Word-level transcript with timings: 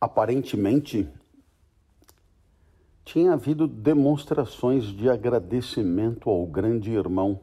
Aparentemente, 0.00 1.06
tinha 3.04 3.34
havido 3.34 3.68
demonstrações 3.68 4.84
de 4.84 5.10
agradecimento 5.10 6.30
ao 6.30 6.46
grande 6.46 6.90
irmão 6.90 7.40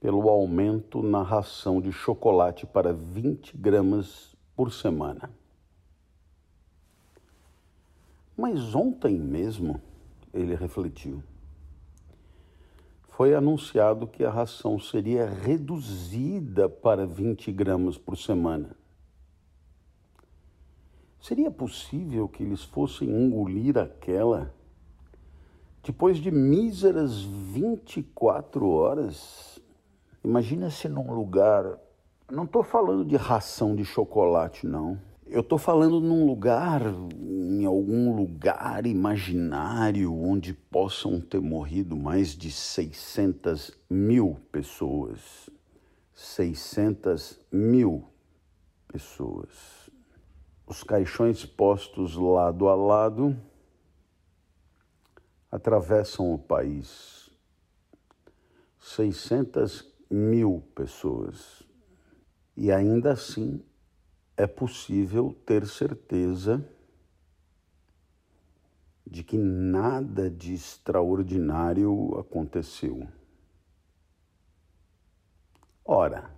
pelo 0.00 0.28
aumento 0.28 1.00
na 1.00 1.22
ração 1.22 1.80
de 1.80 1.92
chocolate 1.92 2.66
para 2.66 2.92
20 2.92 3.56
gramas 3.56 4.34
por 4.56 4.72
semana. 4.72 5.30
Mas 8.36 8.74
ontem 8.74 9.16
mesmo, 9.16 9.80
ele 10.32 10.56
refletiu, 10.56 11.22
foi 13.10 13.32
anunciado 13.32 14.08
que 14.08 14.24
a 14.24 14.30
ração 14.30 14.80
seria 14.80 15.24
reduzida 15.24 16.68
para 16.68 17.06
20 17.06 17.52
gramas 17.52 17.96
por 17.96 18.18
semana. 18.18 18.76
Seria 21.24 21.50
possível 21.50 22.28
que 22.28 22.42
eles 22.42 22.64
fossem 22.64 23.08
engolir 23.08 23.78
aquela 23.78 24.54
depois 25.82 26.18
de 26.18 26.30
míseras 26.30 27.22
24 27.22 28.68
horas? 28.68 29.58
Imagina 30.22 30.68
se 30.68 30.86
num 30.86 31.14
lugar. 31.14 31.78
Não 32.30 32.44
estou 32.44 32.62
falando 32.62 33.06
de 33.06 33.16
ração 33.16 33.74
de 33.74 33.86
chocolate, 33.86 34.66
não. 34.66 35.00
Eu 35.26 35.40
estou 35.40 35.56
falando 35.56 35.98
num 35.98 36.26
lugar, 36.26 36.82
em 37.18 37.64
algum 37.64 38.14
lugar 38.14 38.84
imaginário, 38.84 40.14
onde 40.14 40.52
possam 40.52 41.22
ter 41.22 41.40
morrido 41.40 41.96
mais 41.96 42.36
de 42.36 42.50
600 42.50 43.72
mil 43.88 44.36
pessoas. 44.52 45.48
600 46.12 47.40
mil 47.50 48.04
pessoas 48.86 49.83
os 50.66 50.82
caixões 50.82 51.44
postos 51.44 52.14
lado 52.14 52.68
a 52.68 52.74
lado 52.74 53.36
atravessam 55.50 56.32
o 56.32 56.38
país. 56.38 57.30
600 58.80 59.92
mil 60.10 60.62
pessoas. 60.74 61.62
E 62.56 62.70
ainda 62.70 63.12
assim 63.12 63.64
é 64.36 64.46
possível 64.46 65.32
ter 65.46 65.66
certeza 65.66 66.64
de 69.06 69.22
que 69.22 69.36
nada 69.36 70.30
de 70.30 70.54
extraordinário 70.54 72.18
aconteceu. 72.18 73.06
Ora, 75.84 76.30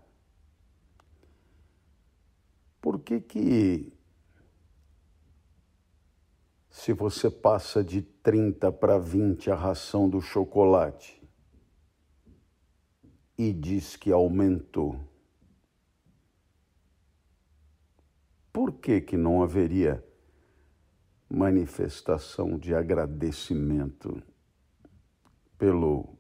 por 2.80 3.00
que 3.00 3.20
que 3.20 3.95
se 6.76 6.92
você 6.92 7.30
passa 7.30 7.82
de 7.82 8.02
30 8.02 8.70
para 8.70 8.98
20 8.98 9.50
a 9.50 9.54
ração 9.54 10.10
do 10.10 10.20
chocolate 10.20 11.20
e 13.36 13.50
diz 13.50 13.96
que 13.96 14.12
aumentou, 14.12 15.00
por 18.52 18.74
que, 18.74 19.00
que 19.00 19.16
não 19.16 19.42
haveria 19.42 20.04
manifestação 21.30 22.58
de 22.58 22.74
agradecimento 22.74 24.22
pelo 25.56 26.18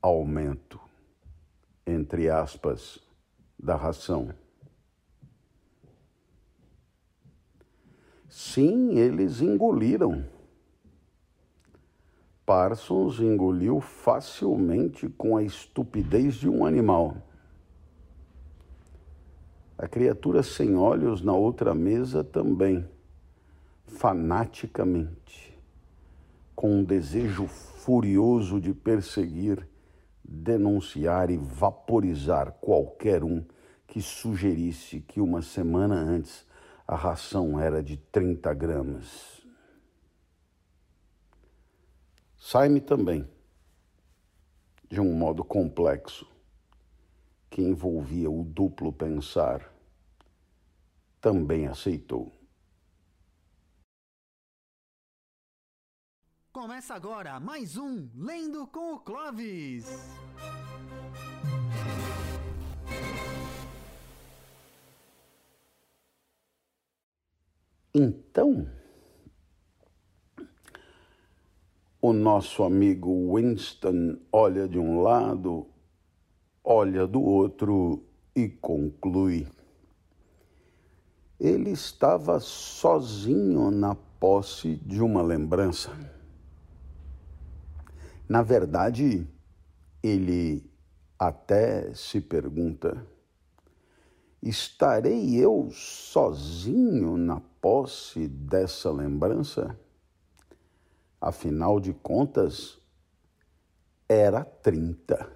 aumento, 0.00 0.80
entre 1.84 2.30
aspas, 2.30 3.00
da 3.58 3.74
ração? 3.74 4.32
Sim, 8.38 8.98
eles 8.98 9.40
engoliram. 9.40 10.22
Parsons 12.44 13.18
engoliu 13.18 13.80
facilmente 13.80 15.08
com 15.08 15.38
a 15.38 15.42
estupidez 15.42 16.34
de 16.34 16.46
um 16.46 16.66
animal. 16.66 17.16
A 19.78 19.88
criatura 19.88 20.42
sem 20.42 20.76
olhos 20.76 21.22
na 21.22 21.32
outra 21.32 21.74
mesa 21.74 22.22
também, 22.22 22.86
fanaticamente, 23.86 25.58
com 26.54 26.80
um 26.80 26.84
desejo 26.84 27.46
furioso 27.46 28.60
de 28.60 28.74
perseguir, 28.74 29.66
denunciar 30.22 31.30
e 31.30 31.38
vaporizar 31.38 32.52
qualquer 32.60 33.24
um 33.24 33.42
que 33.86 34.02
sugerisse 34.02 35.00
que 35.00 35.22
uma 35.22 35.40
semana 35.40 35.94
antes 35.94 36.44
a 36.86 36.94
ração 36.94 37.58
era 37.58 37.82
de 37.82 37.96
30 37.96 38.54
gramas. 38.54 39.44
Sai-me 42.38 42.80
também, 42.80 43.28
de 44.88 45.00
um 45.00 45.12
modo 45.12 45.44
complexo, 45.44 46.30
que 47.50 47.60
envolvia 47.60 48.30
o 48.30 48.44
duplo 48.44 48.92
pensar, 48.92 49.72
também 51.20 51.66
aceitou. 51.66 52.32
Começa 56.52 56.94
agora 56.94 57.40
mais 57.40 57.76
um 57.76 58.08
Lendo 58.14 58.66
com 58.68 58.94
o 58.94 59.00
Clovis. 59.00 59.86
Então, 67.98 68.68
o 71.98 72.12
nosso 72.12 72.62
amigo 72.62 73.34
Winston 73.34 74.18
olha 74.30 74.68
de 74.68 74.78
um 74.78 75.00
lado, 75.00 75.66
olha 76.62 77.06
do 77.06 77.22
outro 77.22 78.04
e 78.34 78.50
conclui. 78.50 79.48
Ele 81.40 81.70
estava 81.70 82.38
sozinho 82.38 83.70
na 83.70 83.94
posse 83.94 84.76
de 84.84 85.00
uma 85.00 85.22
lembrança. 85.22 85.90
Na 88.28 88.42
verdade, 88.42 89.26
ele 90.02 90.70
até 91.18 91.94
se 91.94 92.20
pergunta 92.20 93.15
Estarei 94.42 95.34
eu 95.36 95.70
sozinho 95.72 97.16
na 97.16 97.40
posse 97.60 98.28
dessa 98.28 98.90
lembrança? 98.90 99.78
Afinal 101.20 101.80
de 101.80 101.92
contas, 101.92 102.78
era 104.08 104.44
30. 104.44 105.32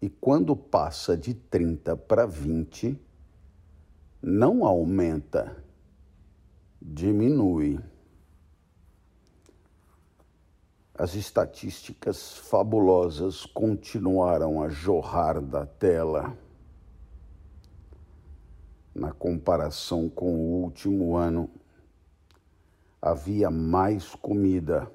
E 0.00 0.08
quando 0.08 0.56
passa 0.56 1.16
de 1.16 1.34
30 1.34 1.96
para 1.96 2.24
20, 2.26 2.98
não 4.22 4.64
aumenta, 4.64 5.62
diminui. 6.80 7.80
As 10.94 11.14
estatísticas 11.14 12.38
fabulosas 12.38 13.44
continuaram 13.44 14.62
a 14.62 14.68
jorrar 14.68 15.42
da 15.42 15.66
tela 15.66 16.45
na 18.96 19.12
comparação 19.12 20.08
com 20.08 20.34
o 20.34 20.62
último 20.62 21.16
ano, 21.16 21.50
havia 23.00 23.50
mais 23.50 24.14
comida. 24.14 24.90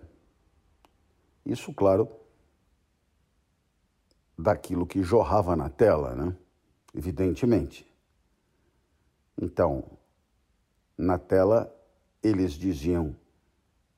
Isso, 1.45 1.71
claro, 1.71 2.09
daquilo 4.37 4.87
que 4.87 5.03
jorrava 5.03 5.55
na 5.55 5.69
tela, 5.69 6.15
né? 6.15 6.35
Evidentemente. 6.95 7.85
Então, 9.39 9.83
na 10.97 11.19
tela, 11.19 11.73
eles 12.23 12.53
diziam 12.53 13.15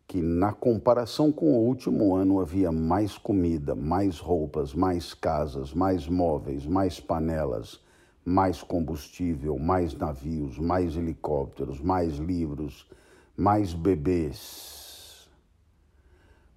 que, 0.06 0.22
na 0.22 0.52
comparação 0.52 1.32
com 1.32 1.54
o 1.54 1.66
último 1.66 2.14
ano, 2.14 2.42
havia 2.42 2.74
mais 2.74 3.18
comida, 3.18 3.74
mais 3.74 4.20
roupas, 4.20 4.74
mais 4.74 5.14
casas, 5.14 5.74
mais 5.74 6.10
móveis, 6.10 6.66
mais 6.66 7.00
panelas 7.00 7.83
mais 8.26 8.64
combustível, 8.64 9.58
mais 9.60 9.94
navios, 9.94 10.58
mais 10.58 10.96
helicópteros, 10.96 11.82
mais 11.82 12.16
livros, 12.18 12.88
mais 13.36 13.74
bebês, 13.74 15.30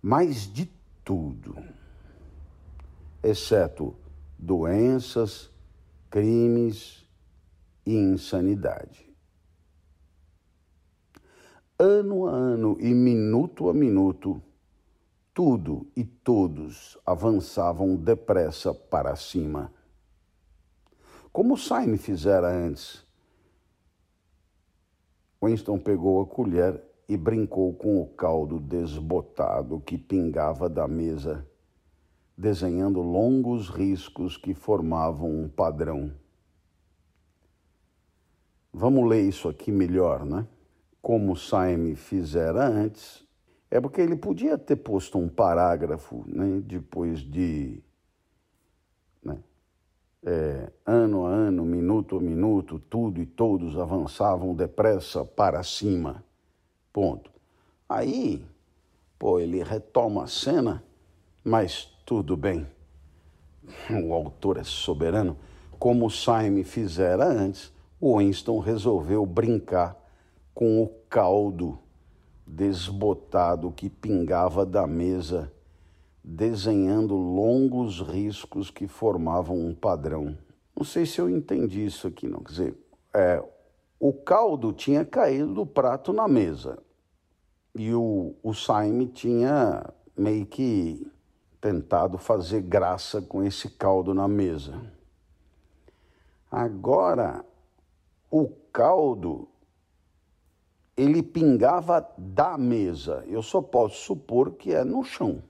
mais 0.01 0.53
de 0.53 0.71
tudo, 1.05 1.57
exceto 3.23 3.95
doenças, 4.39 5.51
crimes 6.11 7.05
e 7.85 7.95
insanidade. 7.95 9.05
Ano 11.79 12.27
a 12.27 12.31
ano 12.31 12.77
e 12.81 12.95
minuto 12.95 13.69
a 13.69 13.75
minuto, 13.75 14.41
tudo 15.35 15.87
e 15.95 16.05
todos 16.05 16.97
avançavam 17.05 17.97
depressa 17.97 18.73
para 18.73 19.15
cima 19.17 19.71
como 21.37 21.55
Saime 21.55 21.99
fizera 21.99 22.49
antes. 22.49 23.05
Winston 25.45 25.79
pegou 25.79 26.23
a 26.23 26.27
colher 26.27 26.83
e 27.07 27.15
brincou 27.15 27.75
com 27.75 28.01
o 28.01 28.07
caldo 28.07 28.59
desbotado 28.59 29.79
que 29.81 29.99
pingava 29.99 30.67
da 30.67 30.89
mesa, 30.89 31.47
desenhando 32.39 33.03
longos 33.03 33.69
riscos 33.69 34.39
que 34.39 34.55
formavam 34.55 35.29
um 35.29 35.47
padrão. 35.47 36.11
Vamos 38.73 39.07
ler 39.07 39.29
isso 39.29 39.47
aqui 39.47 39.71
melhor, 39.71 40.25
né? 40.25 40.49
Como 41.03 41.37
Saime 41.37 41.97
fizera 41.97 42.67
antes, 42.67 43.23
é 43.71 43.79
porque 43.79 44.01
ele 44.01 44.17
podia 44.17 44.57
ter 44.57 44.77
posto 44.77 45.19
um 45.19 45.29
parágrafo, 45.29 46.25
né? 46.27 46.63
Depois 46.65 47.21
de? 47.21 47.85
É, 50.29 50.73
ano 50.85 51.25
a 51.25 51.31
ano, 51.31 51.65
minuto 51.65 52.17
a 52.17 52.21
minuto, 52.21 52.81
tudo 52.81 53.23
e 53.23 53.27
todos 53.27 53.79
avançavam 53.79 54.57
depressa 54.57 55.25
para 55.25 55.63
cima. 55.63 56.25
Ponto. 56.93 57.31
Aí, 57.89 58.45
pô, 59.17 59.39
ele 59.39 59.63
retoma 59.63 60.25
a 60.25 60.27
cena, 60.27 60.83
mas 61.45 61.85
tudo 62.05 62.37
bem. 62.37 62.67
O 64.05 64.13
autor 64.13 64.57
é 64.57 64.65
soberano. 64.65 65.37
Como 65.79 66.11
Saime 66.11 66.65
fizera 66.65 67.25
antes, 67.25 67.73
o 68.01 68.19
Winston 68.19 68.59
resolveu 68.59 69.25
brincar 69.25 69.97
com 70.53 70.83
o 70.83 70.89
caldo 71.09 71.79
desbotado 72.47 73.71
que 73.71 73.89
pingava 73.89 74.67
da 74.67 74.87
mesa, 74.87 75.53
desenhando 76.29 77.15
longos 77.15 78.01
riscos 78.01 78.69
que 78.69 78.89
formavam 78.89 79.57
um 79.57 79.73
padrão. 79.73 80.37
Não 80.75 80.85
sei 80.85 81.07
se 81.07 81.21
eu 81.21 81.31
entendi 81.31 81.87
isso 81.87 82.09
aqui, 82.09 82.27
não. 82.27 82.41
Quer 82.41 82.51
dizer, 82.51 82.79
é, 83.15 83.45
o 84.01 84.13
caldo 84.13 84.73
tinha 84.73 85.05
caído 85.05 85.55
do 85.55 85.65
prato 85.65 86.13
na 86.13 86.27
mesa 86.27 86.83
e 87.77 87.95
o, 87.95 88.35
o 88.43 88.53
Saime 88.53 89.07
tinha 89.07 89.89
meio 90.17 90.45
que 90.45 91.07
tentado 91.61 92.19
fazer 92.19 92.61
graça 92.61 93.23
com 93.23 93.45
esse 93.45 93.71
caldo 93.71 94.13
na 94.13 94.27
mesa. 94.27 94.75
Agora, 96.51 97.45
o 98.29 98.49
caldo 98.73 99.49
ele 100.97 101.23
pingava 101.23 102.05
da 102.19 102.59
mesa. 102.59 103.25
Eu 103.29 103.43
só 103.43 103.63
posso 103.63 103.97
supor 104.03 104.53
que 104.53 104.75
é 104.75 104.83
no 104.83 105.05
chão. 105.05 105.43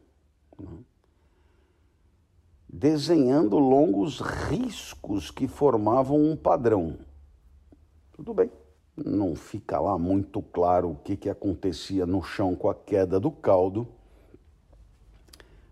Desenhando 2.69 3.59
longos 3.59 4.21
riscos 4.21 5.31
que 5.31 5.49
formavam 5.49 6.21
um 6.21 6.37
padrão. 6.37 6.99
Tudo 8.13 8.35
bem 8.35 8.51
não 8.97 9.35
fica 9.35 9.79
lá 9.79 9.99
muito 9.99 10.41
claro 10.41 10.93
o 10.93 10.97
que, 10.97 11.17
que 11.17 11.29
acontecia 11.29 12.07
no 12.07 12.23
chão 12.23 12.55
com 12.55 12.71
a 12.71 12.75
queda 12.75 13.21
do 13.21 13.31
caldo, 13.31 13.87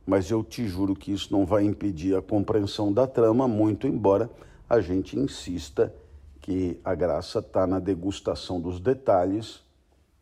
mas 0.06 0.30
eu 0.30 0.44
te 0.44 0.66
juro 0.68 0.94
que 0.94 1.12
isso 1.12 1.32
não 1.32 1.46
vai 1.46 1.64
impedir 1.64 2.14
a 2.14 2.20
compreensão 2.20 2.92
da 2.92 3.06
trama, 3.06 3.48
muito 3.48 3.86
embora 3.86 4.28
a 4.68 4.80
gente 4.80 5.18
insista 5.18 5.94
que 6.40 6.78
a 6.84 6.94
graça 6.94 7.38
está 7.38 7.66
na 7.66 7.78
degustação 7.78 8.60
dos 8.60 8.78
detalhes, 8.78 9.62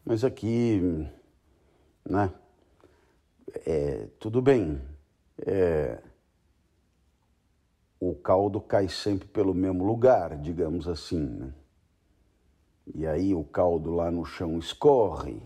mas 0.04 0.22
aqui, 0.22 1.04
né, 2.08 2.32
é, 3.66 4.08
tudo 4.18 4.40
bem, 4.40 4.80
é, 5.46 5.98
o 8.00 8.14
caldo 8.14 8.60
cai 8.60 8.88
sempre 8.88 9.28
pelo 9.28 9.54
mesmo 9.54 9.84
lugar, 9.84 10.36
digamos 10.36 10.88
assim, 10.88 11.24
né? 11.24 11.54
E 12.94 13.06
aí 13.06 13.34
o 13.34 13.44
caldo 13.44 13.92
lá 13.92 14.10
no 14.10 14.24
chão 14.24 14.58
escorre. 14.58 15.40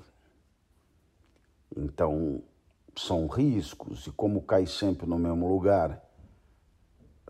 Então 1.76 2.42
são 2.96 3.26
riscos, 3.26 4.06
e 4.06 4.12
como 4.12 4.40
cai 4.40 4.64
sempre 4.66 5.06
no 5.06 5.18
mesmo 5.18 5.46
lugar, 5.46 6.02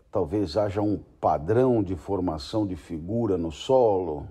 talvez 0.09 0.55
haja 0.55 0.81
um 0.81 0.97
padrão 0.97 1.83
de 1.83 1.95
formação 1.95 2.65
de 2.65 2.77
figura 2.77 3.37
no 3.37 3.51
solo, 3.51 4.27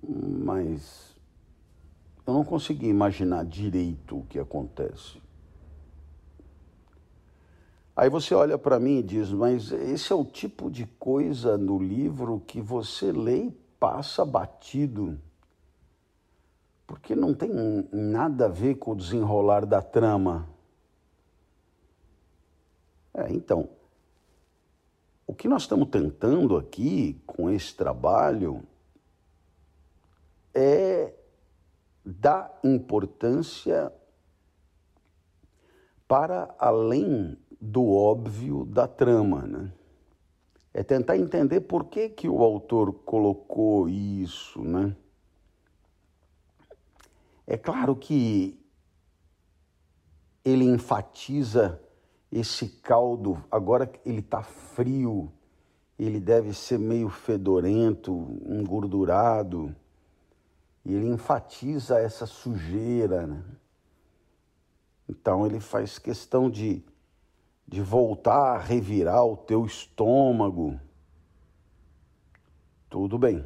mas 0.00 1.16
eu 2.24 2.32
não 2.32 2.44
consegui 2.44 2.86
imaginar 2.86 3.44
direito 3.44 4.18
o 4.18 4.24
que 4.26 4.38
acontece. 4.38 5.20
Aí 7.98 8.08
você 8.08 8.32
olha 8.32 8.56
para 8.56 8.78
mim 8.78 8.98
e 8.98 9.02
diz, 9.02 9.32
mas 9.32 9.72
esse 9.72 10.12
é 10.12 10.14
o 10.14 10.24
tipo 10.24 10.70
de 10.70 10.86
coisa 10.86 11.58
no 11.58 11.82
livro 11.82 12.38
que 12.46 12.60
você 12.60 13.10
lê 13.10 13.46
e 13.46 13.50
passa 13.50 14.24
batido, 14.24 15.20
porque 16.86 17.16
não 17.16 17.34
tem 17.34 17.50
nada 17.90 18.44
a 18.44 18.48
ver 18.48 18.76
com 18.76 18.92
o 18.92 18.96
desenrolar 18.96 19.66
da 19.66 19.82
trama. 19.82 20.48
É, 23.12 23.32
então, 23.32 23.68
o 25.26 25.34
que 25.34 25.48
nós 25.48 25.62
estamos 25.62 25.88
tentando 25.88 26.56
aqui 26.56 27.20
com 27.26 27.50
esse 27.50 27.74
trabalho 27.74 28.62
é 30.54 31.12
dar 32.04 32.60
importância 32.62 33.92
para 36.06 36.54
além 36.60 37.36
do 37.60 37.92
óbvio 37.92 38.64
da 38.64 38.86
trama, 38.86 39.42
né? 39.42 39.72
é 40.78 40.82
tentar 40.84 41.16
entender 41.16 41.62
por 41.62 41.86
que, 41.86 42.08
que 42.08 42.28
o 42.28 42.40
autor 42.40 42.92
colocou 42.92 43.88
isso, 43.88 44.62
né? 44.62 44.94
É 47.44 47.56
claro 47.56 47.96
que 47.96 48.56
ele 50.44 50.64
enfatiza 50.64 51.82
esse 52.30 52.68
caldo, 52.68 53.42
agora 53.50 53.90
ele 54.04 54.20
está 54.20 54.42
frio, 54.42 55.32
ele 55.98 56.20
deve 56.20 56.54
ser 56.54 56.78
meio 56.78 57.08
fedorento, 57.08 58.38
engordurado, 58.46 59.74
e 60.84 60.94
ele 60.94 61.08
enfatiza 61.08 61.98
essa 61.98 62.24
sujeira, 62.24 63.26
né? 63.26 63.42
Então 65.08 65.44
ele 65.44 65.58
faz 65.58 65.98
questão 65.98 66.48
de 66.48 66.84
de 67.68 67.82
voltar 67.82 68.56
a 68.56 68.58
revirar 68.58 69.26
o 69.26 69.36
teu 69.36 69.66
estômago. 69.66 70.80
Tudo 72.88 73.18
bem. 73.18 73.44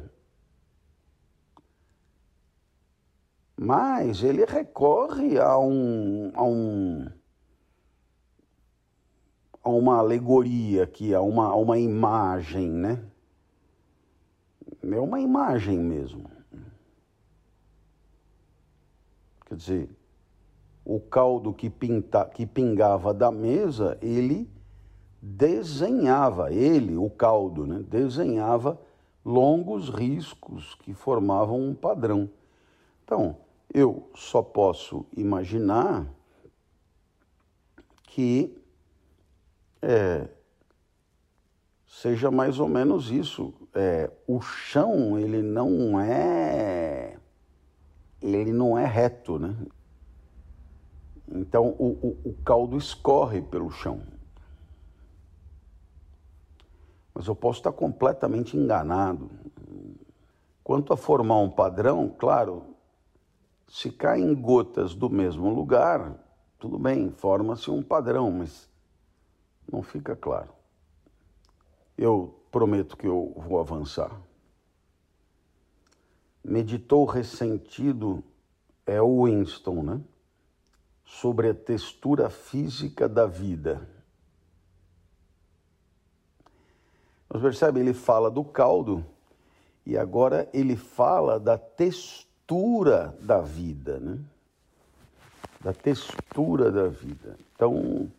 Mas 3.57 4.23
ele 4.23 4.45
recorre 4.45 5.37
a 5.37 5.57
um, 5.59 6.31
a 6.33 6.43
um 6.43 7.11
a 9.61 9.69
uma 9.69 9.97
alegoria 9.97 10.83
aqui, 10.83 11.13
a 11.13 11.21
uma, 11.21 11.47
a 11.47 11.55
uma 11.55 11.77
imagem, 11.77 12.69
né? 12.69 13.05
É 14.81 14.99
uma 14.99 15.19
imagem 15.19 15.79
mesmo. 15.79 16.29
Quer 19.45 19.55
dizer, 19.55 19.89
o 20.85 20.99
caldo 20.99 21.53
que, 21.53 21.69
pinta, 21.69 22.25
que 22.25 22.45
pingava 22.45 23.13
da 23.13 23.31
mesa, 23.31 23.97
ele 24.01 24.49
desenhava, 25.21 26.51
ele, 26.51 26.97
o 26.97 27.09
caldo, 27.09 27.65
né, 27.65 27.83
desenhava 27.87 28.79
longos 29.23 29.89
riscos 29.89 30.75
que 30.75 30.93
formavam 30.93 31.59
um 31.61 31.73
padrão. 31.73 32.29
Então, 33.03 33.37
eu 33.73 34.09
só 34.13 34.41
posso 34.41 35.05
imaginar 35.15 36.05
que 38.03 38.55
é, 39.81 40.27
seja 41.87 42.29
mais 42.29 42.59
ou 42.59 42.67
menos 42.67 43.09
isso. 43.09 43.53
É, 43.73 44.11
o 44.27 44.39
chão 44.41 45.17
ele 45.17 45.41
não 45.41 45.99
é 45.99 47.17
ele 48.21 48.53
não 48.53 48.77
é 48.77 48.85
reto, 48.85 49.37
né? 49.37 49.55
Então 51.27 51.75
o, 51.79 52.17
o, 52.25 52.29
o 52.29 52.33
caldo 52.43 52.77
escorre 52.77 53.41
pelo 53.41 53.69
chão. 53.71 54.01
Mas 57.13 57.27
eu 57.27 57.35
posso 57.35 57.59
estar 57.59 57.71
completamente 57.71 58.57
enganado. 58.57 59.29
Quanto 60.63 60.93
a 60.93 60.97
formar 60.97 61.37
um 61.37 61.49
padrão, 61.49 62.09
claro, 62.17 62.75
se 63.67 63.91
caem 63.91 64.33
gotas 64.33 64.95
do 64.95 65.09
mesmo 65.09 65.49
lugar, 65.49 66.17
tudo 66.57 66.79
bem, 66.79 67.11
forma-se 67.11 67.69
um 67.69 67.83
padrão, 67.83 68.31
mas 68.31 68.69
não 69.71 69.83
fica 69.83 70.15
claro. 70.15 70.49
Eu 71.97 72.39
prometo 72.51 72.97
que 72.97 73.07
eu 73.07 73.33
vou 73.35 73.59
avançar. 73.59 74.19
Meditou 76.43 77.05
ressentido 77.05 78.23
é 78.85 79.01
o 79.01 79.25
Winston, 79.25 79.83
né? 79.83 80.01
Sobre 81.05 81.49
a 81.49 81.53
textura 81.53 82.29
física 82.29 83.07
da 83.07 83.25
vida. 83.25 83.87
Mas 87.29 87.41
percebe, 87.41 87.79
ele 87.79 87.93
fala 87.93 88.29
do 88.29 88.43
caldo 88.43 89.03
e 89.85 89.97
agora 89.97 90.47
ele 90.53 90.75
fala 90.75 91.39
da 91.39 91.57
textura 91.57 93.15
da 93.19 93.41
vida, 93.41 93.99
né? 93.99 94.19
Da 95.59 95.73
textura 95.73 96.71
da 96.71 96.87
vida. 96.87 97.37
Então, 97.55 98.11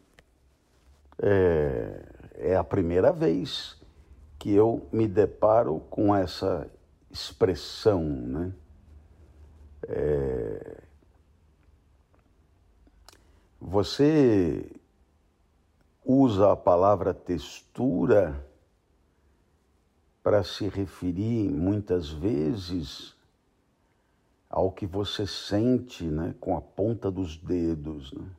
é, 1.23 2.03
é 2.35 2.57
a 2.57 2.65
primeira 2.65 3.13
vez 3.13 3.81
que 4.39 4.53
eu 4.53 4.87
me 4.93 5.07
deparo 5.07 5.81
com 5.89 6.15
essa 6.15 6.67
expressão, 7.11 8.03
né? 8.03 8.53
É, 9.87 10.84
você 13.75 14.71
usa 16.05 16.53
a 16.53 16.57
palavra 16.57 17.13
textura 17.13 18.49
para 20.23 20.45
se 20.45 20.69
referir 20.69 21.51
muitas 21.51 22.09
vezes 22.09 23.17
ao 24.49 24.71
que 24.71 24.87
você 24.87 25.27
sente 25.27 26.05
né, 26.05 26.37
com 26.39 26.57
a 26.57 26.61
ponta 26.61 27.11
dos 27.11 27.37
dedos. 27.37 28.13
Né? 28.13 28.31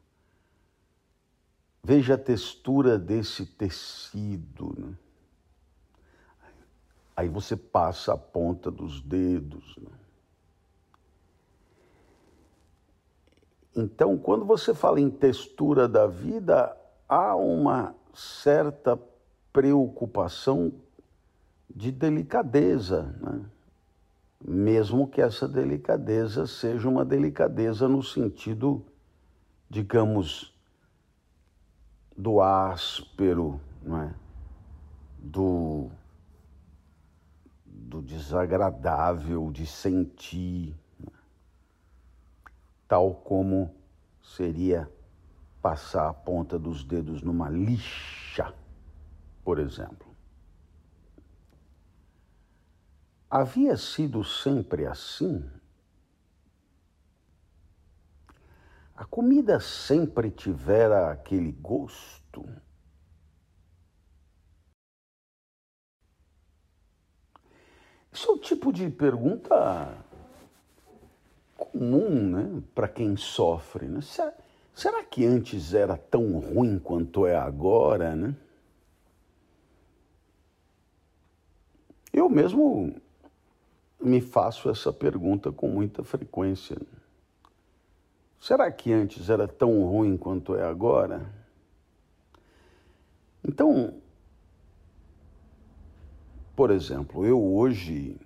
Veja 1.84 2.14
a 2.14 2.18
textura 2.18 2.98
desse 2.98 3.46
tecido. 3.46 4.74
Né? 4.80 4.96
Aí 7.14 7.28
você 7.28 7.58
passa 7.58 8.14
a 8.14 8.18
ponta 8.18 8.72
dos 8.72 9.02
dedos. 9.02 9.76
Né? 9.82 10.05
Então, 13.76 14.18
quando 14.18 14.46
você 14.46 14.74
fala 14.74 15.02
em 15.02 15.10
textura 15.10 15.88
da 15.88 16.08
vida, 16.08 16.76
há 17.10 17.36
uma 17.36 17.94
certa 18.14 18.98
preocupação 19.52 20.72
de 21.70 21.92
delicadeza, 21.92 23.14
né? 23.20 23.42
mesmo 24.48 25.08
que 25.08 25.22
essa 25.22 25.48
delicadeza 25.48 26.48
seja 26.48 26.88
uma 26.88 27.04
delicadeza 27.04 27.88
no 27.88 28.02
sentido, 28.02 28.86
digamos, 29.70 30.54
do 32.16 32.40
áspero, 32.40 33.60
não 33.84 34.02
é? 34.02 34.14
do, 35.18 35.90
do 37.66 38.02
desagradável 38.02 39.52
de 39.52 39.66
sentir 39.66 40.74
tal 42.96 43.14
como 43.14 43.76
seria 44.22 44.90
passar 45.62 46.08
a 46.08 46.14
ponta 46.14 46.58
dos 46.58 46.82
dedos 46.82 47.22
numa 47.22 47.50
lixa, 47.50 48.56
por 49.44 49.60
exemplo. 49.60 50.16
Havia 53.30 53.76
sido 53.76 54.24
sempre 54.24 54.88
assim? 54.88 55.46
A 58.96 59.04
comida 59.04 59.60
sempre 59.60 60.32
tivera 60.32 61.12
aquele 61.12 61.52
gosto? 61.52 62.46
Esse 68.14 68.26
é 68.26 68.32
o 68.32 68.40
tipo 68.40 68.72
de 68.72 68.90
pergunta 68.90 70.05
comum 71.56 72.10
né, 72.30 72.62
para 72.74 72.88
quem 72.88 73.16
sofre. 73.16 73.88
Né? 73.88 74.02
Será, 74.74 75.04
que 75.04 75.26
antes 75.26 75.74
era 75.74 75.98
tão 75.98 76.40
ruim 76.40 76.78
quanto 76.78 77.26
é 77.26 77.36
agora? 77.36 78.16
Né? 78.16 78.36
Eu 82.14 82.30
mesmo 82.30 82.96
me 84.00 84.22
faço 84.22 84.70
essa 84.70 84.94
pergunta 84.94 85.52
com 85.52 85.68
muita 85.68 86.04
frequência. 86.04 86.78
Será 88.40 88.72
que 88.72 88.94
antes 88.94 89.30
era 89.30 89.48
tão 89.48 89.84
ruim 89.84 90.16
quanto 90.16 90.56
é 90.56 90.64
agora? 90.64 91.28
Então, 93.44 93.96
por 96.56 96.70
exemplo, 96.72 97.26
eu 97.26 97.44
hoje 97.44 98.18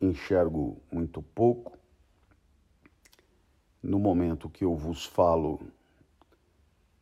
enxergo 0.00 0.76
muito 0.90 1.22
pouco, 1.22 1.77
no 3.88 3.98
momento 3.98 4.50
que 4.50 4.64
eu 4.64 4.76
vos 4.76 5.06
falo, 5.06 5.58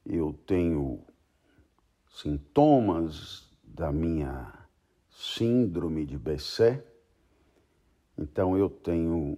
eu 0.05 0.33
tenho 0.47 1.01
sintomas 2.09 3.51
da 3.65 3.91
minha 3.91 4.55
síndrome 5.11 6.07
de 6.07 6.17
Bessé, 6.17 6.87
então 8.17 8.57
eu 8.57 8.71
tenho 8.71 9.37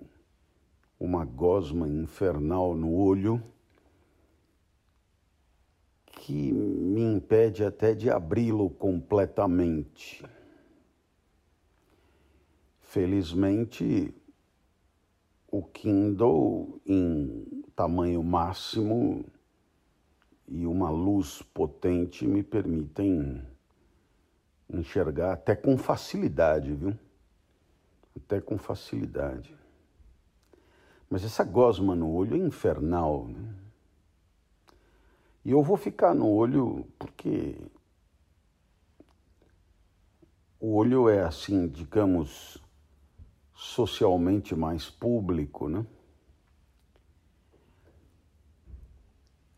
uma 1.01 1.25
gosma 1.25 1.89
infernal 1.89 2.75
no 2.75 2.93
olho 2.93 3.43
que 6.05 6.53
me 6.53 7.01
impede 7.01 7.65
até 7.65 7.95
de 7.95 8.11
abri-lo 8.11 8.69
completamente. 8.69 10.23
Felizmente, 12.83 14.15
o 15.51 15.63
Kindle 15.63 16.81
em 16.87 17.65
tamanho 17.75 18.23
máximo 18.23 19.25
e 20.47 20.67
uma 20.67 20.91
luz 20.91 21.43
potente 21.43 22.27
me 22.27 22.43
permitem 22.43 23.43
enxergar 24.69 25.33
até 25.33 25.57
com 25.57 25.77
facilidade, 25.79 26.75
viu? 26.75 26.95
Até 28.17 28.41
com 28.41 28.59
facilidade. 28.59 29.55
Mas 31.09 31.25
essa 31.25 31.45
gosma 31.45 31.95
no 31.95 32.13
olho 32.13 32.35
é 32.35 32.39
infernal, 32.39 33.27
né? 33.27 33.55
E 35.45 35.51
eu 35.51 35.63
vou 35.63 35.79
ficar 35.79 36.15
no 36.15 36.29
olho 36.29 36.87
porque 36.99 37.57
o 40.61 40.75
olho 40.75 41.09
é 41.09 41.23
assim, 41.23 41.67
digamos, 41.67 42.63
socialmente 43.59 44.55
mais 44.55 44.89
público, 44.89 45.69
né? 45.69 45.85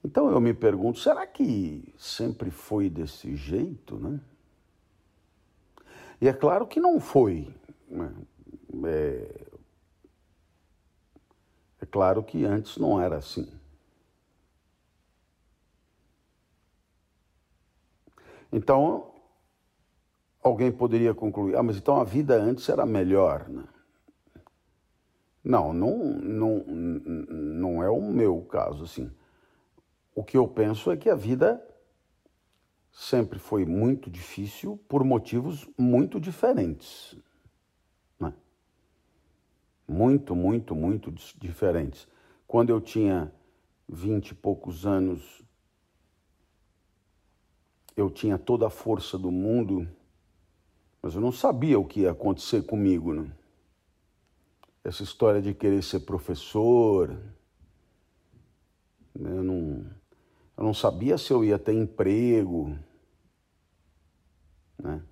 Então 0.02 0.30
eu 0.30 0.40
me 0.40 0.54
pergunto, 0.54 0.98
será 0.98 1.26
que 1.26 1.92
sempre 1.98 2.50
foi 2.50 2.88
desse 2.88 3.36
jeito, 3.36 3.98
né? 3.98 4.18
E 6.18 6.26
é 6.26 6.32
claro 6.32 6.66
que 6.66 6.80
não 6.80 6.98
foi. 6.98 7.54
Né? 7.86 8.10
É, 8.86 9.46
é 11.82 11.86
claro 11.86 12.22
que 12.22 12.42
antes 12.46 12.78
não 12.78 12.98
era 12.98 13.18
assim. 13.18 13.52
Então, 18.50 19.12
alguém 20.42 20.72
poderia 20.72 21.12
concluir: 21.12 21.54
ah, 21.54 21.62
mas 21.62 21.76
então 21.76 22.00
a 22.00 22.04
vida 22.04 22.34
antes 22.34 22.66
era 22.66 22.86
melhor, 22.86 23.46
né? 23.46 23.64
Não, 25.42 25.72
não, 25.72 25.98
não, 25.98 26.64
não 26.64 27.82
é 27.82 27.88
o 27.88 28.00
meu 28.00 28.42
caso, 28.42 28.84
assim. 28.84 29.10
O 30.14 30.22
que 30.22 30.36
eu 30.36 30.46
penso 30.46 30.90
é 30.90 30.96
que 30.96 31.08
a 31.08 31.14
vida 31.14 31.66
sempre 32.92 33.38
foi 33.38 33.64
muito 33.64 34.10
difícil 34.10 34.78
por 34.88 35.02
motivos 35.04 35.68
muito 35.78 36.20
diferentes. 36.20 37.16
Né? 38.18 38.34
Muito, 39.88 40.34
muito, 40.34 40.74
muito 40.74 41.10
diferentes. 41.38 42.06
Quando 42.46 42.70
eu 42.70 42.80
tinha 42.80 43.32
vinte 43.88 44.30
e 44.30 44.34
poucos 44.34 44.84
anos, 44.84 45.42
eu 47.96 48.10
tinha 48.10 48.38
toda 48.38 48.66
a 48.66 48.70
força 48.70 49.18
do 49.18 49.30
mundo, 49.30 49.88
mas 51.00 51.14
eu 51.14 51.20
não 51.20 51.32
sabia 51.32 51.78
o 51.78 51.86
que 51.86 52.00
ia 52.00 52.10
acontecer 52.10 52.62
comigo. 52.62 53.14
Né? 53.14 53.30
Essa 54.82 55.02
história 55.02 55.40
de 55.42 55.54
querer 55.54 55.82
ser 55.82 56.00
professor. 56.00 57.10
Né, 59.14 59.30
eu 59.30 59.42
não, 59.42 59.86
eu 60.56 60.64
não 60.64 60.74
sabia 60.74 61.18
se 61.18 61.32
eu 61.32 61.44
ia 61.44 61.58
ter 61.58 61.74
emprego. 61.74 62.76
Né? 64.78 65.02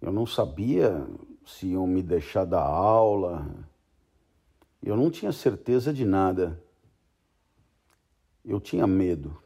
Eu 0.00 0.12
não 0.12 0.26
sabia 0.26 1.06
se 1.46 1.68
iam 1.68 1.86
me 1.86 2.02
deixar 2.02 2.44
dar 2.44 2.62
aula. 2.62 3.46
Eu 4.82 4.96
não 4.96 5.10
tinha 5.10 5.32
certeza 5.32 5.92
de 5.92 6.04
nada. 6.04 6.62
Eu 8.44 8.60
tinha 8.60 8.86
medo. 8.86 9.42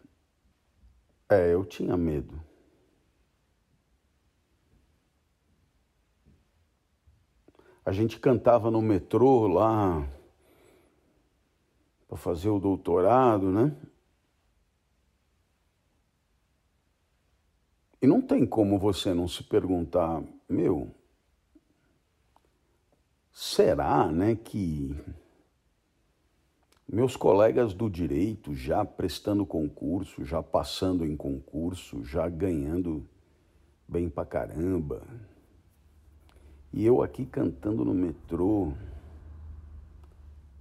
É, 1.29 1.53
eu 1.53 1.65
tinha 1.65 1.97
medo. 1.97 2.48
A 7.89 7.93
gente 7.93 8.21
cantava 8.21 8.71
no 8.71 8.83
metrô 8.83 9.47
lá 9.47 10.07
para 12.07 12.19
fazer 12.19 12.51
o 12.51 12.59
doutorado, 12.59 13.51
né? 13.51 13.75
E 18.03 18.07
não 18.07 18.21
tem 18.21 18.45
como 18.45 18.79
você 18.79 19.15
não 19.15 19.27
se 19.27 19.43
perguntar, 19.43 20.23
meu, 20.47 20.95
será, 23.33 24.13
né, 24.13 24.37
que 24.37 24.95
meus 26.87 27.17
colegas 27.17 27.73
do 27.73 27.89
direito 27.89 28.55
já 28.55 28.85
prestando 28.85 29.47
concurso, 29.47 30.27
já 30.27 30.43
passando 30.43 31.07
em 31.07 31.17
concurso, 31.17 32.05
já 32.05 32.29
ganhando 32.29 33.09
bem 33.89 34.11
pra 34.11 34.27
caramba. 34.27 35.07
E 36.73 36.85
eu 36.85 37.03
aqui 37.03 37.25
cantando 37.25 37.85
no 37.85 37.95
metrô. 37.95 38.73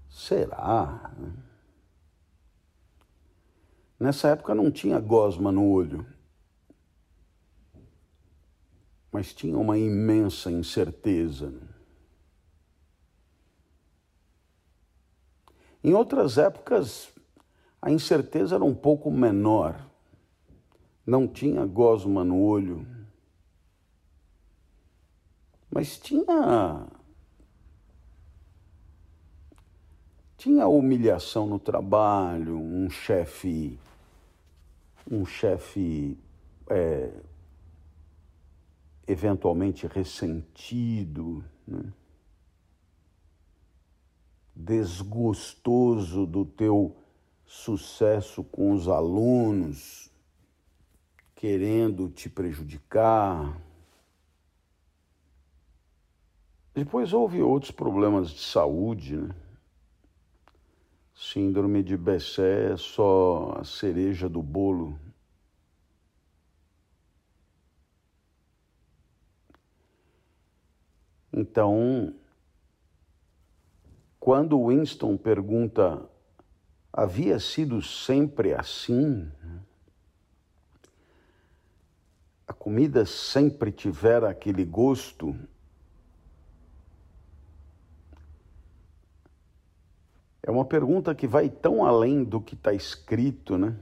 Será? 0.10 1.12
Nessa 4.00 4.30
época 4.30 4.54
não 4.54 4.72
tinha 4.72 5.00
gosma 5.00 5.52
no 5.52 5.70
olho, 5.70 6.06
mas 9.12 9.34
tinha 9.34 9.58
uma 9.58 9.78
imensa 9.78 10.52
incerteza. 10.52 11.52
Em 15.84 15.94
outras 15.94 16.38
épocas, 16.38 17.14
a 17.82 17.92
incerteza 17.92 18.56
era 18.56 18.64
um 18.64 18.76
pouco 18.76 19.10
menor. 19.12 19.90
Não 21.06 21.28
tinha 21.28 21.66
gosma 21.66 22.24
no 22.24 22.42
olho. 22.42 22.86
Mas 25.78 25.96
tinha. 26.00 26.88
Tinha 30.36 30.68
humilhação 30.68 31.46
no 31.46 31.60
trabalho, 31.60 32.58
um 32.58 32.90
chefe. 32.90 33.80
Um 35.08 35.24
chefe. 35.24 36.18
É, 36.68 37.12
eventualmente 39.08 39.86
ressentido. 39.86 41.46
Né? 41.68 41.94
desgostoso 44.56 46.26
do 46.26 46.44
teu 46.44 46.98
sucesso 47.46 48.44
com 48.44 48.72
os 48.72 48.88
alunos, 48.88 50.12
querendo 51.36 52.10
te 52.10 52.28
prejudicar. 52.28 53.67
Depois 56.78 57.12
houve 57.12 57.42
outros 57.42 57.72
problemas 57.72 58.30
de 58.30 58.40
saúde, 58.40 59.18
né? 59.18 59.34
Síndrome 61.16 61.82
de 61.82 61.98
Bessé 61.98 62.78
só 62.78 63.58
a 63.60 63.64
cereja 63.64 64.30
do 64.30 64.44
bolo. 64.44 65.00
Então, 71.34 72.14
quando 74.20 74.64
Winston 74.68 75.18
pergunta, 75.18 76.08
havia 76.94 77.40
sido 77.40 77.82
sempre 77.82 78.54
assim? 78.54 79.32
A 82.48 82.54
comida 82.54 83.04
sempre 83.04 83.72
tivera 83.72 84.30
aquele 84.30 84.64
gosto? 84.64 85.36
É 90.48 90.50
uma 90.50 90.64
pergunta 90.64 91.14
que 91.14 91.28
vai 91.28 91.50
tão 91.50 91.84
além 91.84 92.24
do 92.24 92.40
que 92.40 92.56
está 92.56 92.74
escrito, 92.74 93.58
né? 93.58 93.78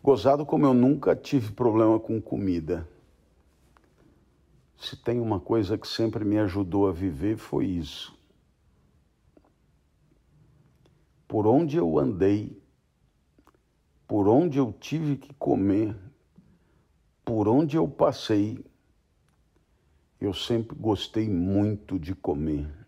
Gozado 0.00 0.46
como 0.46 0.64
eu 0.64 0.72
nunca 0.72 1.16
tive 1.16 1.50
problema 1.50 1.98
com 1.98 2.22
comida. 2.22 2.88
Se 4.78 4.94
tem 4.94 5.20
uma 5.20 5.40
coisa 5.40 5.76
que 5.76 5.88
sempre 5.88 6.24
me 6.24 6.38
ajudou 6.38 6.86
a 6.86 6.92
viver, 6.92 7.36
foi 7.36 7.66
isso. 7.66 8.16
Por 11.26 11.48
onde 11.48 11.76
eu 11.76 11.98
andei, 11.98 12.62
por 14.06 14.28
onde 14.28 14.58
eu 14.58 14.72
tive 14.72 15.16
que 15.16 15.34
comer, 15.34 15.96
por 17.24 17.48
onde 17.48 17.76
eu 17.76 17.88
passei, 17.88 18.64
eu 20.20 20.32
sempre 20.32 20.76
gostei 20.76 21.28
muito 21.28 21.98
de 21.98 22.14
comer. 22.14 22.83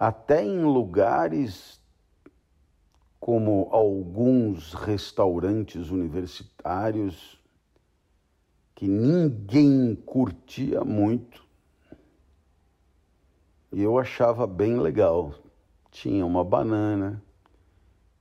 Até 0.00 0.44
em 0.44 0.62
lugares 0.62 1.82
como 3.18 3.66
alguns 3.72 4.72
restaurantes 4.72 5.90
universitários, 5.90 7.42
que 8.76 8.86
ninguém 8.86 9.96
curtia 9.96 10.84
muito. 10.84 11.44
E 13.72 13.82
eu 13.82 13.98
achava 13.98 14.46
bem 14.46 14.78
legal. 14.78 15.34
Tinha 15.90 16.24
uma 16.24 16.44
banana, 16.44 17.20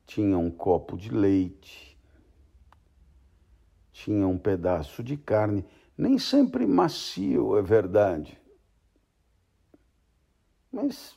tinha 0.07 0.35
um 0.35 0.49
copo 0.49 0.97
de 0.97 1.11
leite, 1.11 1.95
tinha 3.91 4.27
um 4.27 4.37
pedaço 4.37 5.03
de 5.03 5.15
carne, 5.15 5.63
nem 5.95 6.17
sempre 6.17 6.65
macio, 6.65 7.55
é 7.55 7.61
verdade. 7.61 8.41
Mas 10.71 11.16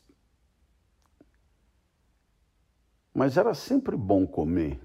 mas 3.21 3.37
era 3.37 3.53
sempre 3.53 3.95
bom 3.97 4.27
comer. 4.27 4.81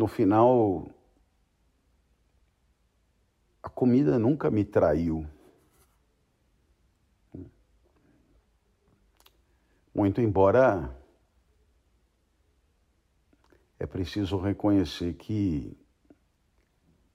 no 0.00 0.06
final, 0.06 0.88
a 3.62 3.68
comida 3.68 4.18
nunca 4.18 4.50
me 4.50 4.64
traiu. 4.64 5.26
Muito 9.94 10.20
embora 10.20 10.96
é 13.78 13.86
preciso 13.86 14.38
reconhecer 14.38 15.14
que 15.14 15.76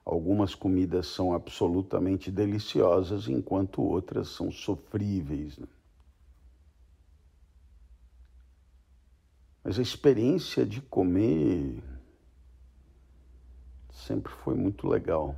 algumas 0.03 0.53
comidas 0.53 1.07
são 1.07 1.33
absolutamente 1.33 2.29
deliciosas, 2.29 3.27
enquanto 3.27 3.81
outras 3.81 4.27
são 4.29 4.51
sofríveis. 4.51 5.57
Né? 5.57 5.67
Mas 9.65 9.79
a 9.79 9.81
experiência 9.81 10.63
de 10.63 10.79
comer 10.79 11.83
sempre 13.91 14.31
foi 14.31 14.53
muito 14.53 14.87
legal. 14.87 15.35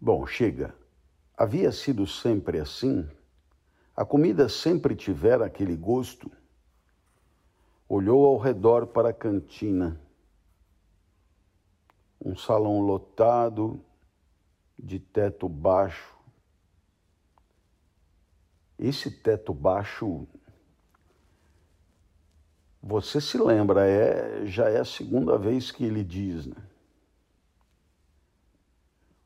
Bom, 0.00 0.26
chega. 0.26 0.74
Havia 1.36 1.70
sido 1.70 2.08
sempre 2.08 2.58
assim? 2.58 3.08
A 3.94 4.04
comida 4.04 4.48
sempre 4.48 4.96
tivera 4.96 5.46
aquele 5.46 5.76
gosto? 5.76 6.28
Olhou 7.88 8.26
ao 8.26 8.36
redor 8.36 8.88
para 8.88 9.10
a 9.10 9.14
cantina. 9.14 10.00
Um 12.20 12.34
salão 12.34 12.80
lotado, 12.80 13.80
de 14.76 14.98
teto 14.98 15.48
baixo. 15.48 16.18
Esse 18.76 19.08
teto 19.08 19.54
baixo 19.54 20.26
você 22.82 23.20
se 23.20 23.36
lembra, 23.36 23.86
é, 23.86 24.46
já 24.46 24.70
é 24.70 24.80
a 24.80 24.84
segunda 24.84 25.36
vez 25.36 25.70
que 25.70 25.84
ele 25.84 26.02
diz, 26.02 26.46
né? 26.46 26.56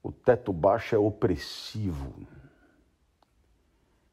O 0.02 0.10
teto 0.10 0.52
baixo 0.52 0.94
é 0.94 0.98
opressivo 0.98 2.26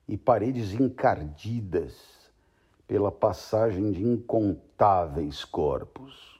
e 0.08 0.15
paredes 0.15 0.73
encardidas 0.73 2.32
pela 2.88 3.12
passagem 3.12 3.91
de 3.91 4.04
incontáveis 4.04 5.43
corpos. 5.43 6.39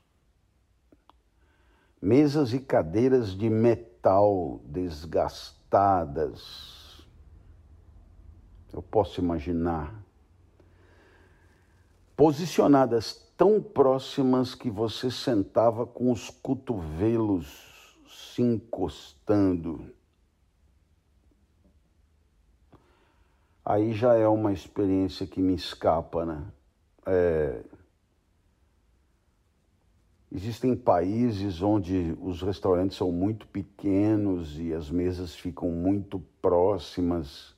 Mesas 2.02 2.54
e 2.54 2.60
cadeiras 2.60 3.36
de 3.36 3.50
metal 3.50 4.62
desgastadas. 4.66 6.42
Eu 8.72 8.82
posso 8.82 9.20
imaginar 9.20 10.02
posicionadas 12.22 13.34
tão 13.36 13.60
próximas 13.60 14.54
que 14.54 14.70
você 14.70 15.10
sentava 15.10 15.88
com 15.88 16.12
os 16.12 16.30
cotovelos 16.30 17.98
se 18.08 18.44
encostando. 18.44 19.92
Aí 23.66 23.92
já 23.94 24.14
é 24.14 24.28
uma 24.28 24.54
experiência 24.54 25.26
que 25.26 25.42
me 25.42 25.56
escapa, 25.56 26.24
né? 26.24 26.46
É... 27.08 27.64
Existem 30.32 30.76
países 30.76 31.64
onde 31.64 32.16
os 32.22 32.44
restaurantes 32.44 32.98
são 32.98 33.12
muito 33.12 33.48
pequenos 33.48 34.60
e 34.60 34.76
as 34.76 34.92
mesas 34.92 35.34
ficam 35.34 35.72
muito 35.72 36.20
próximas. 36.40 37.56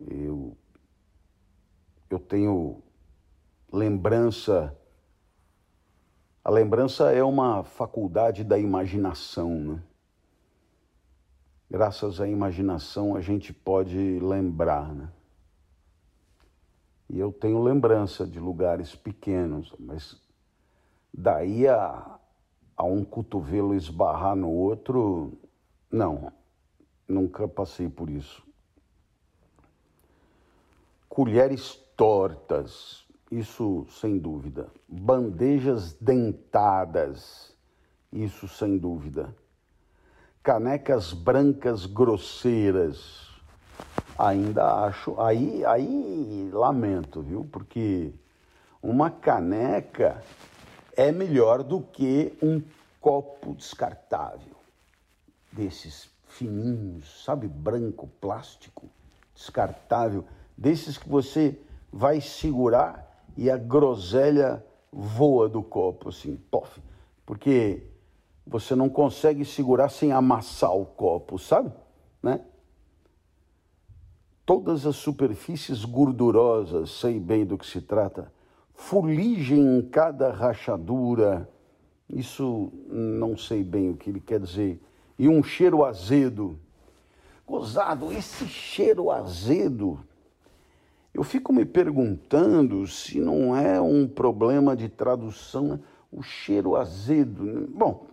Eu, 0.00 0.56
eu 2.08 2.18
tenho 2.18 2.82
lembrança 3.72 4.76
A 6.44 6.50
lembrança 6.50 7.12
é 7.12 7.22
uma 7.22 7.64
faculdade 7.64 8.44
da 8.44 8.58
imaginação, 8.58 9.50
né? 9.60 9.82
Graças 11.70 12.20
à 12.20 12.28
imaginação 12.28 13.16
a 13.16 13.20
gente 13.20 13.52
pode 13.52 14.18
lembrar, 14.20 14.92
né? 14.94 15.10
E 17.08 17.18
eu 17.18 17.32
tenho 17.32 17.62
lembrança 17.62 18.26
de 18.26 18.40
lugares 18.40 18.94
pequenos, 18.94 19.72
mas 19.78 20.20
daí 21.14 21.68
a, 21.68 22.18
a 22.76 22.84
um 22.84 23.04
cotovelo 23.04 23.74
esbarrar 23.74 24.34
no 24.34 24.50
outro, 24.50 25.38
não, 25.90 26.32
nunca 27.06 27.46
passei 27.46 27.88
por 27.88 28.10
isso. 28.10 28.42
Colheres 31.08 31.74
tortas, 31.96 33.01
isso 33.32 33.86
sem 33.88 34.18
dúvida. 34.18 34.68
Bandejas 34.86 35.94
dentadas, 35.94 37.50
isso 38.12 38.46
sem 38.46 38.76
dúvida. 38.76 39.34
Canecas 40.42 41.14
brancas 41.14 41.86
grosseiras, 41.86 43.30
ainda 44.18 44.84
acho. 44.84 45.18
Aí, 45.18 45.64
aí 45.64 46.50
lamento, 46.52 47.22
viu? 47.22 47.48
Porque 47.50 48.12
uma 48.82 49.10
caneca 49.10 50.22
é 50.94 51.10
melhor 51.10 51.62
do 51.62 51.80
que 51.80 52.36
um 52.42 52.62
copo 53.00 53.54
descartável 53.54 54.56
desses 55.50 56.10
fininhos, 56.28 57.24
sabe, 57.24 57.48
branco, 57.48 58.08
plástico, 58.20 58.90
descartável, 59.34 60.24
desses 60.56 60.98
que 60.98 61.08
você 61.08 61.58
vai 61.90 62.20
segurar 62.20 63.11
e 63.36 63.50
a 63.50 63.56
groselha 63.56 64.64
voa 64.92 65.48
do 65.48 65.62
copo, 65.62 66.10
assim, 66.10 66.36
pof, 66.50 66.80
porque 67.24 67.86
você 68.46 68.74
não 68.74 68.88
consegue 68.88 69.44
segurar 69.44 69.88
sem 69.88 70.12
amassar 70.12 70.74
o 70.74 70.84
copo, 70.84 71.38
sabe? 71.38 71.72
Né? 72.22 72.40
Todas 74.44 74.84
as 74.84 74.96
superfícies 74.96 75.84
gordurosas, 75.84 76.90
sei 76.90 77.18
bem 77.18 77.46
do 77.46 77.56
que 77.56 77.66
se 77.66 77.80
trata, 77.80 78.32
fuligem 78.74 79.78
em 79.78 79.82
cada 79.82 80.30
rachadura, 80.32 81.48
isso 82.08 82.72
não 82.88 83.36
sei 83.36 83.62
bem 83.62 83.90
o 83.90 83.96
que 83.96 84.10
ele 84.10 84.20
quer 84.20 84.40
dizer, 84.40 84.80
e 85.18 85.28
um 85.28 85.42
cheiro 85.42 85.84
azedo. 85.84 86.58
Gozado, 87.46 88.12
esse 88.12 88.46
cheiro 88.46 89.10
azedo 89.10 90.00
eu 91.14 91.22
fico 91.22 91.52
me 91.52 91.66
perguntando 91.66 92.86
se 92.86 93.20
não 93.20 93.54
é 93.54 93.78
um 93.80 94.08
problema 94.08 94.74
de 94.74 94.88
tradução, 94.88 95.68
né? 95.68 95.80
o 96.10 96.22
cheiro 96.22 96.74
azedo. 96.74 97.44
Né? 97.44 97.66
Bom, 97.68 98.06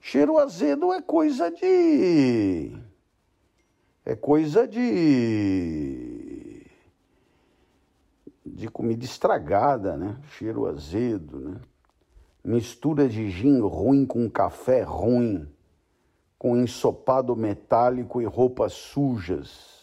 cheiro 0.00 0.38
azedo 0.38 0.92
é 0.92 1.00
coisa 1.00 1.50
de. 1.50 2.76
É 4.04 4.16
coisa 4.16 4.66
de. 4.66 6.66
de 8.44 8.68
comida 8.68 9.04
estragada, 9.04 9.96
né? 9.96 10.16
Cheiro 10.30 10.66
azedo, 10.66 11.38
né? 11.38 11.60
Mistura 12.44 13.08
de 13.08 13.30
gin 13.30 13.60
ruim 13.60 14.04
com 14.06 14.28
café 14.30 14.82
ruim, 14.82 15.48
com 16.38 16.56
ensopado 16.56 17.36
metálico 17.36 18.20
e 18.20 18.24
roupas 18.24 18.72
sujas 18.72 19.75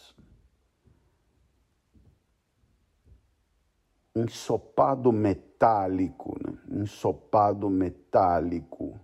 ensopado 4.14 5.12
metálico, 5.12 6.36
né? 6.40 6.56
ensopado 6.70 7.68
metálico, 7.68 8.98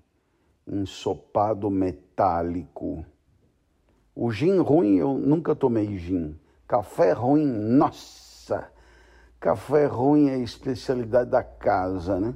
ensopado 0.67 1.69
metálico. 1.69 3.05
O 4.15 4.31
gin 4.31 4.59
ruim, 4.59 4.97
eu 4.97 5.15
nunca 5.15 5.55
tomei 5.55 5.97
gin. 5.99 6.39
Café 6.69 7.13
ruim, 7.13 7.47
nossa! 7.47 8.71
Café 9.41 9.87
ruim 9.87 10.29
é 10.29 10.35
a 10.35 10.39
especialidade 10.39 11.31
da 11.31 11.43
casa, 11.43 12.21
né? 12.21 12.35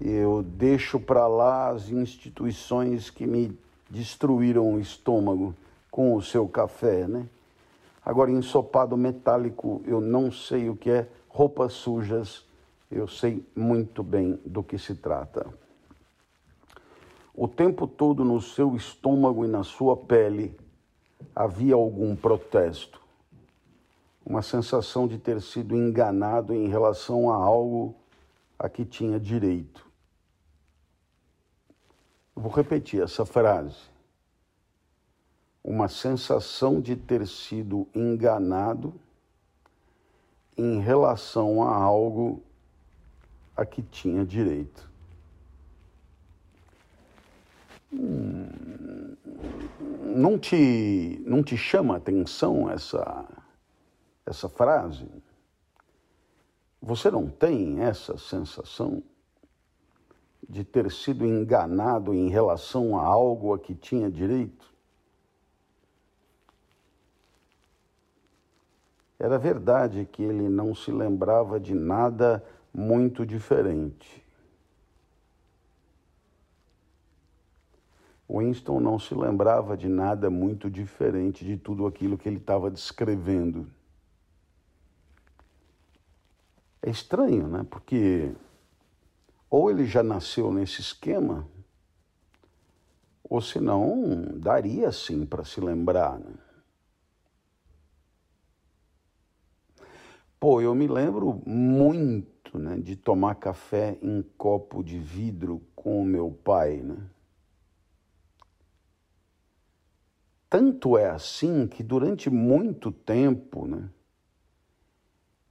Eu 0.00 0.42
deixo 0.42 0.98
para 0.98 1.26
lá 1.26 1.68
as 1.68 1.90
instituições 1.90 3.10
que 3.10 3.26
me 3.26 3.58
destruíram 3.90 4.74
o 4.74 4.80
estômago 4.80 5.54
com 5.90 6.14
o 6.14 6.22
seu 6.22 6.48
café, 6.48 7.06
né? 7.06 7.26
Agora, 8.02 8.30
ensopado 8.30 8.96
metálico, 8.96 9.82
eu 9.84 10.00
não 10.00 10.30
sei 10.30 10.70
o 10.70 10.76
que 10.76 10.90
é 10.90 11.08
roupas 11.30 11.72
sujas, 11.72 12.44
eu 12.90 13.06
sei 13.06 13.46
muito 13.54 14.02
bem 14.02 14.38
do 14.44 14.62
que 14.62 14.76
se 14.76 14.94
trata. 14.96 15.46
O 17.32 17.46
tempo 17.46 17.86
todo 17.86 18.24
no 18.24 18.40
seu 18.40 18.74
estômago 18.74 19.44
e 19.44 19.48
na 19.48 19.62
sua 19.62 19.96
pele 19.96 20.58
havia 21.34 21.74
algum 21.74 22.16
protesto, 22.16 23.00
uma 24.26 24.42
sensação 24.42 25.06
de 25.06 25.18
ter 25.18 25.40
sido 25.40 25.76
enganado 25.76 26.52
em 26.52 26.68
relação 26.68 27.30
a 27.30 27.36
algo 27.36 27.94
a 28.58 28.68
que 28.68 28.84
tinha 28.84 29.18
direito. 29.18 29.88
vou 32.34 32.50
repetir 32.50 33.02
essa 33.02 33.24
frase. 33.24 33.88
Uma 35.62 35.88
sensação 35.88 36.80
de 36.80 36.96
ter 36.96 37.26
sido 37.26 37.86
enganado 37.94 38.94
em 40.60 40.78
relação 40.78 41.62
a 41.62 41.74
algo 41.74 42.42
a 43.56 43.64
que 43.64 43.82
tinha 43.82 44.24
direito. 44.24 44.90
Hum, 47.92 49.16
não 50.14 50.38
te, 50.38 51.22
não 51.24 51.42
te 51.42 51.56
chama 51.56 51.96
atenção 51.96 52.70
essa, 52.70 53.26
essa 54.26 54.48
frase? 54.48 55.08
Você 56.82 57.10
não 57.10 57.28
tem 57.28 57.80
essa 57.80 58.18
sensação 58.18 59.02
de 60.48 60.62
ter 60.62 60.90
sido 60.90 61.24
enganado 61.24 62.14
em 62.14 62.28
relação 62.28 62.98
a 62.98 63.04
algo 63.04 63.54
a 63.54 63.58
que 63.58 63.74
tinha 63.74 64.10
direito? 64.10 64.69
Era 69.20 69.38
verdade 69.38 70.08
que 70.10 70.22
ele 70.22 70.48
não 70.48 70.74
se 70.74 70.90
lembrava 70.90 71.60
de 71.60 71.74
nada 71.74 72.42
muito 72.72 73.26
diferente. 73.26 74.24
Winston 78.26 78.80
não 78.80 78.98
se 78.98 79.14
lembrava 79.14 79.76
de 79.76 79.90
nada 79.90 80.30
muito 80.30 80.70
diferente 80.70 81.44
de 81.44 81.58
tudo 81.58 81.86
aquilo 81.86 82.16
que 82.16 82.30
ele 82.30 82.38
estava 82.38 82.70
descrevendo. 82.70 83.66
É 86.80 86.88
estranho, 86.88 87.46
né? 87.46 87.66
Porque 87.68 88.32
ou 89.50 89.70
ele 89.70 89.84
já 89.84 90.02
nasceu 90.02 90.50
nesse 90.50 90.80
esquema, 90.80 91.46
ou 93.22 93.42
senão 93.42 94.32
daria 94.36 94.90
sim 94.92 95.26
para 95.26 95.44
se 95.44 95.60
lembrar. 95.60 96.18
Né? 96.18 96.49
Pô, 100.40 100.58
eu 100.62 100.74
me 100.74 100.88
lembro 100.88 101.42
muito 101.46 102.58
né, 102.58 102.78
de 102.78 102.96
tomar 102.96 103.34
café 103.34 103.98
em 104.00 104.22
copo 104.38 104.82
de 104.82 104.98
vidro 104.98 105.60
com 105.76 106.00
o 106.00 106.04
meu 106.04 106.30
pai. 106.30 106.78
Né? 106.78 106.96
Tanto 110.48 110.96
é 110.96 111.10
assim 111.10 111.68
que 111.68 111.82
durante 111.82 112.30
muito 112.30 112.90
tempo 112.90 113.66
né, 113.66 113.90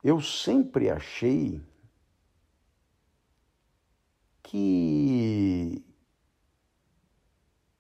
eu 0.03 0.19
sempre 0.19 0.89
achei 0.89 1.61
que, 4.41 5.85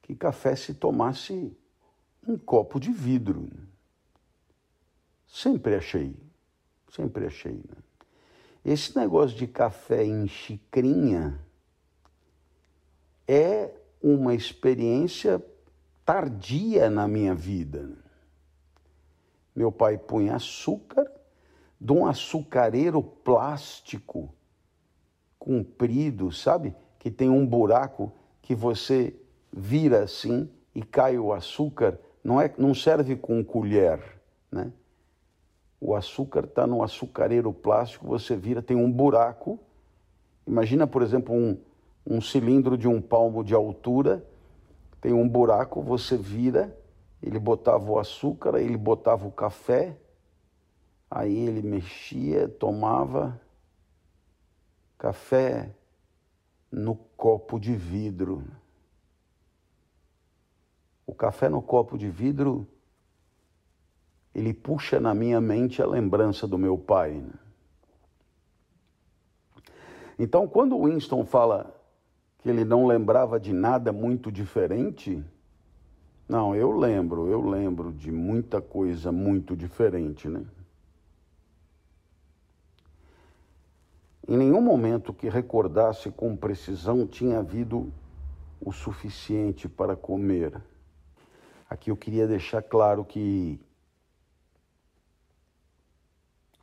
que 0.03 0.15
café 0.15 0.55
se 0.55 0.75
tomasse 0.75 1.57
em 2.27 2.37
copo 2.37 2.79
de 2.79 2.91
vidro. 2.91 3.49
Sempre 5.25 5.73
achei. 5.73 6.28
Sempre 6.91 7.27
achei. 7.27 7.53
Né? 7.53 7.77
Esse 8.65 8.97
negócio 8.97 9.37
de 9.37 9.47
café 9.47 10.03
em 10.03 10.27
xicrinha 10.27 11.39
é 13.27 13.71
uma 14.01 14.33
experiência 14.33 15.43
tardia 16.05 16.89
na 16.89 17.07
minha 17.07 17.35
vida. 17.35 17.83
Né? 17.83 17.95
Meu 19.55 19.71
pai 19.71 19.97
punha 19.97 20.35
açúcar 20.35 21.09
de 21.79 21.93
um 21.93 22.05
açucareiro 22.05 23.01
plástico 23.01 24.33
comprido, 25.37 26.31
sabe? 26.31 26.75
Que 26.97 27.09
tem 27.09 27.29
um 27.29 27.45
buraco 27.45 28.11
que 28.41 28.53
você 28.53 29.15
vira 29.51 30.03
assim 30.03 30.49
e 30.75 30.83
cai 30.83 31.17
o 31.17 31.31
açúcar. 31.31 31.97
Não, 32.23 32.41
é, 32.41 32.53
não 32.57 32.73
serve 32.73 33.15
com 33.15 33.43
colher, 33.43 34.01
né? 34.51 34.71
O 35.79 35.95
açúcar 35.95 36.45
está 36.45 36.67
no 36.67 36.83
açucareiro 36.83 37.53
plástico, 37.53 38.07
você 38.07 38.35
vira, 38.35 38.61
tem 38.61 38.75
um 38.75 38.91
buraco. 38.91 39.59
Imagina, 40.45 40.85
por 40.85 41.01
exemplo, 41.01 41.33
um, 41.33 41.57
um 42.05 42.19
cilindro 42.19 42.77
de 42.77 42.87
um 42.87 43.01
palmo 43.01 43.43
de 43.43 43.53
altura, 43.53 44.25
tem 44.99 45.13
um 45.13 45.27
buraco, 45.27 45.81
você 45.81 46.17
vira, 46.17 46.75
ele 47.23 47.39
botava 47.39 47.89
o 47.89 47.97
açúcar, 47.97 48.59
ele 48.59 48.75
botava 48.75 49.25
o 49.25 49.31
café, 49.31 49.97
aí 51.09 51.47
ele 51.47 51.61
mexia, 51.61 52.49
tomava 52.49 53.39
café 54.97 55.73
no 56.69 56.95
copo 56.95 57.57
de 57.57 57.73
vidro. 57.75 58.43
O 61.07 61.13
café 61.15 61.49
no 61.49 61.61
copo 61.61 61.97
de 61.97 62.09
vidro, 62.09 62.67
ele 64.33 64.53
puxa 64.53 64.99
na 64.99 65.13
minha 65.13 65.41
mente 65.41 65.81
a 65.81 65.87
lembrança 65.87 66.47
do 66.47 66.57
meu 66.57 66.77
pai. 66.77 67.13
Né? 67.13 67.33
Então, 70.17 70.47
quando 70.47 70.83
Winston 70.83 71.25
fala 71.25 71.73
que 72.39 72.49
ele 72.49 72.63
não 72.63 72.85
lembrava 72.85 73.39
de 73.39 73.53
nada 73.53 73.91
muito 73.91 74.31
diferente, 74.31 75.23
não, 76.27 76.55
eu 76.55 76.71
lembro, 76.71 77.27
eu 77.27 77.41
lembro 77.41 77.91
de 77.91 78.11
muita 78.11 78.61
coisa 78.61 79.11
muito 79.11 79.55
diferente, 79.55 80.27
né? 80.29 80.45
Em 84.27 84.37
nenhum 84.37 84.61
momento 84.61 85.11
que 85.11 85.27
recordasse 85.27 86.11
com 86.11 86.37
precisão 86.37 87.07
tinha 87.07 87.39
havido 87.39 87.91
o 88.61 88.71
suficiente 88.71 89.67
para 89.67 89.95
comer. 89.95 90.61
Aqui 91.67 91.89
eu 91.89 91.97
queria 91.97 92.27
deixar 92.27 92.61
claro 92.61 93.03
que 93.03 93.59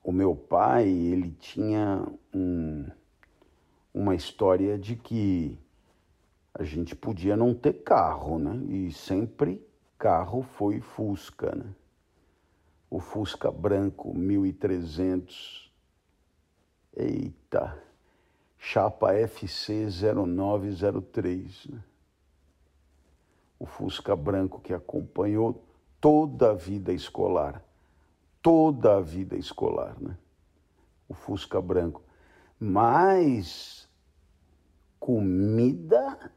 o 0.06 0.12
meu 0.12 0.36
pai, 0.36 0.88
ele 0.88 1.32
tinha 1.32 2.06
um, 2.32 2.88
uma 3.92 4.14
história 4.14 4.78
de 4.78 4.94
que 4.94 5.58
a 6.54 6.62
gente 6.62 6.94
podia 6.94 7.36
não 7.36 7.52
ter 7.52 7.82
carro, 7.82 8.38
né? 8.38 8.54
E 8.68 8.92
sempre 8.92 9.60
carro 9.98 10.42
foi 10.42 10.80
Fusca, 10.80 11.56
né? 11.56 11.74
O 12.88 13.00
Fusca 13.00 13.50
branco 13.50 14.16
1300. 14.16 15.72
Eita. 16.96 17.76
Chapa 18.56 19.12
FC 19.12 19.88
0903, 19.90 21.66
né? 21.66 21.82
O 23.58 23.66
Fusca 23.66 24.14
branco 24.14 24.60
que 24.60 24.72
acompanhou 24.72 25.64
toda 26.00 26.52
a 26.52 26.54
vida 26.54 26.92
escolar. 26.92 27.65
Toda 28.46 28.98
a 28.98 29.00
vida 29.00 29.37
escolar, 29.37 30.00
né? 30.00 30.16
O 31.09 31.14
Fusca 31.14 31.61
branco. 31.61 32.00
Mas 32.61 33.90
comida 35.00 36.30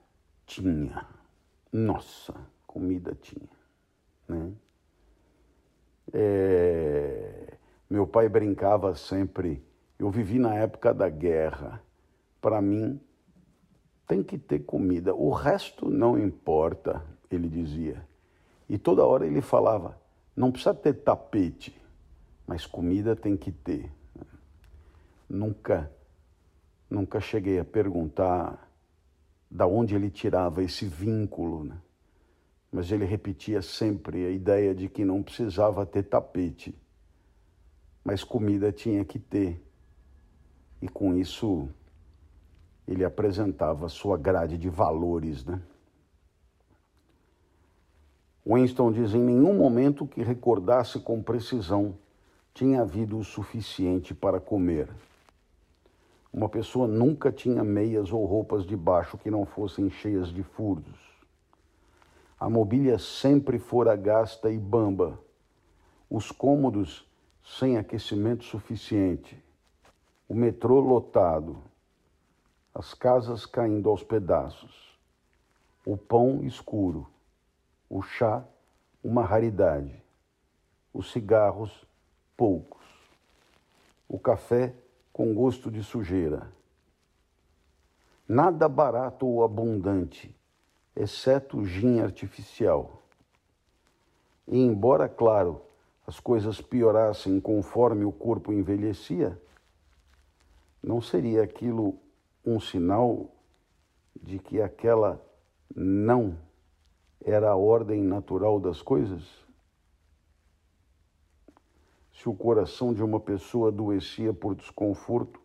tinha. 0.43 1.06
Nossa, 1.72 2.34
comida 2.65 3.13
tinha. 3.13 3.48
Né? 4.28 4.52
É, 6.12 7.54
meu 7.88 8.08
pai 8.08 8.28
brincava 8.28 8.95
sempre. 8.95 9.63
Eu 10.00 10.10
vivi 10.10 10.39
na 10.39 10.56
época 10.56 10.91
da 10.91 11.10
guerra. 11.10 11.80
Para 12.41 12.60
mim, 12.60 13.00
tem 14.08 14.24
que 14.24 14.39
ter 14.39 14.62
comida. 14.62 15.13
O 15.13 15.30
resto 15.30 15.88
não 15.91 16.17
importa, 16.17 17.06
ele 17.30 17.48
dizia. 17.48 18.04
E 18.67 18.80
toda 18.80 19.06
hora 19.06 19.28
ele 19.28 19.43
falava: 19.43 19.95
não 20.36 20.52
precisa 20.52 20.74
ter 20.74 20.93
tapete, 21.04 21.80
mas 22.50 22.66
comida 22.66 23.16
tem 23.16 23.38
que 23.38 23.52
ter. 23.52 23.92
Nunca, 25.30 25.92
nunca 26.90 27.22
cheguei 27.22 27.60
a 27.60 27.64
perguntar 27.64 28.68
da 29.52 29.68
onde 29.68 29.94
ele 29.94 30.10
tirava 30.10 30.64
esse 30.64 30.84
vínculo, 30.84 31.64
né? 31.64 31.80
mas 32.72 32.92
ele 32.92 33.06
repetia 33.06 33.62
sempre 33.62 34.26
a 34.26 34.32
ideia 34.32 34.74
de 34.74 34.90
que 34.90 35.06
não 35.06 35.22
precisava 35.22 35.86
ter 35.86 36.02
tapete, 36.02 36.76
mas 38.04 38.24
comida 38.24 38.72
tinha 38.72 39.06
que 39.06 39.20
ter. 39.20 39.64
E 40.82 40.88
com 40.88 41.14
isso 41.14 41.70
ele 42.88 43.06
apresentava 43.06 43.88
sua 43.90 44.18
grade 44.18 44.58
de 44.58 44.70
valores, 44.70 45.46
né? 45.46 45.62
Winston 48.44 48.92
diz: 48.92 49.14
em 49.14 49.22
nenhum 49.22 49.54
momento 49.54 50.08
que 50.08 50.24
recordasse 50.24 51.00
com 51.00 51.22
precisão 51.22 51.96
tinha 52.54 52.82
havido 52.82 53.18
o 53.18 53.24
suficiente 53.24 54.14
para 54.14 54.40
comer. 54.40 54.90
Uma 56.32 56.48
pessoa 56.48 56.88
nunca 56.88 57.32
tinha 57.32 57.64
meias 57.64 58.12
ou 58.12 58.24
roupas 58.26 58.66
de 58.66 58.76
baixo 58.76 59.18
que 59.18 59.32
não 59.32 59.46
fossem 59.46 59.90
cheias 59.90 60.30
de 60.30 60.44
furos. 60.44 61.10
A 62.40 62.50
mobília 62.50 62.98
sempre 63.00 63.58
fora 63.58 63.96
gasta 63.96 64.50
e 64.50 64.58
bamba. 64.58 65.20
Os 66.10 66.32
cômodos 66.32 67.06
sem 67.44 67.78
aquecimento 67.78 68.46
suficiente. 68.46 69.44
O 70.28 70.36
metrô 70.36 70.80
lotado. 70.80 71.58
As 72.74 72.94
casas 72.94 73.46
caindo 73.46 73.90
aos 73.90 74.04
pedaços. 74.04 74.98
O 75.84 75.98
pão 75.98 76.44
escuro. 76.44 77.08
O 77.90 78.02
chá, 78.02 78.46
uma 79.04 79.24
raridade. 79.24 80.02
Os 80.94 81.12
cigarros, 81.12 81.86
poucos. 82.39 82.80
O 84.08 84.17
café, 84.17 84.73
com 85.12 85.34
gosto 85.34 85.69
de 85.69 85.84
sujeira. 85.84 86.49
Nada 88.25 88.69
barato 88.69 89.28
ou 89.28 89.43
abundante, 89.43 90.34
exceto 90.95 91.65
gin 91.65 91.99
artificial. 91.99 93.04
E 94.47 94.58
embora, 94.58 95.10
claro, 95.10 95.62
as 96.08 96.17
coisas 96.17 96.62
piorassem 96.62 97.41
conforme 97.41 98.06
o 98.06 98.12
corpo 98.12 98.54
envelhecia, 98.54 99.38
não 100.82 101.02
seria 101.02 101.43
aquilo 101.43 101.99
um 102.45 102.58
sinal 102.58 103.36
de 104.15 104.39
que 104.39 104.62
aquela 104.62 105.21
não 105.75 106.38
era 107.21 107.49
a 107.49 107.58
ordem 107.58 108.02
natural 108.02 108.62
das 108.62 108.82
coisas? 108.82 109.49
Se 112.19 112.27
o 112.27 112.34
coração 112.34 112.93
de 112.93 113.01
uma 113.01 113.17
pessoa 113.17 113.69
adoecia 113.69 114.34
por 114.34 114.53
desconforto, 114.53 115.39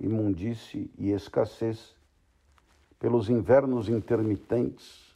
imundície 0.00 0.90
e 0.98 1.10
escassez, 1.12 1.94
pelos 2.98 3.28
invernos 3.28 3.88
intermitentes, 3.88 5.14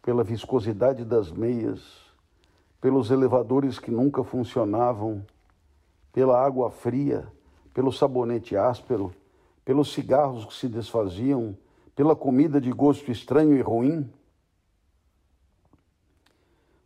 pela 0.00 0.24
viscosidade 0.24 1.04
das 1.04 1.30
meias, 1.30 1.82
pelos 2.80 3.10
elevadores 3.10 3.78
que 3.78 3.90
nunca 3.90 4.24
funcionavam, 4.24 5.22
pela 6.14 6.42
água 6.42 6.70
fria, 6.70 7.30
pelo 7.74 7.92
sabonete 7.92 8.56
áspero, 8.56 9.14
pelos 9.66 9.92
cigarros 9.92 10.46
que 10.46 10.54
se 10.54 10.66
desfaziam, 10.66 11.54
pela 11.94 12.16
comida 12.16 12.58
de 12.58 12.72
gosto 12.72 13.12
estranho 13.12 13.54
e 13.54 13.60
ruim? 13.60 14.10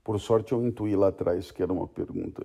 Por 0.02 0.18
sorte, 0.18 0.52
eu 0.52 0.66
intuí 0.66 0.96
lá 0.96 1.08
atrás 1.08 1.52
que 1.52 1.62
era 1.62 1.72
uma 1.72 1.86
pergunta 1.86 2.44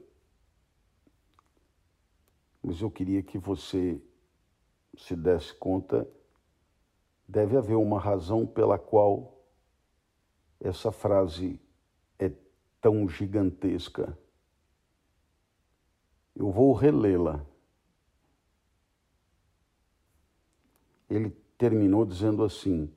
mas 2.71 2.79
eu 2.79 2.89
queria 2.89 3.21
que 3.21 3.37
você 3.37 4.01
se 4.95 5.13
desse 5.13 5.53
conta, 5.53 6.07
deve 7.27 7.57
haver 7.57 7.75
uma 7.75 7.99
razão 7.99 8.47
pela 8.47 8.79
qual 8.79 9.45
essa 10.57 10.89
frase 10.89 11.59
é 12.17 12.31
tão 12.79 13.09
gigantesca. 13.09 14.17
Eu 16.33 16.49
vou 16.49 16.71
relê-la. 16.71 17.45
Ele 21.09 21.29
terminou 21.57 22.05
dizendo 22.05 22.41
assim: 22.41 22.89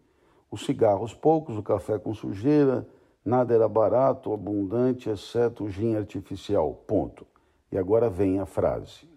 os 0.52 0.64
cigarros 0.64 1.12
poucos, 1.12 1.58
o 1.58 1.64
café 1.64 1.98
com 1.98 2.14
sujeira, 2.14 2.88
nada 3.24 3.52
era 3.52 3.68
barato, 3.68 4.32
abundante, 4.32 5.10
exceto 5.10 5.64
o 5.64 5.68
gin 5.68 5.96
artificial. 5.96 6.72
Ponto. 6.86 7.26
E 7.72 7.76
agora 7.76 8.08
vem 8.08 8.38
a 8.38 8.46
frase. 8.46 9.12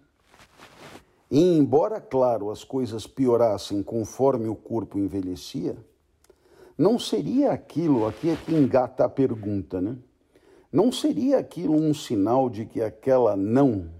E 1.30 1.40
embora, 1.40 2.00
claro, 2.00 2.50
as 2.50 2.64
coisas 2.64 3.06
piorassem 3.06 3.82
conforme 3.82 4.48
o 4.48 4.54
corpo 4.54 4.98
envelhecia, 4.98 5.76
não 6.76 6.98
seria 6.98 7.52
aquilo, 7.52 8.06
aqui 8.06 8.30
é 8.30 8.36
que 8.36 8.54
engata 8.54 9.04
a 9.04 9.08
pergunta, 9.08 9.80
né? 9.80 9.98
Não 10.70 10.92
seria 10.92 11.38
aquilo 11.38 11.74
um 11.74 11.92
sinal 11.92 12.48
de 12.48 12.64
que 12.64 12.80
aquela 12.80 13.36
não. 13.36 13.90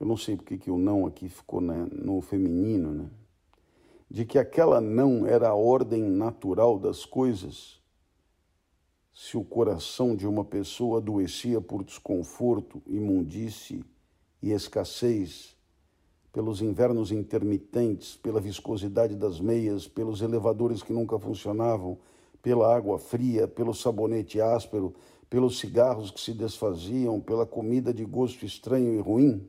Eu 0.00 0.06
não 0.06 0.16
sei 0.16 0.36
porque 0.36 0.58
que 0.58 0.70
o 0.70 0.76
não 0.76 1.06
aqui 1.06 1.28
ficou 1.28 1.60
né, 1.60 1.86
no 1.92 2.20
feminino, 2.20 2.92
né? 2.92 3.10
De 4.10 4.24
que 4.24 4.38
aquela 4.38 4.80
não 4.80 5.26
era 5.26 5.48
a 5.48 5.54
ordem 5.54 6.02
natural 6.02 6.78
das 6.78 7.04
coisas. 7.06 7.80
Se 9.12 9.36
o 9.36 9.44
coração 9.44 10.16
de 10.16 10.26
uma 10.26 10.44
pessoa 10.44 10.98
adoecia 10.98 11.60
por 11.60 11.84
desconforto, 11.84 12.82
imundície, 12.86 13.84
e 14.44 14.52
escassez, 14.52 15.56
pelos 16.30 16.60
invernos 16.60 17.10
intermitentes, 17.10 18.14
pela 18.14 18.38
viscosidade 18.38 19.16
das 19.16 19.40
meias, 19.40 19.88
pelos 19.88 20.20
elevadores 20.20 20.82
que 20.82 20.92
nunca 20.92 21.18
funcionavam, 21.18 21.98
pela 22.42 22.76
água 22.76 22.98
fria, 22.98 23.48
pelo 23.48 23.72
sabonete 23.72 24.42
áspero, 24.42 24.94
pelos 25.30 25.58
cigarros 25.58 26.10
que 26.10 26.20
se 26.20 26.34
desfaziam, 26.34 27.22
pela 27.22 27.46
comida 27.46 27.94
de 27.94 28.04
gosto 28.04 28.44
estranho 28.44 28.92
e 28.92 29.00
ruim? 29.00 29.48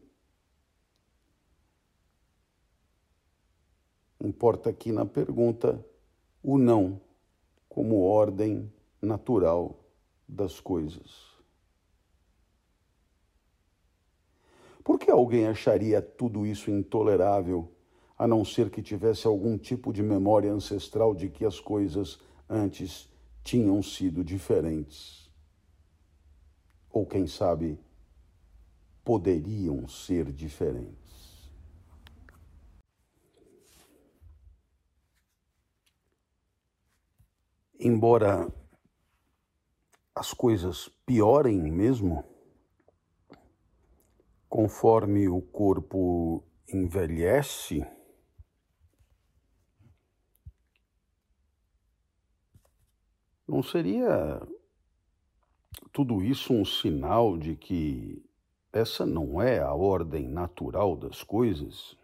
Importa 4.21 4.69
aqui 4.69 4.93
na 4.93 5.05
pergunta 5.05 5.85
o 6.41 6.57
não 6.57 7.01
como 7.67 8.01
ordem 8.01 8.71
natural 9.01 9.77
das 10.25 10.61
coisas. 10.61 11.34
Por 14.85 14.99
que 14.99 15.09
alguém 15.09 15.47
acharia 15.47 15.99
tudo 15.99 16.45
isso 16.45 16.69
intolerável, 16.69 17.73
a 18.15 18.27
não 18.27 18.45
ser 18.45 18.69
que 18.69 18.83
tivesse 18.83 19.25
algum 19.25 19.57
tipo 19.57 19.91
de 19.91 20.03
memória 20.03 20.53
ancestral 20.53 21.15
de 21.15 21.27
que 21.27 21.43
as 21.43 21.59
coisas 21.59 22.19
antes 22.47 23.09
tinham 23.43 23.81
sido 23.81 24.23
diferentes? 24.23 25.27
Ou 26.91 27.03
quem 27.03 27.25
sabe, 27.25 27.79
poderiam 29.03 29.87
ser 29.87 30.31
diferentes? 30.31 31.49
Embora 37.79 38.53
as 40.13 40.31
coisas 40.31 40.89
piorem 41.07 41.59
mesmo, 41.71 42.23
conforme 44.55 45.27
o 45.27 45.41
corpo 45.41 46.41
envelhece, 46.69 47.85
não 53.45 53.61
seria 53.61 54.41
tudo 55.91 56.23
isso 56.23 56.53
um 56.53 56.63
sinal 56.63 57.37
de 57.37 57.57
que 57.57 58.23
essa 58.71 59.05
não 59.05 59.41
é 59.41 59.59
a 59.59 59.73
ordem 59.73 60.29
natural 60.29 60.95
das 60.95 61.21
coisas? 61.21 61.97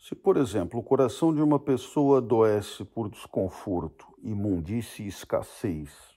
Se, 0.00 0.16
por 0.16 0.36
exemplo, 0.36 0.80
o 0.80 0.82
coração 0.82 1.32
de 1.32 1.40
uma 1.40 1.60
pessoa 1.60 2.18
adoece 2.18 2.84
por 2.84 3.08
desconforto, 3.08 4.04
imundície 4.20 5.04
e 5.04 5.08
escassez, 5.08 6.13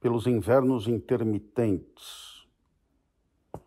pelos 0.00 0.26
invernos 0.26 0.86
intermitentes, 0.86 2.46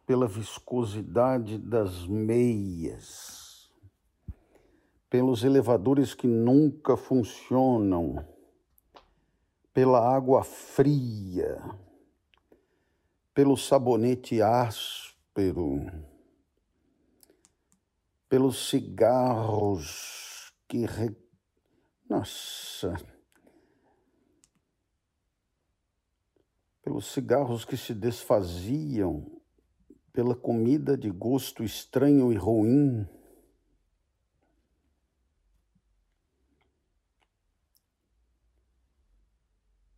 pela 0.05 0.27
viscosidade 0.27 1.57
das 1.57 2.07
meias, 2.07 3.71
pelos 5.09 5.43
elevadores 5.43 6.13
que 6.13 6.27
nunca 6.27 6.95
funcionam, 6.95 8.25
pela 9.73 9.99
água 9.99 10.43
fria, 10.43 11.61
pelo 13.33 13.55
sabonete 13.55 14.41
áspero, 14.41 15.85
pelos 18.27 18.69
cigarros 18.69 20.53
que. 20.67 20.85
Re... 20.85 21.15
Nossa! 22.09 22.95
Pelos 26.81 27.11
cigarros 27.11 27.63
que 27.63 27.77
se 27.77 27.93
desfaziam, 27.93 29.25
pela 30.11 30.35
comida 30.35 30.97
de 30.97 31.09
gosto 31.09 31.63
estranho 31.63 32.31
e 32.33 32.35
ruim. 32.35 33.07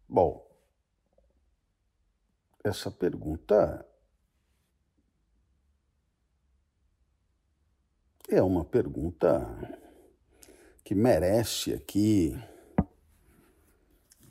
Bom, 0.08 0.46
essa 2.64 2.92
pergunta 2.92 3.86
é 8.30 8.42
uma 8.42 8.64
pergunta 8.64 9.80
que 10.84 10.94
merece 10.94 11.74
aqui 11.74 12.38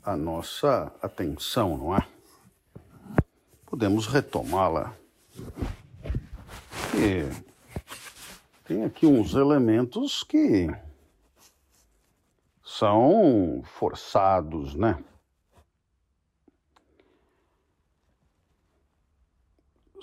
a 0.03 0.15
nossa 0.15 0.93
atenção, 1.01 1.77
não 1.77 1.95
é? 1.95 2.12
Podemos 3.73 4.05
retomá-la. 4.05 4.95
E 6.95 7.27
tem 8.65 8.83
aqui 8.83 9.07
uns 9.07 9.33
elementos 9.33 10.23
que 10.23 10.67
são 12.63 13.63
forçados, 13.65 14.75
né? 14.75 15.03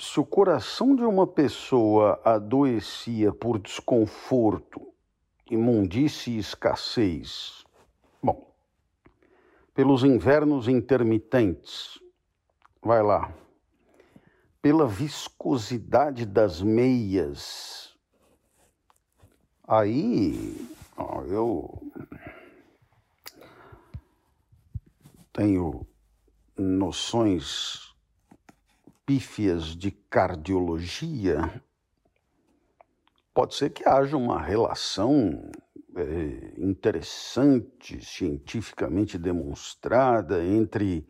Se 0.00 0.18
o 0.18 0.26
coração 0.26 0.96
de 0.96 1.04
uma 1.04 1.28
pessoa 1.28 2.20
adoecia 2.24 3.33
por 3.33 3.56
desconforto, 3.56 4.92
imundície 5.48 6.35
e 6.35 6.38
escassez, 6.38 7.64
bom, 8.20 8.52
pelos 9.72 10.02
invernos 10.02 10.66
intermitentes, 10.66 12.00
vai 12.83 13.00
lá, 13.00 13.33
pela 14.62 14.87
viscosidade 14.87 16.27
das 16.27 16.61
meias. 16.61 17.96
Aí, 19.66 20.68
ó, 20.96 21.23
eu 21.23 21.92
tenho 25.33 25.87
noções 26.57 27.94
pífias 29.07 29.77
de 29.77 29.90
cardiologia. 29.90 31.62
Pode 33.33 33.55
ser 33.55 33.70
que 33.70 33.88
haja 33.88 34.16
uma 34.16 34.40
relação 34.40 35.51
é, 35.96 36.61
interessante, 36.61 38.05
cientificamente 38.05 39.16
demonstrada, 39.16 40.44
entre 40.44 41.09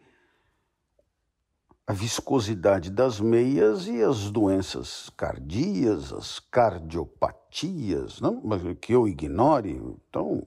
a 1.90 1.92
viscosidade 1.92 2.88
das 2.88 3.18
meias 3.18 3.88
e 3.88 4.00
as 4.00 4.31
doenças 4.31 5.11
cardíacas, 5.16 6.12
as 6.12 6.38
cardiopatias, 6.38 8.20
não, 8.20 8.40
que 8.81 8.94
eu 8.94 9.09
ignore, 9.09 9.72
então 9.72 10.40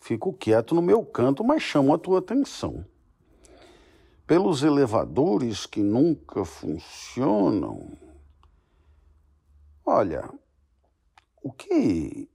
fico 0.00 0.32
quieto 0.32 0.74
no 0.74 0.82
meu 0.82 1.04
canto, 1.04 1.44
mas 1.44 1.62
chamo 1.62 1.94
a 1.94 1.98
tua 1.98 2.18
atenção. 2.18 2.84
Pelos 4.26 4.64
elevadores 4.64 5.66
que 5.66 5.84
nunca 5.84 6.44
funcionam. 6.44 7.96
Olha, 9.86 10.28
o 11.44 11.52
que 11.52 12.28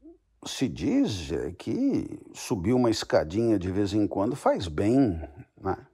se 0.45 0.69
diz 0.69 1.33
é 1.33 1.51
que 1.51 2.17
subir 2.33 2.71
uma 2.71 2.89
escadinha 2.89 3.59
de 3.59 3.69
vez 3.69 3.91
em 3.91 4.07
quando 4.07 4.37
faz 4.37 4.69
bem, 4.69 5.21
né? 5.61 5.85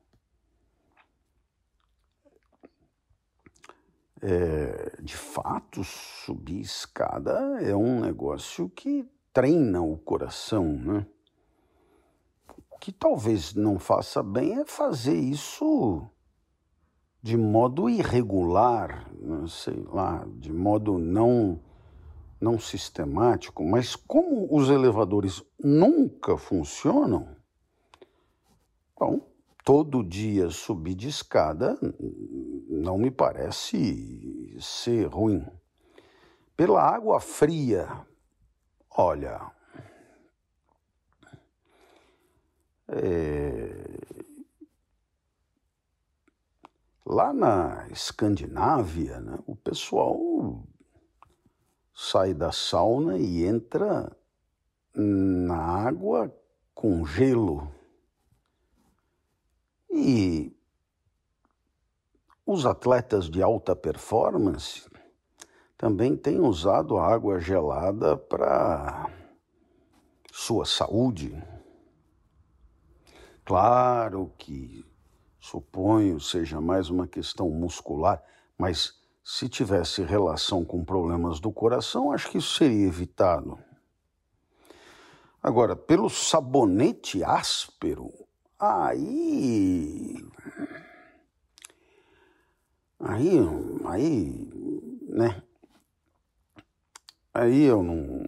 É, 4.25 5.01
de 5.01 5.17
fato, 5.17 5.83
subir 5.83 6.61
escada 6.61 7.61
é 7.61 7.75
um 7.75 7.99
negócio 7.99 8.69
que 8.69 9.05
treina 9.33 9.81
o 9.81 9.97
coração, 9.97 10.65
né? 10.65 11.05
O 12.71 12.77
que 12.79 12.93
talvez 12.93 13.53
não 13.53 13.77
faça 13.77 14.23
bem 14.23 14.61
é 14.61 14.65
fazer 14.65 15.15
isso 15.15 16.07
de 17.21 17.35
modo 17.35 17.89
irregular, 17.89 19.11
né? 19.13 19.45
sei 19.47 19.83
lá, 19.83 20.25
de 20.37 20.51
modo 20.53 20.97
não 20.97 21.59
não 22.39 22.59
sistemático, 22.59 23.63
mas 23.63 23.95
como 23.95 24.53
os 24.53 24.69
elevadores 24.69 25.41
nunca 25.57 26.35
funcionam, 26.37 27.29
bom, 28.99 29.21
todo 29.63 30.03
dia 30.03 30.49
subir 30.49 30.93
de 30.93 31.07
escada 31.07 31.77
não 32.67 32.97
me 32.97 33.09
parece 33.09 34.57
ser 34.59 35.05
ruim. 35.05 35.45
Pela 36.55 36.81
água 36.81 37.19
fria, 37.19 38.05
olha. 38.91 39.51
É... 42.87 43.93
Lá 47.05 47.33
na 47.33 47.87
Escandinávia, 47.89 49.19
né, 49.19 49.37
o 49.45 49.55
pessoal 49.55 50.63
sai 51.93 52.33
da 52.33 52.51
sauna 52.51 53.17
e 53.17 53.43
entra 53.43 54.15
na 54.95 55.57
água 55.57 56.33
com 56.73 57.05
gelo. 57.05 57.72
E 59.95 60.51
os 62.43 62.65
atletas 62.65 63.29
de 63.29 63.43
alta 63.43 63.75
performance 63.75 64.89
também 65.77 66.17
tem 66.17 66.39
usado 66.39 66.97
a 66.97 67.05
água 67.05 67.39
gelada 67.39 68.17
para 68.17 69.07
sua 70.31 70.65
saúde. 70.65 71.39
Claro 73.45 74.33
que 74.37 74.83
suponho 75.39 76.19
seja 76.19 76.59
mais 76.59 76.89
uma 76.89 77.07
questão 77.07 77.49
muscular, 77.51 78.23
mas 78.57 78.99
se 79.23 79.47
tivesse 79.47 80.01
relação 80.01 80.65
com 80.65 80.83
problemas 80.83 81.39
do 81.39 81.51
coração, 81.51 82.11
acho 82.11 82.31
que 82.31 82.39
isso 82.39 82.55
seria 82.55 82.87
evitado. 82.87 83.59
Agora, 85.41 85.75
pelo 85.75 86.09
sabonete 86.09 87.23
áspero, 87.23 88.11
aí. 88.63 90.15
Aí, 92.99 93.29
aí, 93.85 94.49
né? 95.09 95.43
Aí 97.33 97.63
eu 97.63 97.83
não. 97.83 98.23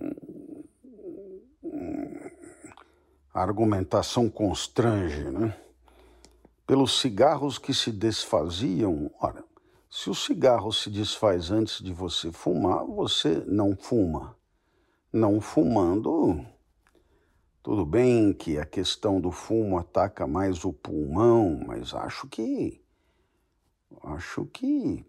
A 3.34 3.42
argumentação 3.42 4.30
constrange, 4.30 5.24
né? 5.30 5.56
Pelos 6.68 7.00
cigarros 7.00 7.58
que 7.58 7.74
se 7.74 7.92
desfaziam, 7.92 9.12
ora, 9.20 9.44
se 9.90 10.10
o 10.10 10.16
cigarro 10.16 10.74
se 10.74 10.90
desfaz 10.90 11.52
antes 11.52 11.82
de 11.82 11.94
você 11.94 12.32
fumar, 12.32 12.84
você 12.86 13.44
não 13.48 13.76
fuma. 13.76 14.36
Não 15.14 15.40
fumando, 15.40 16.46
tudo 17.66 17.84
bem 17.84 18.32
que 18.32 18.60
a 18.60 18.64
questão 18.64 19.20
do 19.20 19.32
fumo 19.32 19.80
ataca 19.80 20.28
mais 20.28 20.64
o 20.64 20.72
pulmão, 20.72 21.60
mas 21.66 21.96
acho 21.96 22.28
que 22.28 22.80
acho 24.04 24.46
que 24.46 25.04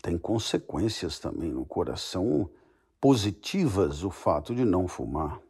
tem 0.00 0.16
consequências 0.16 1.18
também 1.18 1.50
no 1.50 1.64
coração 1.64 2.48
positivas 3.00 4.04
o 4.04 4.10
fato 4.10 4.54
de 4.54 4.64
não 4.64 4.86
fumar. 4.86 5.40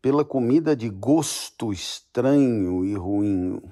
Pela 0.00 0.24
comida 0.24 0.74
de 0.74 0.88
gosto 0.88 1.72
estranho 1.72 2.84
e 2.84 2.92
ruim. 2.96 3.62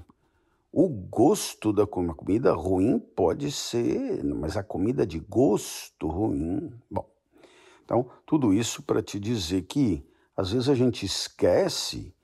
O 0.73 0.89
gosto 0.89 1.73
da 1.73 1.89
comida 1.89 2.55
ruim 2.55 3.01
pode 3.01 3.51
ser, 3.51 4.23
mas 4.23 4.57
a 4.57 4.63
comida 4.63 5.05
de 5.05 5.19
gosto 5.19 6.07
ruim. 6.07 6.73
Bom, 6.89 7.11
então, 7.85 8.09
tudo 8.25 8.55
isso 8.55 8.81
para 8.81 9.03
te 9.03 9.19
dizer 9.19 9.63
que 9.63 10.09
às 10.41 10.53
vezes 10.53 10.71
a 10.71 10.75
gente 10.75 11.05
esquece 11.05 12.15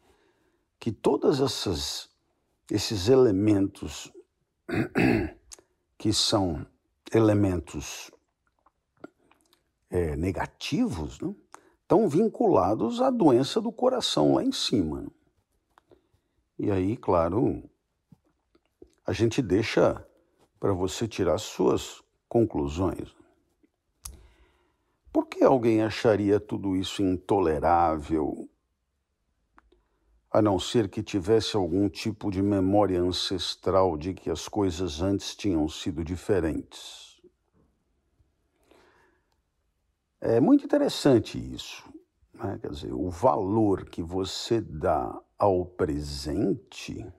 que 0.81 0.91
todas 0.91 1.39
essas 1.39 2.09
esses 2.71 3.09
elementos 3.09 4.11
que 5.99 6.15
são 6.15 6.67
elementos 7.13 8.11
é, 9.91 10.17
negativos 10.17 11.21
né, 11.21 11.35
estão 11.83 12.09
vinculados 12.09 13.03
à 13.03 13.11
doença 13.11 13.61
do 13.61 13.71
coração 13.71 14.35
lá 14.35 14.43
em 14.43 14.51
cima. 14.51 15.03
Né? 15.03 15.09
E 16.59 16.71
aí, 16.71 16.97
claro, 16.97 17.69
a 19.07 19.13
gente 19.13 19.43
deixa 19.43 20.05
para 20.59 20.73
você 20.73 21.07
tirar 21.07 21.37
suas 21.37 22.03
conclusões. 22.29 23.15
Por 25.17 25.29
que 25.29 25.43
alguém 25.43 25.81
acharia 25.81 26.39
tudo 26.39 26.77
isso 26.77 27.03
intolerável, 27.03 28.51
a 30.31 30.43
não 30.43 30.61
ser 30.61 30.91
que 30.91 31.03
tivesse 31.03 31.57
algum 31.57 31.89
tipo 31.89 32.31
de 32.31 32.43
memória 32.43 33.01
ancestral 33.01 33.97
de 33.97 34.13
que 34.13 34.29
as 34.29 34.47
coisas 34.47 35.01
antes 35.01 35.35
tinham 35.35 35.67
sido 35.71 36.05
diferentes? 36.05 37.19
É 40.21 40.39
muito 40.39 40.67
interessante 40.67 41.39
isso. 41.39 41.91
Né? 42.35 42.59
Quer 42.61 42.71
dizer, 42.73 42.93
o 42.93 43.09
valor 43.09 43.87
que 43.87 44.03
você 44.03 44.61
dá 44.61 45.19
ao 45.39 45.65
presente, 45.65 47.11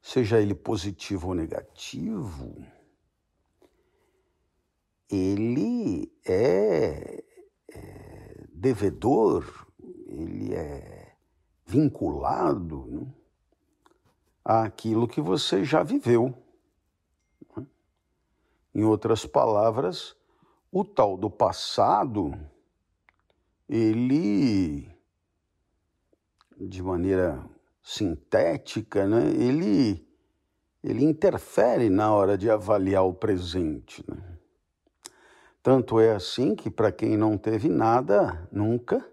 seja 0.00 0.40
ele 0.40 0.54
positivo 0.54 1.30
ou 1.30 1.34
negativo, 1.34 2.54
ele 5.12 6.10
é, 6.24 7.22
é 7.70 8.46
devedor, 8.48 9.66
ele 10.06 10.54
é 10.54 11.14
vinculado 11.66 12.86
né, 12.86 13.14
àquilo 14.42 15.06
que 15.06 15.20
você 15.20 15.64
já 15.64 15.82
viveu. 15.82 16.34
Né? 17.54 17.66
Em 18.74 18.84
outras 18.84 19.26
palavras, 19.26 20.16
o 20.70 20.82
tal 20.82 21.18
do 21.18 21.28
passado, 21.28 22.32
ele, 23.68 24.90
de 26.58 26.82
maneira 26.82 27.44
sintética, 27.82 29.06
né, 29.06 29.30
ele, 29.32 30.08
ele 30.82 31.04
interfere 31.04 31.90
na 31.90 32.14
hora 32.14 32.38
de 32.38 32.48
avaliar 32.48 33.04
o 33.04 33.12
presente. 33.12 34.02
Né? 34.08 34.31
Tanto 35.62 36.00
é 36.00 36.12
assim 36.12 36.54
que, 36.56 36.68
para 36.68 36.90
quem 36.90 37.16
não 37.16 37.38
teve 37.38 37.68
nada 37.68 38.48
nunca, 38.50 39.06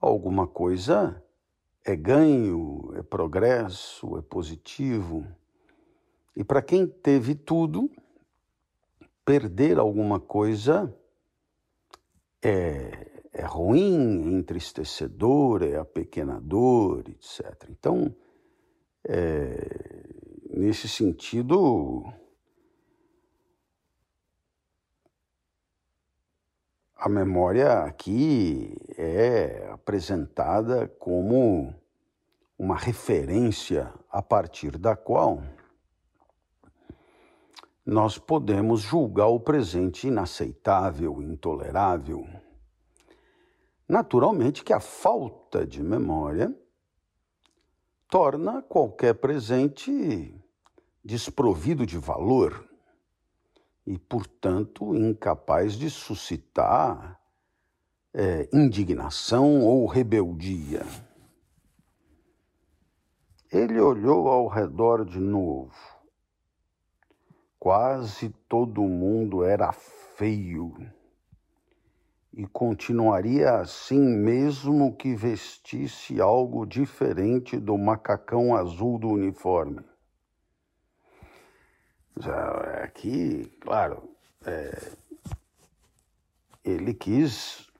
alguma 0.00 0.46
coisa 0.46 1.22
é 1.84 1.94
ganho, 1.94 2.92
é 2.96 3.02
progresso, 3.02 4.16
é 4.18 4.22
positivo. 4.22 5.24
E 6.36 6.42
para 6.42 6.60
quem 6.60 6.86
teve 6.86 7.34
tudo, 7.34 7.88
perder 9.24 9.78
alguma 9.78 10.18
coisa 10.18 10.92
é, 12.42 13.22
é 13.32 13.44
ruim, 13.44 14.24
é 14.26 14.38
entristecedor, 14.38 15.62
é 15.62 15.76
apequenador, 15.76 17.04
etc. 17.08 17.68
Então, 17.70 18.12
é, 19.04 20.08
nesse 20.50 20.88
sentido, 20.88 22.04
a 27.00 27.08
memória 27.08 27.84
aqui 27.84 28.76
é 28.98 29.70
apresentada 29.72 30.86
como 30.86 31.74
uma 32.58 32.76
referência 32.76 33.90
a 34.10 34.20
partir 34.20 34.76
da 34.76 34.94
qual 34.94 35.42
nós 37.86 38.18
podemos 38.18 38.82
julgar 38.82 39.28
o 39.28 39.40
presente 39.40 40.08
inaceitável, 40.08 41.22
intolerável. 41.22 42.28
Naturalmente 43.88 44.62
que 44.62 44.74
a 44.74 44.78
falta 44.78 45.66
de 45.66 45.82
memória 45.82 46.54
torna 48.10 48.60
qualquer 48.60 49.14
presente 49.14 50.38
desprovido 51.02 51.86
de 51.86 51.96
valor 51.96 52.69
e, 53.86 53.98
portanto, 53.98 54.94
incapaz 54.94 55.74
de 55.74 55.90
suscitar 55.90 57.20
é, 58.12 58.48
indignação 58.52 59.60
ou 59.60 59.86
rebeldia. 59.86 60.84
Ele 63.50 63.80
olhou 63.80 64.28
ao 64.28 64.46
redor 64.46 65.04
de 65.04 65.18
novo 65.18 66.00
Quase 67.60 68.30
todo 68.48 68.80
mundo 68.80 69.44
era 69.44 69.70
feio 69.70 70.74
e 72.32 72.46
continuaria 72.46 73.56
assim 73.56 74.00
mesmo 74.00 74.96
que 74.96 75.14
vestisse 75.14 76.18
algo 76.22 76.64
diferente 76.64 77.58
do 77.58 77.76
macacão 77.76 78.56
azul 78.56 78.98
do 78.98 79.08
uniforme. 79.08 79.84
Aqui, 82.82 83.50
claro, 83.60 84.10
é, 84.44 84.92
ele 86.64 86.92
quis 86.92 87.70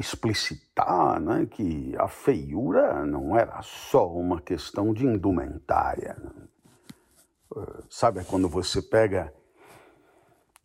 explicitar 0.00 1.20
né, 1.20 1.46
que 1.46 1.94
a 1.98 2.08
feiura 2.08 3.04
não 3.04 3.36
era 3.36 3.60
só 3.62 4.10
uma 4.10 4.40
questão 4.40 4.94
de 4.94 5.04
indumentária. 5.04 6.16
Eh, 7.54 7.82
sabe 7.90 8.24
quando 8.24 8.48
você 8.48 8.80
pega 8.80 9.32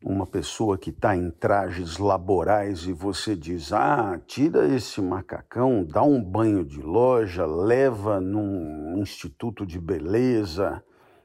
uma 0.05 0.27
pessoa 0.27 0.77
que 0.77 0.91
está 0.91 1.17
em 1.17 1.31
trajes 1.31 1.97
laborais 1.97 2.83
e 2.83 2.93
você 2.93 3.35
diz: 3.35 3.73
ah, 3.73 4.21
tira 4.27 4.67
esse 4.67 5.01
macacão, 5.01 5.83
dá 5.83 6.03
um 6.03 6.23
banho 6.23 6.63
de 6.63 6.79
loja, 6.79 7.43
leva 7.47 8.21
num 8.21 8.99
instituto 8.99 9.65
de 9.65 9.79
beleza, 9.79 10.83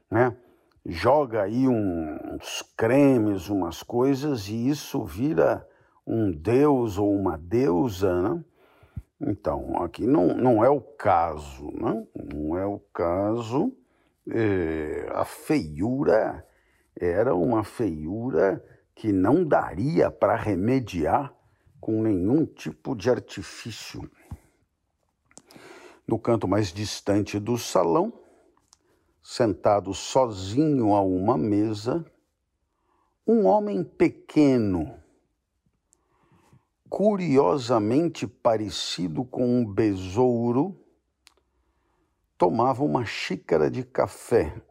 né? 0.09 0.35
joga 0.83 1.43
aí 1.43 1.67
uns 1.67 2.63
cremes, 2.75 3.49
umas 3.49 3.83
coisas 3.83 4.47
e 4.47 4.69
isso 4.69 5.03
vira 5.03 5.63
um 6.05 6.31
deus 6.31 6.97
ou 6.97 7.13
uma 7.13 7.37
deusa, 7.37 8.19
né? 8.19 8.43
Então, 9.23 9.83
aqui 9.83 10.07
não, 10.07 10.29
não 10.29 10.65
é 10.65 10.69
o 10.69 10.81
caso, 10.81 11.71
né? 11.71 12.03
Não 12.33 12.57
é 12.57 12.65
o 12.65 12.79
caso 12.91 13.71
é, 14.27 15.07
a 15.11 15.23
feiura 15.23 16.43
era 16.99 17.35
uma 17.35 17.63
feiura 17.63 18.63
que 18.95 19.11
não 19.11 19.43
daria 19.43 20.11
para 20.11 20.35
remediar 20.35 21.33
com 21.79 22.01
nenhum 22.03 22.45
tipo 22.45 22.95
de 22.95 23.09
artifício. 23.09 24.09
No 26.07 26.19
canto 26.19 26.47
mais 26.47 26.71
distante 26.71 27.39
do 27.39 27.57
salão, 27.57 28.13
sentado 29.23 29.93
sozinho 29.93 30.93
a 30.93 31.01
uma 31.01 31.37
mesa, 31.37 32.05
um 33.25 33.45
homem 33.45 33.83
pequeno, 33.83 34.99
curiosamente 36.89 38.27
parecido 38.27 39.23
com 39.23 39.47
um 39.47 39.65
besouro, 39.65 40.77
tomava 42.37 42.83
uma 42.83 43.05
xícara 43.05 43.71
de 43.71 43.83
café. 43.83 44.61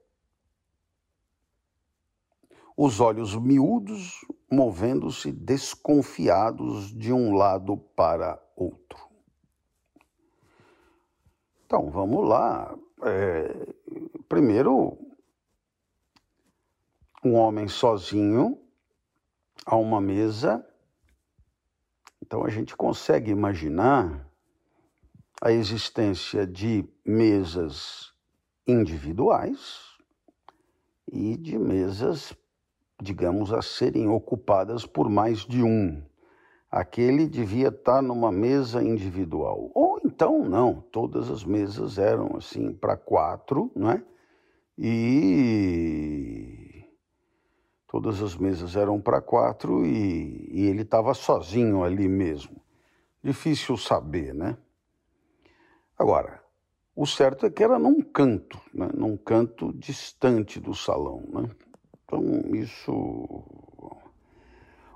Os 2.83 2.99
olhos 2.99 3.37
miúdos 3.37 4.24
movendo-se 4.51 5.31
desconfiados 5.31 6.91
de 6.97 7.12
um 7.12 7.35
lado 7.35 7.76
para 7.76 8.43
outro. 8.57 8.99
Então, 11.66 11.91
vamos 11.91 12.26
lá. 12.26 12.74
É, 13.03 13.74
primeiro, 14.26 14.97
um 17.22 17.35
homem 17.35 17.68
sozinho 17.68 18.59
a 19.66 19.76
uma 19.76 20.01
mesa. 20.01 20.66
Então, 22.22 22.47
a 22.47 22.49
gente 22.49 22.74
consegue 22.74 23.31
imaginar 23.31 24.26
a 25.43 25.53
existência 25.53 26.47
de 26.47 26.89
mesas 27.05 28.14
individuais 28.66 29.91
e 31.12 31.37
de 31.37 31.59
mesas, 31.59 32.33
digamos, 33.01 33.53
a 33.53 33.62
serem 33.62 34.09
ocupadas 34.09 34.86
por 34.86 35.09
mais 35.09 35.40
de 35.40 35.62
um. 35.62 36.03
Aquele 36.70 37.26
devia 37.26 37.68
estar 37.68 38.01
numa 38.01 38.30
mesa 38.30 38.82
individual. 38.82 39.70
Ou 39.74 40.01
então, 40.05 40.44
não, 40.44 40.80
todas 40.92 41.30
as 41.30 41.44
mesas 41.44 41.98
eram 41.98 42.36
assim 42.36 42.72
para 42.72 42.96
quatro, 42.96 43.70
né? 43.74 44.05
E 44.78 46.84
todas 47.88 48.22
as 48.22 48.36
mesas 48.36 48.76
eram 48.76 49.01
para 49.01 49.20
quatro 49.20 49.84
e, 49.84 50.48
e 50.53 50.66
ele 50.66 50.82
estava 50.82 51.12
sozinho 51.12 51.82
ali 51.82 52.09
mesmo. 52.09 52.61
Difícil 53.22 53.76
saber, 53.76 54.32
né? 54.32 54.57
Agora, 55.98 56.40
o 56.96 57.07
certo 57.07 57.46
é 57.46 57.51
que 57.51 57.62
era 57.62 57.78
num 57.78 58.01
canto, 58.01 58.59
né? 58.72 58.88
num 58.94 59.16
canto 59.16 59.72
distante 59.72 60.59
do 60.59 60.74
salão. 60.74 61.24
Né? 61.28 61.51
Então, 62.11 62.24
isso. 62.56 62.92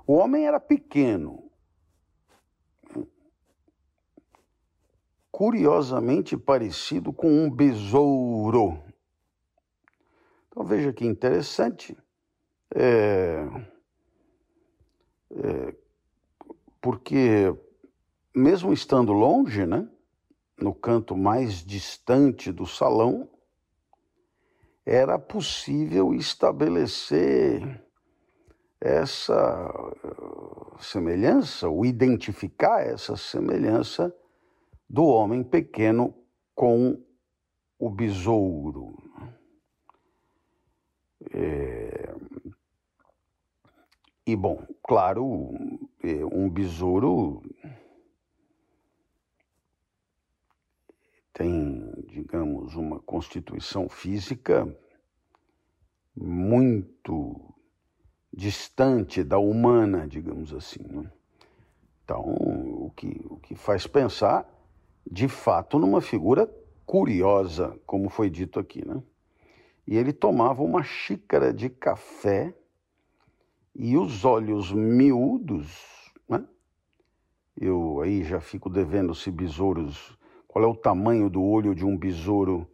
O 0.05 0.13
homem 0.15 0.45
era 0.45 0.59
pequeno. 0.59 1.49
Curiosamente 5.31 6.35
parecido 6.35 7.13
com 7.13 7.29
um 7.29 7.49
besouro. 7.49 8.83
Então, 10.49 10.65
veja 10.65 10.91
que 10.91 11.05
interessante. 11.05 11.97
É... 12.73 13.45
É... 15.31 15.75
Porque, 16.81 17.55
mesmo 18.35 18.73
estando 18.73 19.13
longe, 19.13 19.65
né? 19.65 19.89
no 20.57 20.73
canto 20.73 21.17
mais 21.17 21.65
distante 21.65 22.51
do 22.51 22.65
salão, 22.65 23.29
era 24.85 25.17
possível 25.17 26.13
estabelecer 26.13 27.83
essa 28.79 29.67
uh, 30.03 30.77
semelhança, 30.79 31.67
ou 31.67 31.85
identificar 31.85 32.81
essa 32.81 33.17
semelhança 33.17 34.15
do 34.87 35.05
homem 35.05 35.43
pequeno 35.43 36.13
com 36.53 37.01
o 37.79 37.89
besouro. 37.89 38.95
É... 41.33 42.13
E, 44.27 44.35
bom, 44.35 44.65
claro, 44.83 45.53
é, 46.03 46.25
um 46.25 46.49
besouro 46.49 47.43
tem, 51.35 51.91
digamos, 52.07 52.75
uma 52.75 52.97
constituição 53.01 53.89
física 53.89 54.73
muito 56.15 57.53
distante 58.31 59.21
da 59.21 59.37
humana, 59.37 60.07
digamos 60.07 60.53
assim. 60.53 60.81
Né? 60.83 61.11
Então, 62.05 62.21
o 62.21 62.89
que, 62.95 63.21
o 63.29 63.35
que 63.39 63.53
faz 63.53 63.85
pensar, 63.85 64.49
de 65.05 65.27
fato, 65.27 65.77
numa 65.77 65.99
figura 65.99 66.49
curiosa, 66.85 67.77
como 67.85 68.09
foi 68.09 68.29
dito 68.29 68.57
aqui. 68.57 68.87
Né? 68.87 69.03
E 69.85 69.97
ele 69.97 70.13
tomava 70.13 70.63
uma 70.63 70.83
xícara 70.83 71.53
de 71.53 71.69
café 71.69 72.55
e 73.75 73.97
os 73.97 74.23
olhos 74.23 74.71
miúdos, 74.71 76.13
né? 76.29 76.47
eu 77.59 77.99
aí 77.99 78.23
já 78.23 78.39
fico 78.39 78.69
devendo 78.69 79.13
se 79.13 79.29
besouros 79.29 80.17
qual 80.55 80.63
é 80.63 80.67
o 80.69 80.73
tamanho 80.73 81.29
do 81.29 81.43
olho 81.43 81.75
de 81.75 81.83
um 81.83 81.97
besouro? 81.97 82.65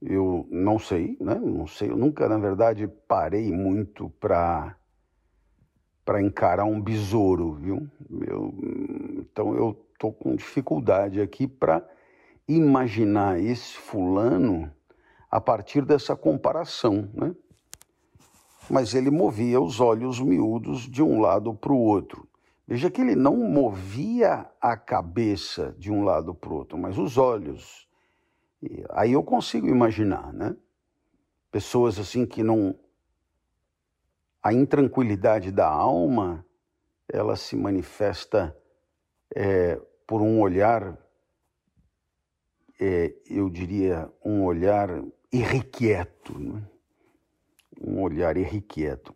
Eu 0.00 0.46
não 0.48 0.78
sei, 0.78 1.16
né? 1.20 1.34
Não 1.34 1.66
sei. 1.66 1.90
Eu 1.90 1.96
nunca, 1.96 2.28
na 2.28 2.38
verdade, 2.38 2.86
parei 2.86 3.50
muito 3.50 4.08
para 4.20 4.76
para 6.04 6.22
encarar 6.22 6.66
um 6.66 6.80
besouro, 6.80 7.54
viu? 7.54 7.90
Eu, 8.28 8.54
então 9.18 9.56
eu 9.56 9.74
tô 9.98 10.12
com 10.12 10.36
dificuldade 10.36 11.20
aqui 11.20 11.48
para 11.48 11.84
imaginar 12.46 13.40
esse 13.40 13.76
fulano 13.76 14.70
a 15.28 15.40
partir 15.40 15.84
dessa 15.84 16.14
comparação, 16.14 17.10
né? 17.12 17.34
Mas 18.70 18.94
ele 18.94 19.10
movia 19.10 19.60
os 19.60 19.80
olhos 19.80 20.20
miúdos 20.20 20.82
de 20.82 21.02
um 21.02 21.18
lado 21.20 21.52
para 21.52 21.72
o 21.72 21.76
outro. 21.76 22.28
Veja 22.66 22.90
que 22.90 23.00
ele 23.00 23.14
não 23.14 23.36
movia 23.36 24.50
a 24.60 24.76
cabeça 24.76 25.74
de 25.78 25.92
um 25.92 26.02
lado 26.02 26.34
para 26.34 26.50
o 26.50 26.54
outro, 26.54 26.76
mas 26.76 26.98
os 26.98 27.16
olhos. 27.16 27.88
E 28.60 28.84
aí 28.90 29.12
eu 29.12 29.22
consigo 29.22 29.68
imaginar, 29.68 30.32
né? 30.32 30.56
Pessoas 31.50 31.98
assim 31.98 32.26
que 32.26 32.42
não. 32.42 32.78
A 34.42 34.52
intranquilidade 34.52 35.52
da 35.52 35.68
alma, 35.68 36.44
ela 37.08 37.36
se 37.36 37.56
manifesta 37.56 38.56
é, 39.34 39.80
por 40.06 40.20
um 40.20 40.40
olhar, 40.40 40.98
é, 42.80 43.14
eu 43.26 43.48
diria, 43.48 44.10
um 44.24 44.44
olhar 44.44 45.02
irrequieto, 45.32 46.38
né? 46.38 46.62
um 47.80 48.02
olhar 48.02 48.36
irrequieto. 48.36 49.15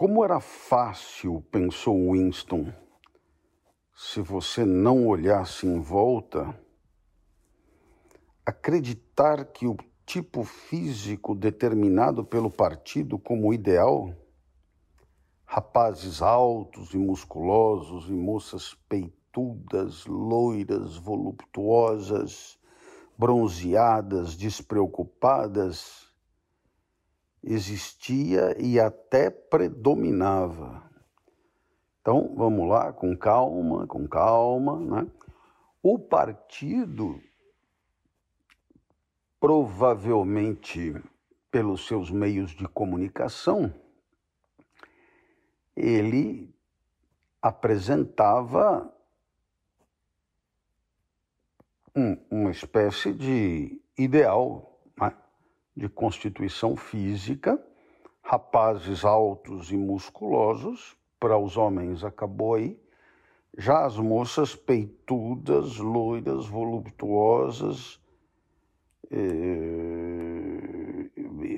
Como 0.00 0.24
era 0.24 0.40
fácil, 0.40 1.44
pensou 1.52 2.12
Winston, 2.12 2.72
se 3.94 4.22
você 4.22 4.64
não 4.64 5.06
olhasse 5.06 5.66
em 5.66 5.78
volta, 5.78 6.58
acreditar 8.46 9.44
que 9.44 9.66
o 9.66 9.76
tipo 10.06 10.42
físico 10.42 11.34
determinado 11.34 12.24
pelo 12.24 12.50
partido 12.50 13.18
como 13.18 13.52
ideal, 13.52 14.16
rapazes 15.44 16.22
altos 16.22 16.94
e 16.94 16.96
musculosos 16.96 18.08
e 18.08 18.14
moças 18.14 18.74
peitudas, 18.88 20.06
loiras, 20.06 20.96
voluptuosas, 20.96 22.58
bronzeadas, 23.18 24.34
despreocupadas, 24.34 26.09
existia 27.42 28.56
e 28.58 28.78
até 28.78 29.30
predominava. 29.30 30.82
Então, 32.00 32.34
vamos 32.36 32.68
lá, 32.68 32.92
com 32.92 33.16
calma, 33.16 33.86
com 33.86 34.06
calma, 34.06 34.78
né? 34.78 35.10
O 35.82 35.98
partido, 35.98 37.20
provavelmente 39.38 40.94
pelos 41.50 41.86
seus 41.86 42.10
meios 42.10 42.50
de 42.50 42.68
comunicação, 42.68 43.72
ele 45.74 46.54
apresentava 47.40 48.94
um, 51.96 52.16
uma 52.30 52.50
espécie 52.50 53.12
de 53.12 53.80
ideal 53.96 54.69
de 55.76 55.88
constituição 55.88 56.76
física, 56.76 57.62
rapazes 58.22 59.04
altos 59.04 59.70
e 59.72 59.76
musculosos, 59.76 60.96
para 61.18 61.38
os 61.38 61.56
homens 61.56 62.04
acabou 62.04 62.54
aí, 62.54 62.80
Já 63.58 63.84
as 63.84 63.96
moças 63.96 64.54
peitudas, 64.54 65.76
loiras, 65.78 66.46
voluptuosas, 66.46 68.00
eh, 69.10 70.60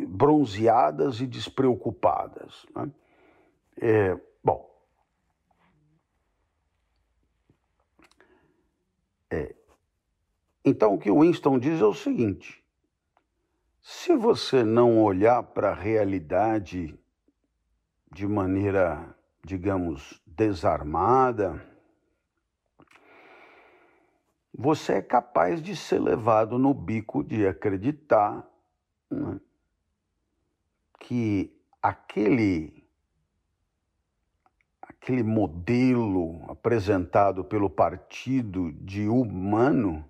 bronzeadas 0.09 1.21
e 1.21 1.27
despreocupadas. 1.27 2.67
Né? 2.75 2.91
É, 3.77 4.21
bom, 4.43 4.71
é, 9.31 9.55
então 10.65 10.95
o 10.95 10.99
que 10.99 11.11
Winston 11.11 11.59
diz 11.59 11.81
é 11.81 11.85
o 11.85 11.95
seguinte: 11.95 12.62
se 13.83 14.15
você 14.15 14.63
não 14.63 15.03
olhar 15.03 15.43
para 15.43 15.71
a 15.71 15.75
realidade 15.75 16.97
de 18.13 18.29
maneira, 18.29 19.17
digamos, 19.45 20.23
desarmada, 20.25 21.67
você 24.57 24.95
é 24.95 25.03
capaz 25.03 25.61
de 25.61 25.75
ser 25.75 25.99
levado 25.99 26.59
no 26.59 26.73
bico 26.73 27.25
de 27.25 27.45
acreditar 27.47 28.49
né, 29.11 29.41
que 31.01 31.53
aquele 31.83 32.87
aquele 34.81 35.25
modelo 35.25 36.49
apresentado 36.49 37.43
pelo 37.43 37.69
partido 37.69 38.73
de 38.73 39.09
humano 39.09 40.09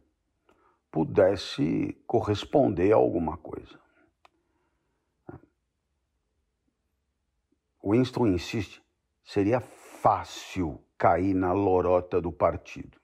pudesse 0.93 1.97
corresponder 2.07 2.93
a 2.93 2.97
alguma 2.97 3.39
coisa. 3.39 3.81
Winston 7.83 8.29
insiste, 8.29 8.81
seria 9.25 9.61
fácil 9.61 10.81
cair 10.97 11.35
na 11.35 11.53
lorota 11.53 12.21
do 12.21 12.31
partido 12.31 13.01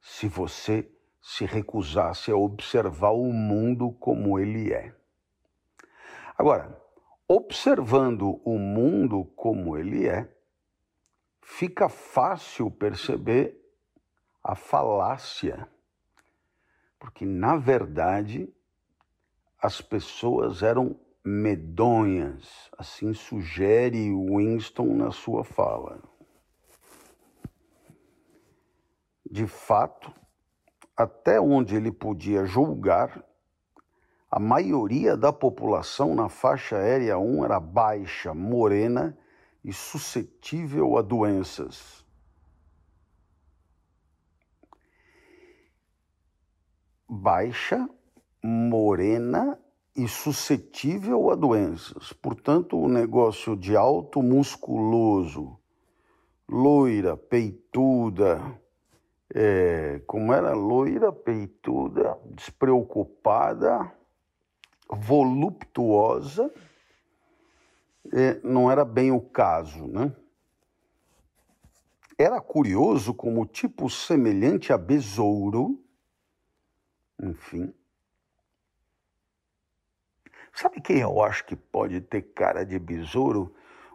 se 0.00 0.28
você 0.28 0.90
se 1.20 1.46
recusasse 1.46 2.32
a 2.32 2.36
observar 2.36 3.12
o 3.12 3.32
mundo 3.32 3.92
como 3.92 4.38
ele 4.38 4.72
é. 4.72 4.92
Agora, 6.36 6.76
observando 7.28 8.40
o 8.44 8.58
mundo 8.58 9.24
como 9.36 9.78
ele 9.78 10.08
é, 10.08 10.28
fica 11.40 11.88
fácil 11.88 12.68
perceber 12.68 13.56
a 14.42 14.56
falácia, 14.56 15.68
porque 17.02 17.26
na 17.26 17.56
verdade 17.56 18.48
as 19.60 19.80
pessoas 19.80 20.62
eram 20.62 20.94
medonhas, 21.24 22.70
assim 22.78 23.12
sugere 23.12 24.12
Winston 24.12 24.94
na 24.94 25.10
sua 25.10 25.42
fala. 25.42 26.00
De 29.28 29.48
fato, 29.48 30.14
até 30.96 31.40
onde 31.40 31.74
ele 31.74 31.90
podia 31.90 32.44
julgar, 32.46 33.24
a 34.30 34.38
maioria 34.38 35.16
da 35.16 35.32
população 35.32 36.14
na 36.14 36.28
faixa 36.28 36.76
aérea 36.76 37.18
1 37.18 37.44
era 37.44 37.58
baixa, 37.58 38.32
morena 38.32 39.18
e 39.64 39.72
suscetível 39.72 40.96
a 40.96 41.02
doenças. 41.02 42.01
Baixa, 47.14 47.86
morena 48.42 49.58
e 49.94 50.08
suscetível 50.08 51.30
a 51.30 51.34
doenças. 51.34 52.10
Portanto, 52.10 52.78
o 52.78 52.88
negócio 52.88 53.54
de 53.54 53.76
alto 53.76 54.22
musculoso, 54.22 55.58
loira, 56.48 57.14
peituda, 57.14 58.40
é, 59.34 60.00
como 60.06 60.32
era 60.32 60.54
loira, 60.54 61.12
peituda, 61.12 62.18
despreocupada, 62.30 63.92
voluptuosa, 64.88 66.50
é, 68.10 68.40
não 68.42 68.70
era 68.70 68.86
bem 68.86 69.12
o 69.12 69.20
caso, 69.20 69.86
né? 69.86 70.16
Era 72.16 72.40
curioso 72.40 73.12
como 73.12 73.44
tipo 73.44 73.90
semelhante 73.90 74.72
a 74.72 74.78
besouro, 74.78 75.81
enfim. 77.22 77.72
Sabe 80.52 80.80
quem 80.80 80.98
eu 80.98 81.22
acho 81.22 81.46
que 81.46 81.56
pode 81.56 82.00
ter 82.00 82.22
cara 82.22 82.64
de 82.64 82.78
besouro? 82.78 83.54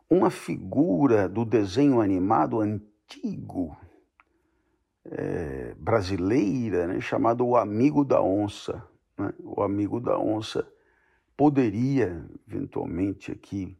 Uma 0.10 0.30
figura 0.30 1.28
do 1.28 1.46
desenho 1.46 2.02
animado 2.02 2.62
antigo, 2.62 3.78
é, 5.06 5.76
brasileira, 5.76 6.88
né, 6.88 7.02
chamado 7.02 7.46
O 7.46 7.56
Amigo 7.56 8.04
da 8.04 8.22
Onça. 8.22 8.84
Né? 9.18 9.34
O 9.40 9.62
Amigo 9.62 10.00
da 10.00 10.18
Onça 10.18 10.68
poderia, 11.36 12.26
eventualmente, 12.48 13.32
aqui 13.32 13.78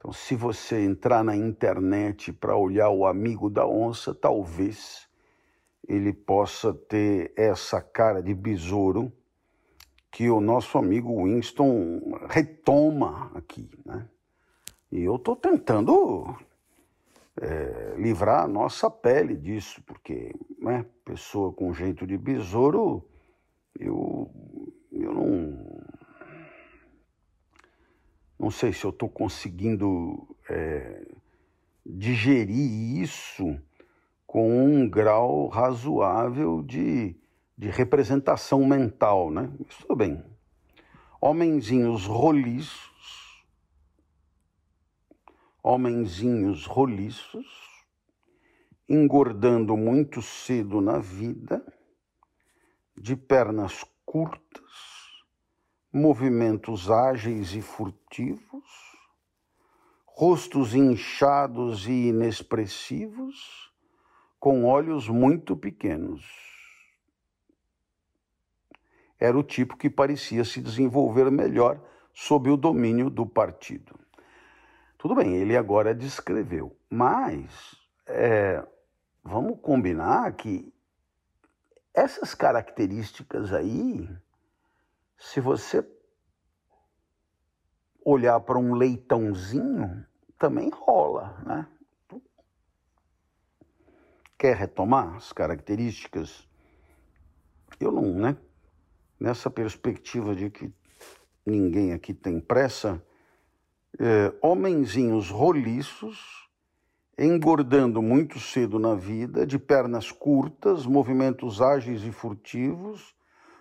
então, 0.00 0.14
se 0.14 0.34
você 0.34 0.82
entrar 0.82 1.22
na 1.22 1.36
internet 1.36 2.32
para 2.32 2.56
olhar 2.56 2.88
o 2.88 3.04
amigo 3.04 3.50
da 3.50 3.66
onça, 3.66 4.14
talvez 4.14 5.06
ele 5.90 6.12
possa 6.12 6.72
ter 6.72 7.32
essa 7.36 7.82
cara 7.82 8.22
de 8.22 8.32
besouro 8.32 9.12
que 10.08 10.30
o 10.30 10.40
nosso 10.40 10.78
amigo 10.78 11.24
Winston 11.24 12.00
retoma 12.28 13.32
aqui, 13.34 13.68
né? 13.84 14.08
E 14.92 15.02
eu 15.02 15.16
estou 15.16 15.34
tentando 15.34 16.36
é, 17.40 17.94
livrar 17.96 18.44
a 18.44 18.48
nossa 18.48 18.88
pele 18.88 19.36
disso, 19.36 19.82
porque, 19.82 20.32
né, 20.58 20.86
pessoa 21.04 21.52
com 21.52 21.74
jeito 21.74 22.06
de 22.06 22.16
besouro, 22.16 23.04
eu, 23.76 24.30
eu 24.92 25.12
não 25.12 25.80
não 28.38 28.50
sei 28.50 28.72
se 28.72 28.84
eu 28.84 28.90
estou 28.90 29.08
conseguindo 29.08 30.36
é, 30.48 31.04
digerir 31.84 33.02
isso 33.02 33.60
com 34.30 34.64
um 34.64 34.88
grau 34.88 35.48
razoável 35.48 36.62
de, 36.62 37.16
de 37.58 37.68
representação 37.68 38.64
mental, 38.64 39.28
né? 39.28 39.52
Estou 39.68 39.96
bem. 39.96 40.24
Homenzinhos 41.20 42.06
roliços, 42.06 43.44
homenzinhos 45.60 46.64
roliços, 46.64 47.44
engordando 48.88 49.76
muito 49.76 50.22
cedo 50.22 50.80
na 50.80 50.98
vida, 50.98 51.60
de 52.96 53.16
pernas 53.16 53.84
curtas, 54.06 54.70
movimentos 55.92 56.88
ágeis 56.88 57.52
e 57.52 57.60
furtivos, 57.60 58.68
rostos 60.06 60.72
inchados 60.72 61.88
e 61.88 62.10
inexpressivos, 62.10 63.69
com 64.40 64.64
olhos 64.64 65.08
muito 65.08 65.56
pequenos. 65.56 66.24
Era 69.18 69.38
o 69.38 69.42
tipo 69.42 69.76
que 69.76 69.88
parecia 69.88 70.44
se 70.44 70.60
desenvolver 70.60 71.30
melhor 71.30 71.78
sob 72.12 72.50
o 72.50 72.56
domínio 72.56 73.10
do 73.10 73.26
partido. 73.26 74.00
Tudo 74.98 75.14
bem, 75.14 75.36
ele 75.36 75.56
agora 75.56 75.94
descreveu, 75.94 76.76
mas 76.88 77.76
é, 78.06 78.66
vamos 79.22 79.60
combinar 79.60 80.32
que 80.32 80.72
essas 81.94 82.34
características 82.34 83.52
aí 83.52 84.08
se 85.20 85.38
você 85.38 85.86
olhar 88.02 88.40
para 88.40 88.58
um 88.58 88.74
leitãozinho, 88.74 90.06
também 90.38 90.70
rola, 90.70 91.38
né? 91.44 91.68
Quer 94.40 94.56
retomar 94.56 95.16
as 95.16 95.34
características? 95.34 96.48
Eu 97.78 97.92
não, 97.92 98.14
né? 98.14 98.38
Nessa 99.20 99.50
perspectiva 99.50 100.34
de 100.34 100.48
que 100.48 100.72
ninguém 101.44 101.92
aqui 101.92 102.14
tem 102.14 102.40
pressa, 102.40 103.04
é, 103.98 104.32
homenzinhos 104.40 105.28
roliços, 105.28 106.48
engordando 107.18 108.00
muito 108.00 108.40
cedo 108.40 108.78
na 108.78 108.94
vida, 108.94 109.46
de 109.46 109.58
pernas 109.58 110.10
curtas, 110.10 110.86
movimentos 110.86 111.60
ágeis 111.60 112.02
e 112.02 112.10
furtivos, 112.10 113.14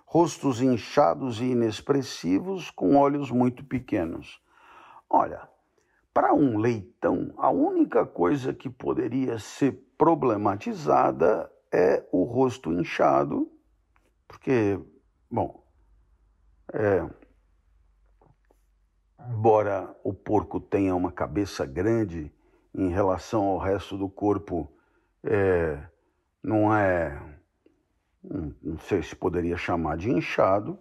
rostos 0.05 0.61
inchados 0.61 1.41
e 1.41 1.47
inexpressivos, 1.47 2.71
com 2.71 2.95
olhos 2.95 3.29
muito 3.29 3.65
pequenos. 3.65 4.41
Olha, 5.09 5.45
para 6.13 6.33
um 6.33 6.57
leitão, 6.57 7.33
a 7.35 7.49
única 7.49 8.05
coisa 8.05 8.53
que 8.53 8.69
poderia 8.69 9.37
ser 9.39 9.88
problematizada 9.99 11.51
é 11.69 12.07
o 12.09 12.23
rosto 12.23 12.71
inchado, 12.71 13.51
porque, 14.25 14.79
bom, 15.29 15.61
é, 16.71 17.05
embora 19.29 19.93
o 20.01 20.13
porco 20.13 20.61
tenha 20.61 20.95
uma 20.95 21.11
cabeça 21.11 21.65
grande 21.65 22.31
em 22.73 22.87
relação 22.87 23.43
ao 23.43 23.57
resto 23.57 23.97
do 23.97 24.07
corpo, 24.07 24.71
é, 25.21 25.77
não 26.41 26.73
é, 26.73 27.21
não 28.23 28.79
sei 28.79 29.03
se 29.03 29.13
poderia 29.13 29.57
chamar 29.57 29.97
de 29.97 30.09
inchado, 30.09 30.79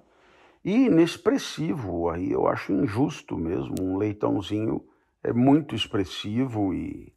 e 0.64 0.86
inexpressivo. 0.86 2.08
Aí 2.08 2.30
eu 2.30 2.46
acho 2.46 2.72
injusto 2.72 3.36
mesmo. 3.36 3.74
Um 3.80 3.96
leitãozinho 3.96 4.86
é 5.24 5.32
muito 5.32 5.74
expressivo 5.74 6.72
e 6.72 7.12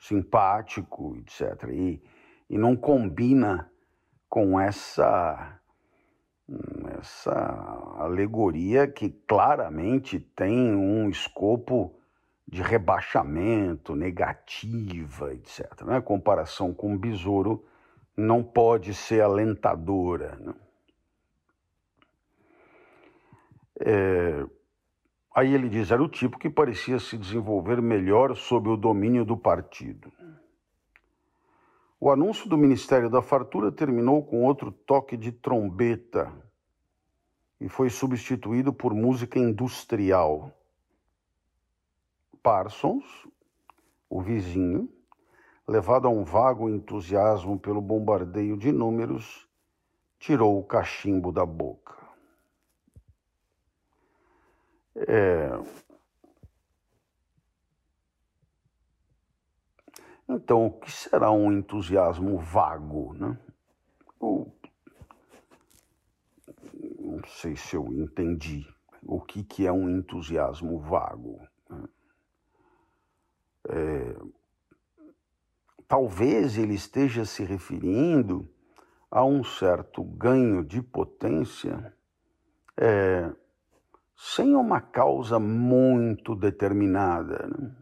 simpático, 0.00 1.16
etc. 1.18 1.68
E, 1.70 2.02
e 2.48 2.58
não 2.58 2.74
combina 2.74 3.70
com 4.28 4.58
essa 4.58 5.56
essa 6.98 7.32
alegoria 7.96 8.88
que 8.88 9.08
claramente 9.08 10.18
tem 10.18 10.74
um 10.74 11.08
escopo 11.08 11.94
de 12.46 12.60
rebaixamento, 12.60 13.94
negativa, 13.94 15.32
etc. 15.32 15.82
Né? 15.84 15.98
A 15.98 16.02
comparação 16.02 16.74
com 16.74 16.94
o 16.94 16.98
besouro 16.98 17.64
não 18.16 18.42
pode 18.42 18.92
ser 18.94 19.20
alentadora. 19.20 20.36
Né? 20.40 20.54
É... 23.78 24.46
Aí 25.34 25.54
ele 25.54 25.68
diz: 25.68 25.90
era 25.90 26.02
o 26.02 26.08
tipo 26.08 26.38
que 26.38 26.50
parecia 26.50 26.98
se 26.98 27.16
desenvolver 27.16 27.80
melhor 27.80 28.36
sob 28.36 28.68
o 28.68 28.76
domínio 28.76 29.24
do 29.24 29.36
partido. 29.36 30.12
O 32.00 32.10
anúncio 32.10 32.48
do 32.48 32.56
Ministério 32.56 33.10
da 33.10 33.20
Fartura 33.20 33.70
terminou 33.70 34.24
com 34.24 34.44
outro 34.44 34.72
toque 34.72 35.16
de 35.16 35.30
trombeta 35.30 36.32
e 37.60 37.68
foi 37.68 37.90
substituído 37.90 38.72
por 38.72 38.94
música 38.94 39.38
industrial. 39.38 40.50
Parsons, 42.42 43.04
o 44.08 44.22
vizinho, 44.22 44.88
levado 45.68 46.08
a 46.08 46.10
um 46.10 46.24
vago 46.24 46.70
entusiasmo 46.70 47.58
pelo 47.58 47.82
bombardeio 47.82 48.56
de 48.56 48.72
números, 48.72 49.46
tirou 50.18 50.58
o 50.58 50.64
cachimbo 50.64 51.30
da 51.30 51.44
boca. 51.44 51.99
É... 54.96 55.50
Então, 60.28 60.66
o 60.66 60.72
que 60.72 60.90
será 60.90 61.30
um 61.30 61.52
entusiasmo 61.52 62.38
vago? 62.38 63.14
Né? 63.14 63.36
O 64.20 64.46
não 67.20 67.28
sei 67.28 67.56
se 67.56 67.76
eu 67.76 67.86
entendi 67.92 68.66
o 69.02 69.20
que, 69.20 69.42
que 69.44 69.66
é 69.66 69.72
um 69.72 69.88
entusiasmo 69.88 70.78
vago. 70.78 71.40
Né? 71.68 71.88
É, 73.68 74.16
talvez 75.86 76.56
ele 76.56 76.74
esteja 76.74 77.24
se 77.24 77.44
referindo 77.44 78.48
a 79.10 79.24
um 79.24 79.44
certo 79.44 80.02
ganho 80.02 80.64
de 80.64 80.80
potência 80.80 81.94
é, 82.76 83.30
sem 84.22 84.54
uma 84.54 84.82
causa 84.82 85.38
muito 85.38 86.36
determinada. 86.36 87.48
Né? 87.48 87.74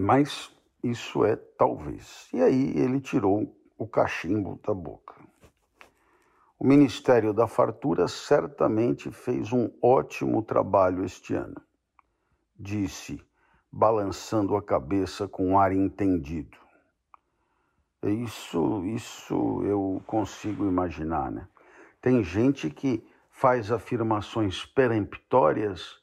Mas 0.00 0.52
isso 0.82 1.24
é 1.24 1.36
talvez. 1.36 2.28
E 2.32 2.42
aí 2.42 2.76
ele 2.76 3.00
tirou 3.00 3.56
o 3.78 3.86
cachimbo 3.86 4.58
da 4.66 4.74
boca. 4.74 5.14
O 6.58 6.66
Ministério 6.66 7.32
da 7.32 7.46
Fartura 7.46 8.08
certamente 8.08 9.12
fez 9.12 9.52
um 9.52 9.70
ótimo 9.80 10.42
trabalho 10.42 11.04
este 11.04 11.34
ano, 11.34 11.62
disse, 12.58 13.24
balançando 13.70 14.56
a 14.56 14.62
cabeça 14.62 15.28
com 15.28 15.60
ar 15.60 15.70
entendido. 15.70 16.58
Isso, 18.02 18.84
isso 18.84 19.62
eu 19.62 20.02
consigo 20.06 20.66
imaginar, 20.66 21.30
né? 21.30 21.46
Tem 22.00 22.24
gente 22.24 22.68
que 22.68 23.06
faz 23.36 23.70
afirmações 23.70 24.64
peremptórias 24.64 26.02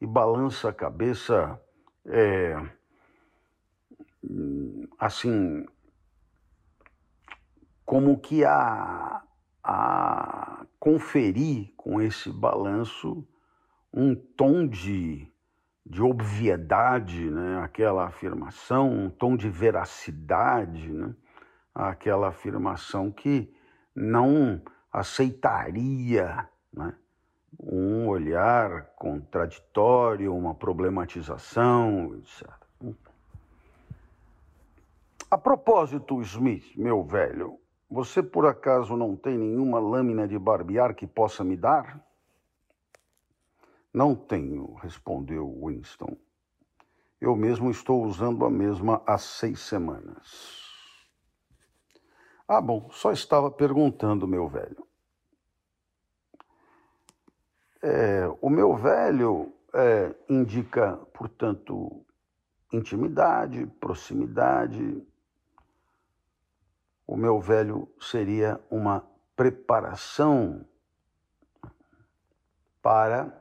e 0.00 0.06
balança 0.06 0.70
a 0.70 0.72
cabeça 0.72 1.60
é, 2.04 2.60
assim, 4.98 5.64
como 7.84 8.18
que 8.18 8.44
a, 8.44 9.22
a 9.62 10.66
conferir 10.80 11.72
com 11.76 12.02
esse 12.02 12.28
balanço 12.28 13.24
um 13.94 14.16
tom 14.16 14.66
de, 14.66 15.32
de 15.86 16.02
obviedade, 16.02 17.30
né? 17.30 17.60
aquela 17.62 18.06
afirmação, 18.06 18.90
um 18.90 19.08
tom 19.08 19.36
de 19.36 19.48
veracidade, 19.48 20.92
né? 20.92 21.14
aquela 21.72 22.30
afirmação 22.30 23.12
que 23.12 23.54
não 23.94 24.60
aceitaria 24.92 26.50
né? 26.72 26.94
um 27.60 28.08
olhar 28.08 28.86
contraditório, 28.96 30.34
uma 30.34 30.54
problematização, 30.54 32.16
etc. 32.16 32.48
A 35.30 35.38
propósito, 35.38 36.20
Smith, 36.22 36.76
meu 36.76 37.02
velho, 37.02 37.58
você 37.90 38.22
por 38.22 38.46
acaso 38.46 38.96
não 38.96 39.16
tem 39.16 39.36
nenhuma 39.36 39.78
lâmina 39.78 40.26
de 40.26 40.38
barbear 40.38 40.94
que 40.94 41.06
possa 41.06 41.44
me 41.44 41.56
dar? 41.56 42.00
Não 43.92 44.14
tenho, 44.14 44.74
respondeu 44.74 45.60
Winston. 45.64 46.16
Eu 47.20 47.36
mesmo 47.36 47.70
estou 47.70 48.02
usando 48.04 48.44
a 48.44 48.50
mesma 48.50 49.02
há 49.06 49.16
seis 49.16 49.60
semanas. 49.60 50.62
Ah, 52.48 52.60
bom, 52.60 52.90
só 52.90 53.12
estava 53.12 53.50
perguntando, 53.50 54.26
meu 54.26 54.48
velho. 54.48 54.86
É, 57.82 58.28
o 58.40 58.48
meu 58.48 58.76
velho 58.76 59.52
é, 59.74 60.14
indica, 60.28 60.96
portanto, 61.12 62.06
intimidade, 62.72 63.66
proximidade, 63.80 65.04
o 67.06 67.16
meu 67.16 67.40
velho 67.40 67.88
seria 68.00 68.60
uma 68.70 69.04
preparação 69.34 70.64
para 72.80 73.36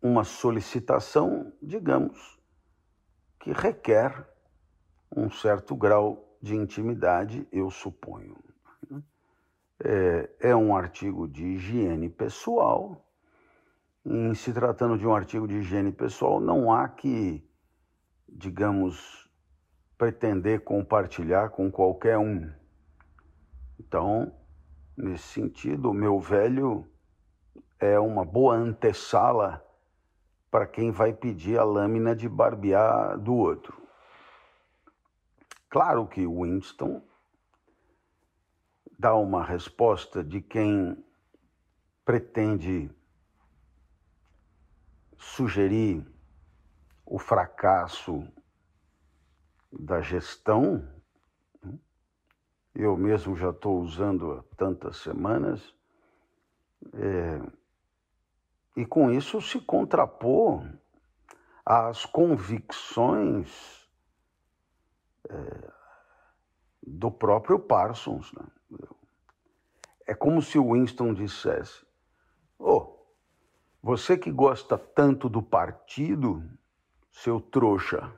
uma 0.00 0.24
solicitação, 0.24 1.52
digamos, 1.62 2.38
que 3.40 3.52
requer 3.52 4.26
um 5.14 5.30
certo 5.30 5.76
grau 5.76 6.36
de 6.40 6.54
intimidade, 6.54 7.46
eu 7.52 7.70
suponho. 7.70 8.43
É, 9.86 10.30
é 10.40 10.56
um 10.56 10.74
artigo 10.74 11.28
de 11.28 11.44
higiene 11.44 12.08
pessoal. 12.08 13.06
Em 14.04 14.34
se 14.34 14.52
tratando 14.52 14.96
de 14.96 15.06
um 15.06 15.14
artigo 15.14 15.46
de 15.46 15.56
higiene 15.56 15.92
pessoal, 15.92 16.40
não 16.40 16.72
há 16.72 16.88
que, 16.88 17.46
digamos, 18.26 19.28
pretender 19.98 20.64
compartilhar 20.64 21.50
com 21.50 21.70
qualquer 21.70 22.16
um. 22.16 22.50
Então, 23.78 24.34
nesse 24.96 25.24
sentido, 25.24 25.90
o 25.90 25.94
meu 25.94 26.18
velho 26.18 26.88
é 27.78 27.98
uma 27.98 28.24
boa 28.24 28.54
antessala 28.54 29.62
para 30.50 30.66
quem 30.66 30.90
vai 30.90 31.12
pedir 31.12 31.58
a 31.58 31.64
lâmina 31.64 32.16
de 32.16 32.28
barbear 32.28 33.18
do 33.18 33.34
outro. 33.34 33.76
Claro 35.68 36.06
que 36.06 36.26
Winston 36.26 37.02
dá 38.98 39.14
uma 39.14 39.44
resposta 39.44 40.22
de 40.22 40.40
quem 40.40 40.96
pretende 42.04 42.90
sugerir 45.18 46.06
o 47.04 47.18
fracasso 47.18 48.26
da 49.72 50.00
gestão, 50.00 50.88
eu 52.74 52.96
mesmo 52.96 53.36
já 53.36 53.50
estou 53.50 53.80
usando 53.80 54.32
há 54.32 54.56
tantas 54.56 54.96
semanas, 54.98 55.74
é, 56.92 57.40
e 58.76 58.84
com 58.84 59.10
isso 59.10 59.40
se 59.40 59.60
contrapor 59.60 60.64
às 61.64 62.04
convicções 62.04 63.88
é, 65.28 65.72
do 66.86 67.10
próprio 67.10 67.58
Parsons. 67.58 68.32
Né? 68.32 68.44
É 70.06 70.14
como 70.14 70.42
se 70.42 70.58
o 70.58 70.72
Winston 70.72 71.14
dissesse: 71.14 71.84
Oh, 72.58 72.94
você 73.82 74.16
que 74.16 74.30
gosta 74.30 74.76
tanto 74.78 75.28
do 75.28 75.42
partido, 75.42 76.42
seu 77.10 77.40
trouxa 77.40 78.12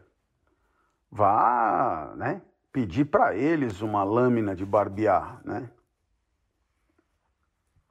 vá 1.11 2.15
né, 2.17 2.43
pedir 2.73 3.07
para 3.07 3.35
eles 3.37 3.81
uma 3.81 4.05
lâmina 4.05 4.55
de 4.55 4.65
barbear, 4.65 5.41
né? 5.45 5.71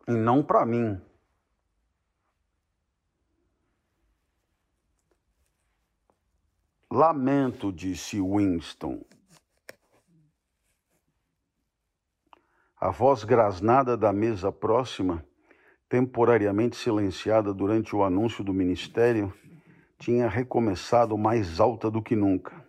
E 0.08 0.12
não 0.12 0.44
para 0.44 0.66
mim. 0.66 1.02
Lamento, 6.92 7.74
disse 7.74 8.22
Winston, 8.22 9.04
A 12.78 12.90
voz 12.92 13.24
grasnada 13.24 13.96
da 13.96 14.12
mesa 14.12 14.52
próxima, 14.52 15.26
temporariamente 15.88 16.76
silenciada 16.76 17.54
durante 17.54 17.96
o 17.96 18.04
anúncio 18.04 18.44
do 18.44 18.54
ministério, 18.54 19.34
tinha 19.98 20.28
recomeçado 20.28 21.18
mais 21.18 21.62
alta 21.62 21.90
do 21.90 22.02
que 22.02 22.18
nunca. 22.18 22.66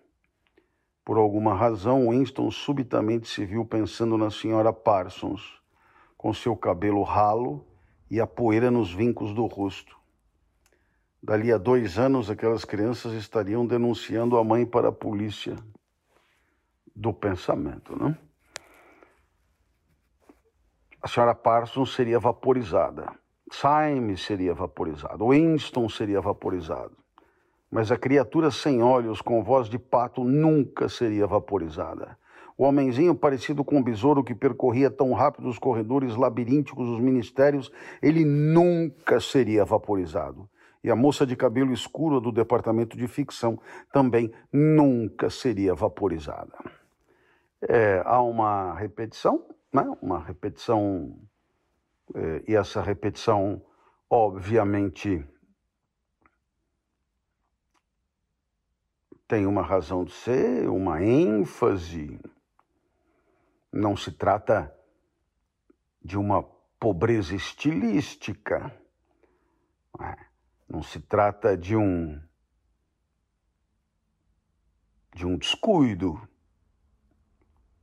Por 1.05 1.19
alguma 1.19 1.55
razão, 1.55 2.11
Winston 2.11 2.53
subitamente 2.53 3.27
se 3.27 3.45
viu 3.45 3.65
pensando 3.65 4.17
na 4.17 4.31
senhora 4.31 4.73
Parsons, 4.73 5.61
com 6.17 6.33
seu 6.33 6.57
cabelo 6.57 7.03
ralo 7.03 7.67
e 8.09 8.21
a 8.21 8.27
poeira 8.29 8.71
nos 8.71 8.93
vincos 8.93 9.35
do 9.35 9.45
rosto. 9.47 9.97
Dali 11.21 11.53
a 11.53 11.59
dois 11.59 11.99
anos, 11.99 12.31
aquelas 12.31 12.65
crianças 12.65 13.13
estariam 13.13 13.67
denunciando 13.67 14.37
a 14.37 14.45
mãe 14.45 14.65
para 14.65 14.89
a 14.89 14.93
polícia 14.93 15.57
do 16.95 17.13
pensamento, 17.13 17.97
não? 17.97 18.17
A 21.07 21.09
senhora 21.09 21.37
Parsons 21.37 21.95
seria 21.95 22.19
vaporizada. 22.19 23.07
Syme 23.49 24.17
seria 24.17 24.53
vaporizado. 24.53 25.29
Winston 25.29 25.89
seria 25.89 26.21
vaporizado 26.21 26.97
mas 27.71 27.93
a 27.93 27.97
criatura 27.97 28.51
sem 28.51 28.83
olhos, 28.83 29.21
com 29.21 29.43
voz 29.43 29.69
de 29.69 29.79
pato, 29.79 30.25
nunca 30.25 30.89
seria 30.89 31.27
vaporizada. 31.27 32.17
O 32.57 32.65
homenzinho, 32.65 33.15
parecido 33.15 33.63
com 33.63 33.77
um 33.77 33.83
besouro 33.83 34.25
que 34.25 34.35
percorria 34.35 34.91
tão 34.91 35.13
rápido 35.13 35.49
os 35.49 35.59
corredores 35.59 36.17
labirínticos 36.17 36.89
dos 36.89 37.01
ministérios, 37.01 37.71
ele 38.01 38.25
nunca 38.25 39.21
seria 39.21 39.63
vaporizado. 39.63 40.49
E 40.83 40.91
a 40.91 40.97
moça 40.97 41.27
de 41.27 41.37
cabelo 41.37 41.73
escuro 41.73 42.21
do 42.21 42.33
departamento 42.33 42.97
de 42.97 43.07
ficção 43.07 43.61
também 43.93 44.33
nunca 44.51 45.29
seria 45.29 45.75
vaporizada. 45.75 46.57
É, 47.61 48.01
há 48.07 48.23
uma 48.23 48.75
repetição, 48.75 49.45
né? 49.85 49.99
uma 50.01 50.23
repetição, 50.23 51.19
é, 52.15 52.45
e 52.49 52.55
essa 52.55 52.81
repetição, 52.81 53.65
obviamente, 54.09 55.27
tem 59.27 59.47
uma 59.47 59.63
razão 59.63 60.05
de 60.05 60.13
ser, 60.13 60.69
uma 60.69 61.03
ênfase. 61.03 62.19
Não 63.73 63.97
se 63.97 64.13
trata 64.13 64.73
de 66.03 66.17
uma 66.17 66.43
pobreza 66.79 67.35
estilística. 67.35 68.73
É, 70.01 70.17
não 70.69 70.83
se 70.83 71.01
trata 71.01 71.57
de 71.57 71.77
um 71.77 72.21
de 75.13 75.27
um 75.27 75.39
descuido. 75.39 76.29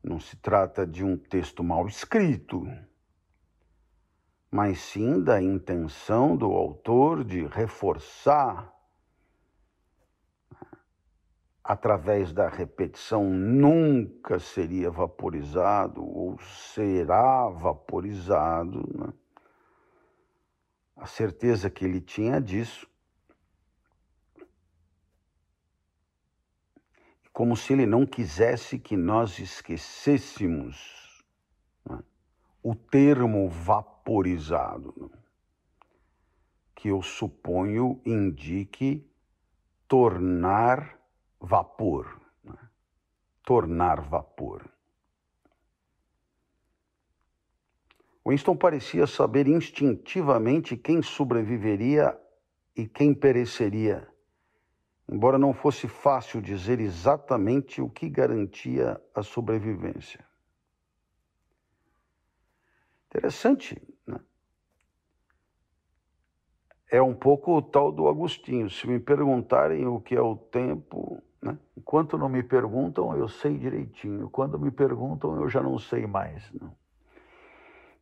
Não 0.04 0.20
se 0.20 0.36
trata 0.36 0.86
de 0.86 1.04
um 1.04 1.18
texto 1.18 1.64
mal 1.64 1.88
escrito, 1.88 2.68
mas 4.52 4.80
sim 4.80 5.24
da 5.24 5.42
intenção 5.42 6.36
do 6.36 6.52
autor 6.52 7.24
de 7.24 7.46
reforçar 7.48 8.74
através 11.64 12.34
da 12.34 12.50
repetição, 12.50 13.24
nunca 13.24 14.38
seria 14.38 14.92
vaporizado 14.92 16.04
ou 16.04 16.38
será 16.40 17.48
vaporizado. 17.50 18.84
Né? 18.94 19.14
A 20.98 21.06
certeza 21.06 21.70
que 21.70 21.86
ele 21.86 22.02
tinha 22.02 22.42
disso. 22.42 22.88
Como 27.34 27.58
se 27.58 27.74
ele 27.74 27.88
não 27.88 28.06
quisesse 28.06 28.78
que 28.78 28.96
nós 28.96 29.40
esquecêssemos 29.40 31.26
né? 31.84 32.00
o 32.62 32.76
termo 32.76 33.50
vaporizado, 33.50 34.94
né? 35.12 35.18
que 36.76 36.90
eu 36.90 37.02
suponho 37.02 38.00
indique 38.06 39.04
tornar 39.88 41.00
vapor, 41.40 42.22
né? 42.44 42.56
tornar 43.44 44.00
vapor. 44.00 44.70
Winston 48.26 48.56
parecia 48.56 49.08
saber 49.08 49.48
instintivamente 49.48 50.78
quem 50.78 51.02
sobreviveria 51.02 52.18
e 52.76 52.88
quem 52.88 53.14
pereceria, 53.14 54.08
embora 55.10 55.38
não 55.38 55.54
fosse 55.54 55.88
fácil 55.88 56.42
dizer 56.42 56.80
exatamente 56.80 57.82
o 57.82 57.90
que 57.90 58.10
garantia 58.10 59.02
a 59.14 59.22
sobrevivência. 59.22 60.26
Interessante, 63.08 63.82
né? 64.08 64.20
É 66.90 67.02
um 67.02 67.14
pouco 67.14 67.58
o 67.58 67.62
tal 67.62 67.92
do 67.92 68.08
Agostinho. 68.08 68.70
Se 68.70 68.88
me 68.88 69.00
perguntarem 69.00 69.86
o 69.86 70.00
que 70.00 70.16
é 70.16 70.22
o 70.22 70.36
tempo, 70.36 71.22
né? 71.42 71.58
Enquanto 71.76 72.18
não 72.18 72.30
me 72.30 72.42
perguntam, 72.42 73.16
eu 73.16 73.28
sei 73.28 73.58
direitinho. 73.58 74.30
Quando 74.30 74.58
me 74.60 74.72
perguntam, 74.72 75.36
eu 75.36 75.50
já 75.50 75.62
não 75.62 75.78
sei 75.78 76.08
mais. 76.08 76.52
Não. 76.54 76.83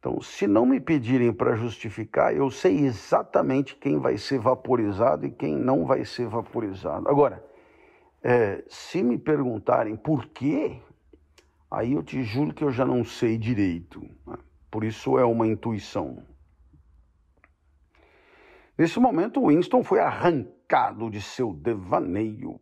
Então, 0.01 0.19
se 0.19 0.47
não 0.47 0.65
me 0.65 0.79
pedirem 0.79 1.31
para 1.31 1.55
justificar, 1.55 2.35
eu 2.35 2.49
sei 2.49 2.79
exatamente 2.79 3.75
quem 3.75 3.99
vai 3.99 4.17
ser 4.17 4.39
vaporizado 4.39 5.27
e 5.27 5.31
quem 5.31 5.55
não 5.55 5.85
vai 5.85 6.03
ser 6.03 6.27
vaporizado. 6.27 7.07
Agora, 7.07 7.45
é, 8.23 8.63
se 8.67 9.03
me 9.03 9.19
perguntarem 9.19 9.95
por 9.95 10.25
quê, 10.29 10.81
aí 11.69 11.93
eu 11.93 12.01
te 12.01 12.23
juro 12.23 12.51
que 12.51 12.63
eu 12.63 12.71
já 12.71 12.83
não 12.83 13.05
sei 13.05 13.37
direito. 13.37 14.01
Né? 14.25 14.39
Por 14.71 14.83
isso 14.83 15.19
é 15.19 15.23
uma 15.23 15.45
intuição. 15.45 16.25
Nesse 18.75 18.99
momento, 18.99 19.45
Winston 19.49 19.83
foi 19.83 19.99
arrancado 19.99 21.11
de 21.11 21.21
seu 21.21 21.53
devaneio 21.53 22.59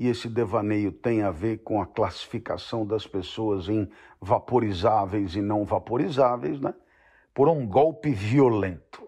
e 0.00 0.08
esse 0.08 0.30
devaneio 0.30 0.90
tem 0.90 1.20
a 1.20 1.30
ver 1.30 1.58
com 1.58 1.82
a 1.82 1.86
classificação 1.86 2.86
das 2.86 3.06
pessoas 3.06 3.68
em 3.68 3.86
vaporizáveis 4.18 5.36
e 5.36 5.42
não 5.42 5.62
vaporizáveis, 5.62 6.58
né? 6.58 6.74
por 7.34 7.50
um 7.50 7.66
golpe 7.66 8.10
violento. 8.10 9.06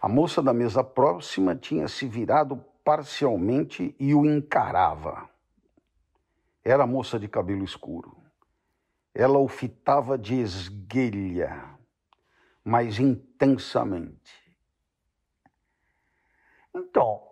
A 0.00 0.08
moça 0.08 0.42
da 0.42 0.54
mesa 0.54 0.82
próxima 0.82 1.54
tinha 1.54 1.88
se 1.88 2.08
virado 2.08 2.56
parcialmente 2.82 3.94
e 4.00 4.14
o 4.14 4.24
encarava. 4.24 5.28
Era 6.64 6.86
moça 6.86 7.18
de 7.18 7.28
cabelo 7.28 7.64
escuro. 7.64 8.16
Ela 9.14 9.38
o 9.38 9.46
fitava 9.46 10.16
de 10.16 10.36
esguelha, 10.36 11.76
mas 12.64 12.98
intensamente. 12.98 14.56
Então, 16.74 17.27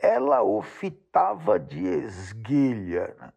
ela 0.00 0.42
o 0.42 0.62
fitava 0.62 1.58
de 1.58 1.84
esguelha. 1.84 3.14
Né? 3.18 3.32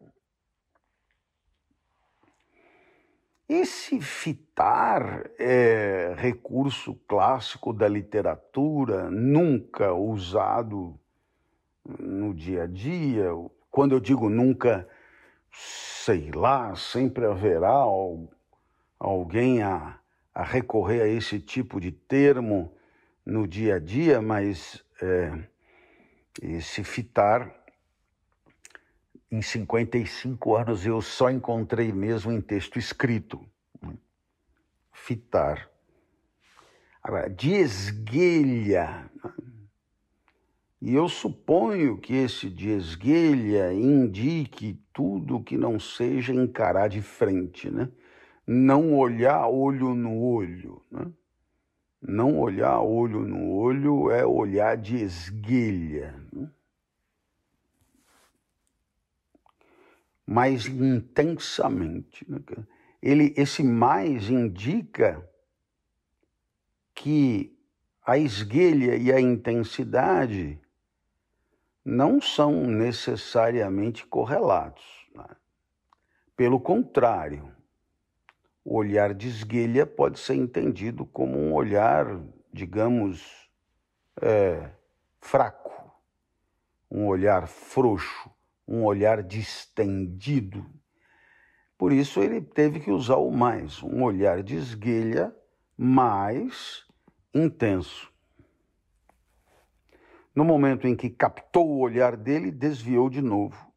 Esse 3.46 4.00
fitar 4.00 5.30
é 5.38 6.14
recurso 6.16 6.94
clássico 7.06 7.74
da 7.74 7.86
literatura, 7.86 9.10
nunca 9.10 9.92
usado 9.92 10.98
no 11.84 12.32
dia 12.32 12.62
a 12.62 12.66
dia. 12.66 13.28
Quando 13.70 13.92
eu 13.92 14.00
digo 14.00 14.30
nunca, 14.30 14.88
sei 15.52 16.30
lá, 16.32 16.74
sempre 16.74 17.26
haverá 17.26 17.84
alguém 18.98 19.62
a, 19.62 19.98
a 20.34 20.42
recorrer 20.42 21.02
a 21.02 21.06
esse 21.06 21.38
tipo 21.38 21.78
de 21.78 21.92
termo 21.92 22.74
no 23.26 23.46
dia 23.46 23.76
a 23.76 23.78
dia, 23.78 24.22
mas 24.22 24.82
é, 25.02 25.38
esse 26.42 26.82
fitar, 26.82 27.64
em 29.30 29.42
55 29.42 30.56
anos, 30.56 30.86
eu 30.86 31.00
só 31.00 31.30
encontrei 31.30 31.92
mesmo 31.92 32.32
em 32.32 32.40
texto 32.40 32.78
escrito. 32.78 33.44
Né? 33.82 33.96
Fitar. 34.92 35.68
Agora, 37.02 37.28
de 37.28 37.52
esguelha. 37.52 39.10
Né? 39.22 39.32
E 40.80 40.94
eu 40.94 41.08
suponho 41.08 41.98
que 41.98 42.14
esse 42.14 42.50
de 42.50 42.68
esguelha 42.68 43.72
indique 43.72 44.78
tudo 44.92 45.42
que 45.42 45.56
não 45.56 45.80
seja 45.80 46.34
encarar 46.34 46.88
de 46.88 47.00
frente, 47.00 47.70
né? 47.70 47.88
Não 48.46 48.94
olhar 48.94 49.48
olho 49.48 49.94
no 49.94 50.22
olho, 50.22 50.82
né? 50.90 51.10
Não 52.06 52.38
olhar 52.38 52.80
olho 52.80 53.20
no 53.20 53.50
olho 53.50 54.10
é 54.10 54.26
olhar 54.26 54.76
de 54.76 54.96
esguelha. 54.96 56.14
Mais 60.26 60.66
intensamente. 60.66 62.30
Né? 62.30 62.40
Ele, 63.02 63.32
esse 63.38 63.62
mais 63.62 64.28
indica 64.28 65.26
que 66.94 67.56
a 68.04 68.18
esguelha 68.18 68.96
e 68.96 69.10
a 69.10 69.18
intensidade 69.18 70.60
não 71.82 72.20
são 72.20 72.66
necessariamente 72.66 74.06
correlatos. 74.06 74.84
Né? 75.14 75.26
Pelo 76.36 76.60
contrário, 76.60 77.53
o 78.64 78.76
olhar 78.76 79.12
de 79.12 79.28
esguelha 79.28 79.84
pode 79.84 80.18
ser 80.18 80.34
entendido 80.34 81.04
como 81.04 81.38
um 81.38 81.52
olhar, 81.52 82.18
digamos, 82.52 83.48
é, 84.22 84.70
fraco, 85.20 85.92
um 86.90 87.06
olhar 87.06 87.46
frouxo, 87.46 88.30
um 88.66 88.84
olhar 88.84 89.22
distendido. 89.22 90.64
Por 91.76 91.92
isso 91.92 92.22
ele 92.22 92.40
teve 92.40 92.80
que 92.80 92.90
usar 92.90 93.16
o 93.16 93.30
mais, 93.30 93.82
um 93.82 94.02
olhar 94.02 94.42
de 94.42 94.56
esguelha 94.56 95.34
mais 95.76 96.86
intenso. 97.34 98.10
No 100.34 100.44
momento 100.44 100.86
em 100.86 100.96
que 100.96 101.10
captou 101.10 101.68
o 101.68 101.80
olhar 101.80 102.16
dele, 102.16 102.50
desviou 102.50 103.10
de 103.10 103.20
novo. 103.20 103.72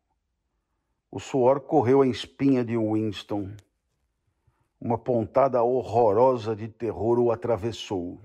O 1.11 1.19
suor 1.19 1.61
correu 1.61 2.01
a 2.01 2.07
espinha 2.07 2.63
de 2.63 2.77
Winston. 2.77 3.51
Uma 4.79 4.97
pontada 4.97 5.61
horrorosa 5.63 6.55
de 6.55 6.67
terror 6.67 7.19
o 7.19 7.31
atravessou. 7.31 8.21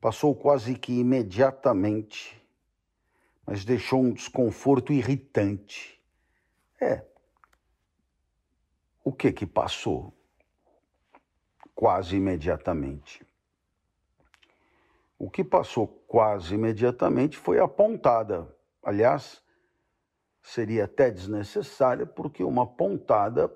Passou 0.00 0.34
quase 0.34 0.74
que 0.74 0.92
imediatamente, 0.92 2.40
mas 3.46 3.64
deixou 3.64 4.02
um 4.02 4.12
desconforto 4.12 4.92
irritante. 4.92 6.00
É. 6.80 7.04
O 9.02 9.12
que 9.12 9.32
que 9.32 9.46
passou? 9.46 10.12
Quase 11.74 12.16
imediatamente. 12.16 13.24
O 15.18 15.30
que 15.30 15.44
passou 15.44 15.86
quase 15.86 16.54
imediatamente 16.54 17.38
foi 17.38 17.58
a 17.58 17.68
pontada. 17.68 18.54
Aliás, 18.82 19.42
seria 20.42 20.84
até 20.84 21.10
desnecessária, 21.10 22.04
porque 22.04 22.44
uma 22.44 22.66
pontada 22.66 23.48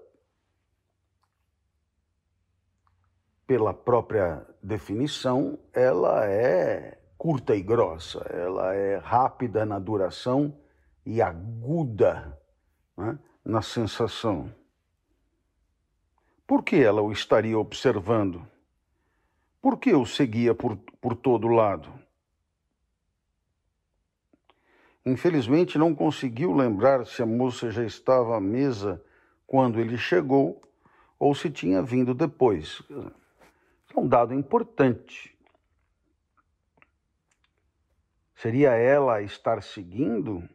pela 3.48 3.72
própria 3.72 4.46
definição, 4.62 5.58
ela 5.72 6.26
é 6.26 7.00
curta 7.16 7.56
e 7.56 7.62
grossa, 7.62 8.18
ela 8.28 8.74
é 8.74 8.98
rápida 8.98 9.64
na 9.64 9.78
duração 9.78 10.54
e 11.04 11.22
aguda 11.22 12.38
né, 12.94 13.18
na 13.42 13.62
sensação. 13.62 14.54
Por 16.46 16.62
que 16.62 16.76
ela 16.76 17.00
o 17.00 17.10
estaria 17.10 17.58
observando? 17.58 18.46
Por 19.62 19.78
que 19.78 19.94
o 19.94 20.04
seguia 20.04 20.54
por, 20.54 20.76
por 21.00 21.16
todo 21.16 21.48
lado? 21.48 21.90
Infelizmente 25.06 25.78
não 25.78 25.94
conseguiu 25.94 26.52
lembrar 26.52 27.06
se 27.06 27.22
a 27.22 27.26
moça 27.26 27.70
já 27.70 27.82
estava 27.82 28.36
à 28.36 28.40
mesa 28.40 29.02
quando 29.46 29.80
ele 29.80 29.96
chegou 29.96 30.60
ou 31.18 31.34
se 31.34 31.48
tinha 31.48 31.82
vindo 31.82 32.12
depois 32.12 32.82
um 33.98 34.08
dado 34.08 34.32
importante. 34.32 35.36
Seria 38.36 38.70
ela 38.70 39.20
estar 39.20 39.62
seguindo? 39.62 40.48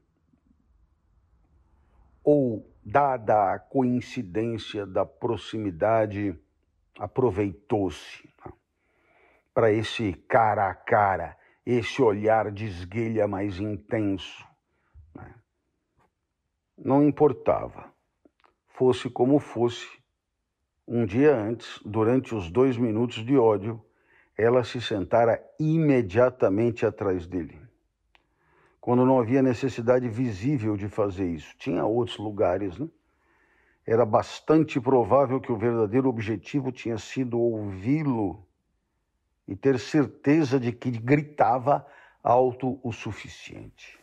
Ou, 2.24 2.66
dada 2.82 3.54
a 3.54 3.60
coincidência 3.60 4.86
da 4.86 5.06
proximidade, 5.06 6.40
aproveitou-se 6.98 8.24
né, 8.46 8.54
para 9.54 9.72
esse 9.72 10.14
cara 10.30 10.70
a 10.70 10.74
cara, 10.74 11.38
esse 11.66 12.02
olhar 12.02 12.52
de 12.52 12.66
esguelha 12.66 13.28
mais 13.28 13.60
intenso? 13.60 14.48
Né? 15.14 15.36
Não 16.78 17.04
importava. 17.04 17.92
Fosse 18.70 19.10
como 19.10 19.40
fosse, 19.40 19.86
um 20.88 21.06
dia 21.06 21.36
antes, 21.36 21.80
durante 21.86 22.36
os 22.36 22.50
dois 22.50 22.78
minutos 22.78 23.26
de 23.26 23.38
ódio, 23.38 23.84
ela 24.38 24.64
se 24.64 24.82
sentara 24.82 25.42
imediatamente 25.60 26.86
atrás 26.86 27.26
dele. 27.26 27.62
Quando 28.82 29.06
não 29.06 29.20
havia 29.20 29.42
necessidade 29.42 30.10
visível 30.10 30.76
de 30.76 30.90
fazer 30.90 31.30
isso. 31.30 31.56
Tinha 31.58 31.86
outros 31.86 32.18
lugares, 32.18 32.78
né? 32.78 32.90
Era 33.86 34.06
bastante 34.06 34.80
provável 34.80 35.40
que 35.40 35.52
o 35.52 35.58
verdadeiro 35.58 36.10
objetivo 36.10 36.72
tinha 36.72 36.98
sido 36.98 37.40
ouvi-lo 37.40 38.46
e 39.48 39.56
ter 39.56 39.78
certeza 39.78 40.60
de 40.60 40.72
que 40.72 40.90
gritava 40.90 41.86
alto 42.24 42.80
o 42.82 42.94
suficiente. 42.94 44.00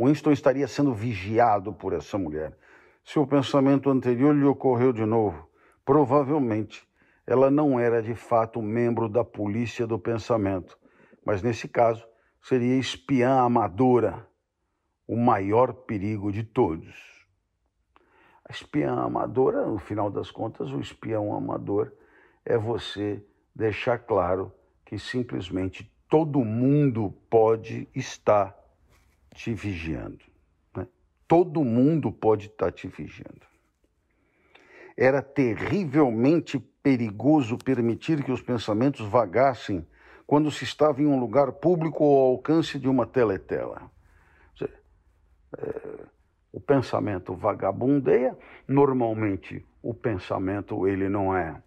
Winston 0.00 0.32
estaria 0.32 0.66
sendo 0.68 0.94
vigiado 0.94 1.72
por 1.72 1.92
essa 1.92 2.16
mulher. 2.16 2.56
Seu 3.04 3.26
pensamento 3.26 3.90
anterior 3.90 4.34
lhe 4.34 4.44
ocorreu 4.44 4.92
de 4.92 5.04
novo. 5.04 5.48
Provavelmente 5.84 6.88
ela 7.26 7.50
não 7.50 7.78
era 7.78 8.02
de 8.02 8.14
fato 8.14 8.60
membro 8.60 9.08
da 9.08 9.24
polícia 9.24 9.86
do 9.86 9.98
pensamento, 9.98 10.78
mas 11.24 11.42
nesse 11.42 11.68
caso 11.68 12.06
seria 12.42 12.78
espiã 12.78 13.40
amadora, 13.40 14.28
o 15.06 15.16
maior 15.16 15.72
perigo 15.72 16.30
de 16.30 16.42
todos. 16.42 16.94
A 18.46 18.52
espiã 18.52 18.92
amadora, 18.92 19.66
no 19.66 19.78
final 19.78 20.10
das 20.10 20.30
contas, 20.30 20.70
o 20.70 20.80
espião 20.80 21.34
amador 21.34 21.92
é 22.44 22.58
você 22.58 23.24
deixar 23.54 23.98
claro 23.98 24.52
que 24.84 24.98
simplesmente 24.98 25.90
todo 26.08 26.44
mundo 26.44 27.14
pode 27.30 27.88
estar 27.94 28.54
te 29.34 29.54
vigiando. 29.54 30.24
Né? 30.76 30.86
Todo 31.26 31.64
mundo 31.64 32.12
pode 32.12 32.46
estar 32.48 32.70
te 32.70 32.86
vigiando. 32.86 33.53
Era 34.96 35.20
terrivelmente 35.22 36.58
perigoso 36.82 37.56
permitir 37.58 38.22
que 38.22 38.32
os 38.32 38.42
pensamentos 38.42 39.06
vagassem 39.06 39.86
quando 40.26 40.50
se 40.50 40.64
estava 40.64 41.02
em 41.02 41.06
um 41.06 41.18
lugar 41.18 41.52
público 41.52 42.04
ou 42.04 42.18
ao 42.18 42.32
alcance 42.32 42.78
de 42.78 42.88
uma 42.88 43.06
teletela. 43.06 43.90
É, 45.56 46.04
o 46.52 46.60
pensamento 46.60 47.34
vagabundeia, 47.34 48.36
normalmente 48.66 49.64
o 49.82 49.92
pensamento 49.92 50.86
ele 50.86 51.08
não 51.08 51.36
é 51.36 51.60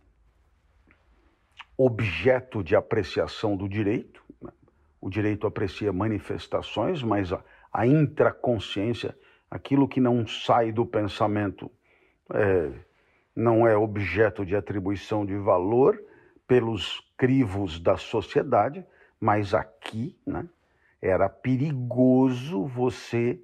objeto 1.77 2.63
de 2.63 2.75
apreciação 2.75 3.55
do 3.55 3.69
direito. 3.69 4.23
Né? 4.41 4.51
O 4.99 5.09
direito 5.09 5.45
aprecia 5.45 5.93
manifestações, 5.93 7.03
mas 7.03 7.31
a, 7.31 7.43
a 7.71 7.85
intraconsciência, 7.85 9.15
aquilo 9.49 9.87
que 9.87 10.01
não 10.01 10.25
sai 10.25 10.71
do 10.71 10.85
pensamento, 10.85 11.71
é, 12.33 12.71
não 13.37 13.67
é 13.67 13.77
objeto 13.77 14.43
de 14.43 14.55
atribuição 14.55 15.23
de 15.23 15.37
valor 15.37 16.03
pelos 16.47 17.07
crivos 17.15 17.79
da 17.79 17.95
sociedade, 17.95 18.83
mas 19.19 19.53
aqui 19.53 20.19
né, 20.25 20.49
era 20.99 21.29
perigoso 21.29 22.65
você 22.65 23.39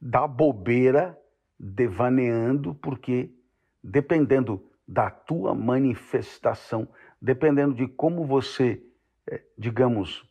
dar 0.00 0.26
bobeira 0.26 1.16
devaneando, 1.56 2.74
porque 2.74 3.32
dependendo 3.80 4.68
da 4.86 5.08
tua 5.08 5.54
manifestação, 5.54 6.88
dependendo 7.22 7.76
de 7.76 7.86
como 7.86 8.26
você, 8.26 8.82
é, 9.24 9.40
digamos, 9.56 10.28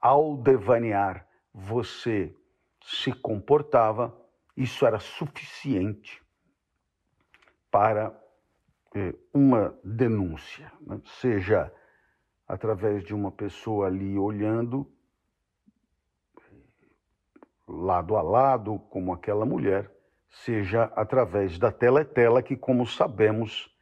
ao 0.00 0.36
devanear, 0.36 1.28
você 1.54 2.34
se 2.82 3.12
comportava, 3.12 4.12
isso 4.56 4.84
era 4.84 4.98
suficiente 4.98 6.20
para 7.70 8.20
uma 9.32 9.74
denúncia, 9.82 10.70
né? 10.80 11.00
seja 11.20 11.72
através 12.46 13.02
de 13.02 13.14
uma 13.14 13.30
pessoa 13.30 13.86
ali 13.86 14.18
olhando 14.18 14.86
lado 17.66 18.16
a 18.16 18.22
lado, 18.22 18.78
como 18.90 19.12
aquela 19.12 19.46
mulher, 19.46 19.90
seja 20.28 20.84
através 20.96 21.58
da 21.58 21.72
teletela, 21.72 22.42
que, 22.42 22.56
como 22.56 22.86
sabemos, 22.86 23.74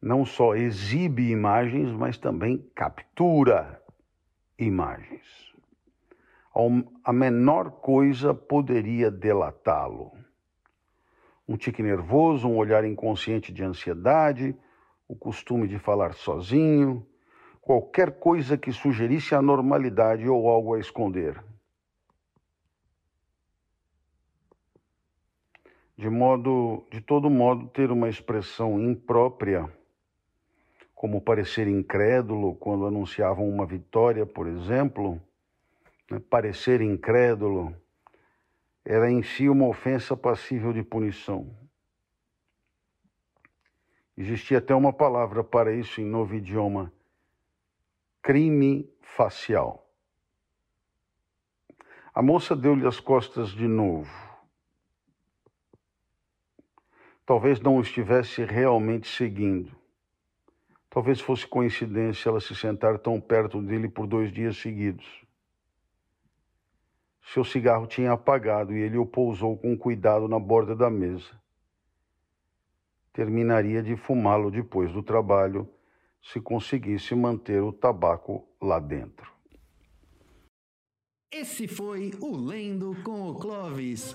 não 0.00 0.24
só 0.24 0.54
exibe 0.54 1.30
imagens, 1.30 1.90
mas 1.92 2.16
também 2.16 2.58
captura 2.74 3.82
imagens. 4.58 5.52
A 7.04 7.12
menor 7.12 7.70
coisa 7.70 8.32
poderia 8.34 9.10
delatá-lo 9.10 10.21
um 11.52 11.56
tique 11.58 11.82
nervoso, 11.82 12.48
um 12.48 12.56
olhar 12.56 12.82
inconsciente 12.82 13.52
de 13.52 13.62
ansiedade, 13.62 14.56
o 15.06 15.14
costume 15.14 15.68
de 15.68 15.78
falar 15.78 16.14
sozinho, 16.14 17.06
qualquer 17.60 18.12
coisa 18.12 18.56
que 18.56 18.72
sugerisse 18.72 19.34
anormalidade 19.34 20.26
ou 20.26 20.48
algo 20.48 20.72
a 20.72 20.80
esconder. 20.80 21.44
De 25.94 26.08
modo, 26.08 26.86
de 26.90 27.02
todo 27.02 27.28
modo, 27.28 27.68
ter 27.68 27.90
uma 27.90 28.08
expressão 28.08 28.80
imprópria, 28.80 29.70
como 30.94 31.20
parecer 31.20 31.68
incrédulo 31.68 32.54
quando 32.54 32.86
anunciavam 32.86 33.46
uma 33.46 33.66
vitória, 33.66 34.24
por 34.24 34.46
exemplo, 34.46 35.20
né? 36.10 36.18
parecer 36.30 36.80
incrédulo 36.80 37.76
era 38.84 39.10
em 39.10 39.22
si 39.22 39.48
uma 39.48 39.66
ofensa 39.66 40.16
passível 40.16 40.72
de 40.72 40.82
punição. 40.82 41.56
Existia 44.16 44.58
até 44.58 44.74
uma 44.74 44.92
palavra 44.92 45.42
para 45.42 45.72
isso 45.72 46.00
em 46.00 46.04
novo 46.04 46.34
idioma: 46.34 46.92
crime 48.20 48.88
facial. 49.00 49.88
A 52.14 52.20
moça 52.20 52.54
deu-lhe 52.54 52.86
as 52.86 53.00
costas 53.00 53.50
de 53.50 53.66
novo. 53.66 54.10
Talvez 57.24 57.60
não 57.60 57.78
o 57.78 57.80
estivesse 57.80 58.44
realmente 58.44 59.08
seguindo. 59.08 59.74
Talvez 60.90 61.20
fosse 61.20 61.46
coincidência 61.46 62.28
ela 62.28 62.40
se 62.40 62.54
sentar 62.54 62.98
tão 62.98 63.18
perto 63.18 63.62
dele 63.62 63.88
por 63.88 64.06
dois 64.06 64.30
dias 64.30 64.58
seguidos. 64.58 65.24
Seu 67.22 67.44
cigarro 67.44 67.86
tinha 67.86 68.12
apagado 68.12 68.74
e 68.74 68.80
ele 68.80 68.98
o 68.98 69.06
pousou 69.06 69.56
com 69.56 69.76
cuidado 69.76 70.28
na 70.28 70.38
borda 70.38 70.74
da 70.74 70.90
mesa. 70.90 71.40
Terminaria 73.12 73.82
de 73.82 73.96
fumá-lo 73.96 74.50
depois 74.50 74.92
do 74.92 75.02
trabalho 75.02 75.68
se 76.22 76.40
conseguisse 76.40 77.14
manter 77.14 77.62
o 77.62 77.72
tabaco 77.72 78.46
lá 78.60 78.78
dentro. 78.78 79.30
Esse 81.30 81.66
foi 81.66 82.12
o 82.20 82.36
Lendo 82.36 82.94
com 83.02 83.28
o 83.30 83.34
Clovis. 83.34 84.14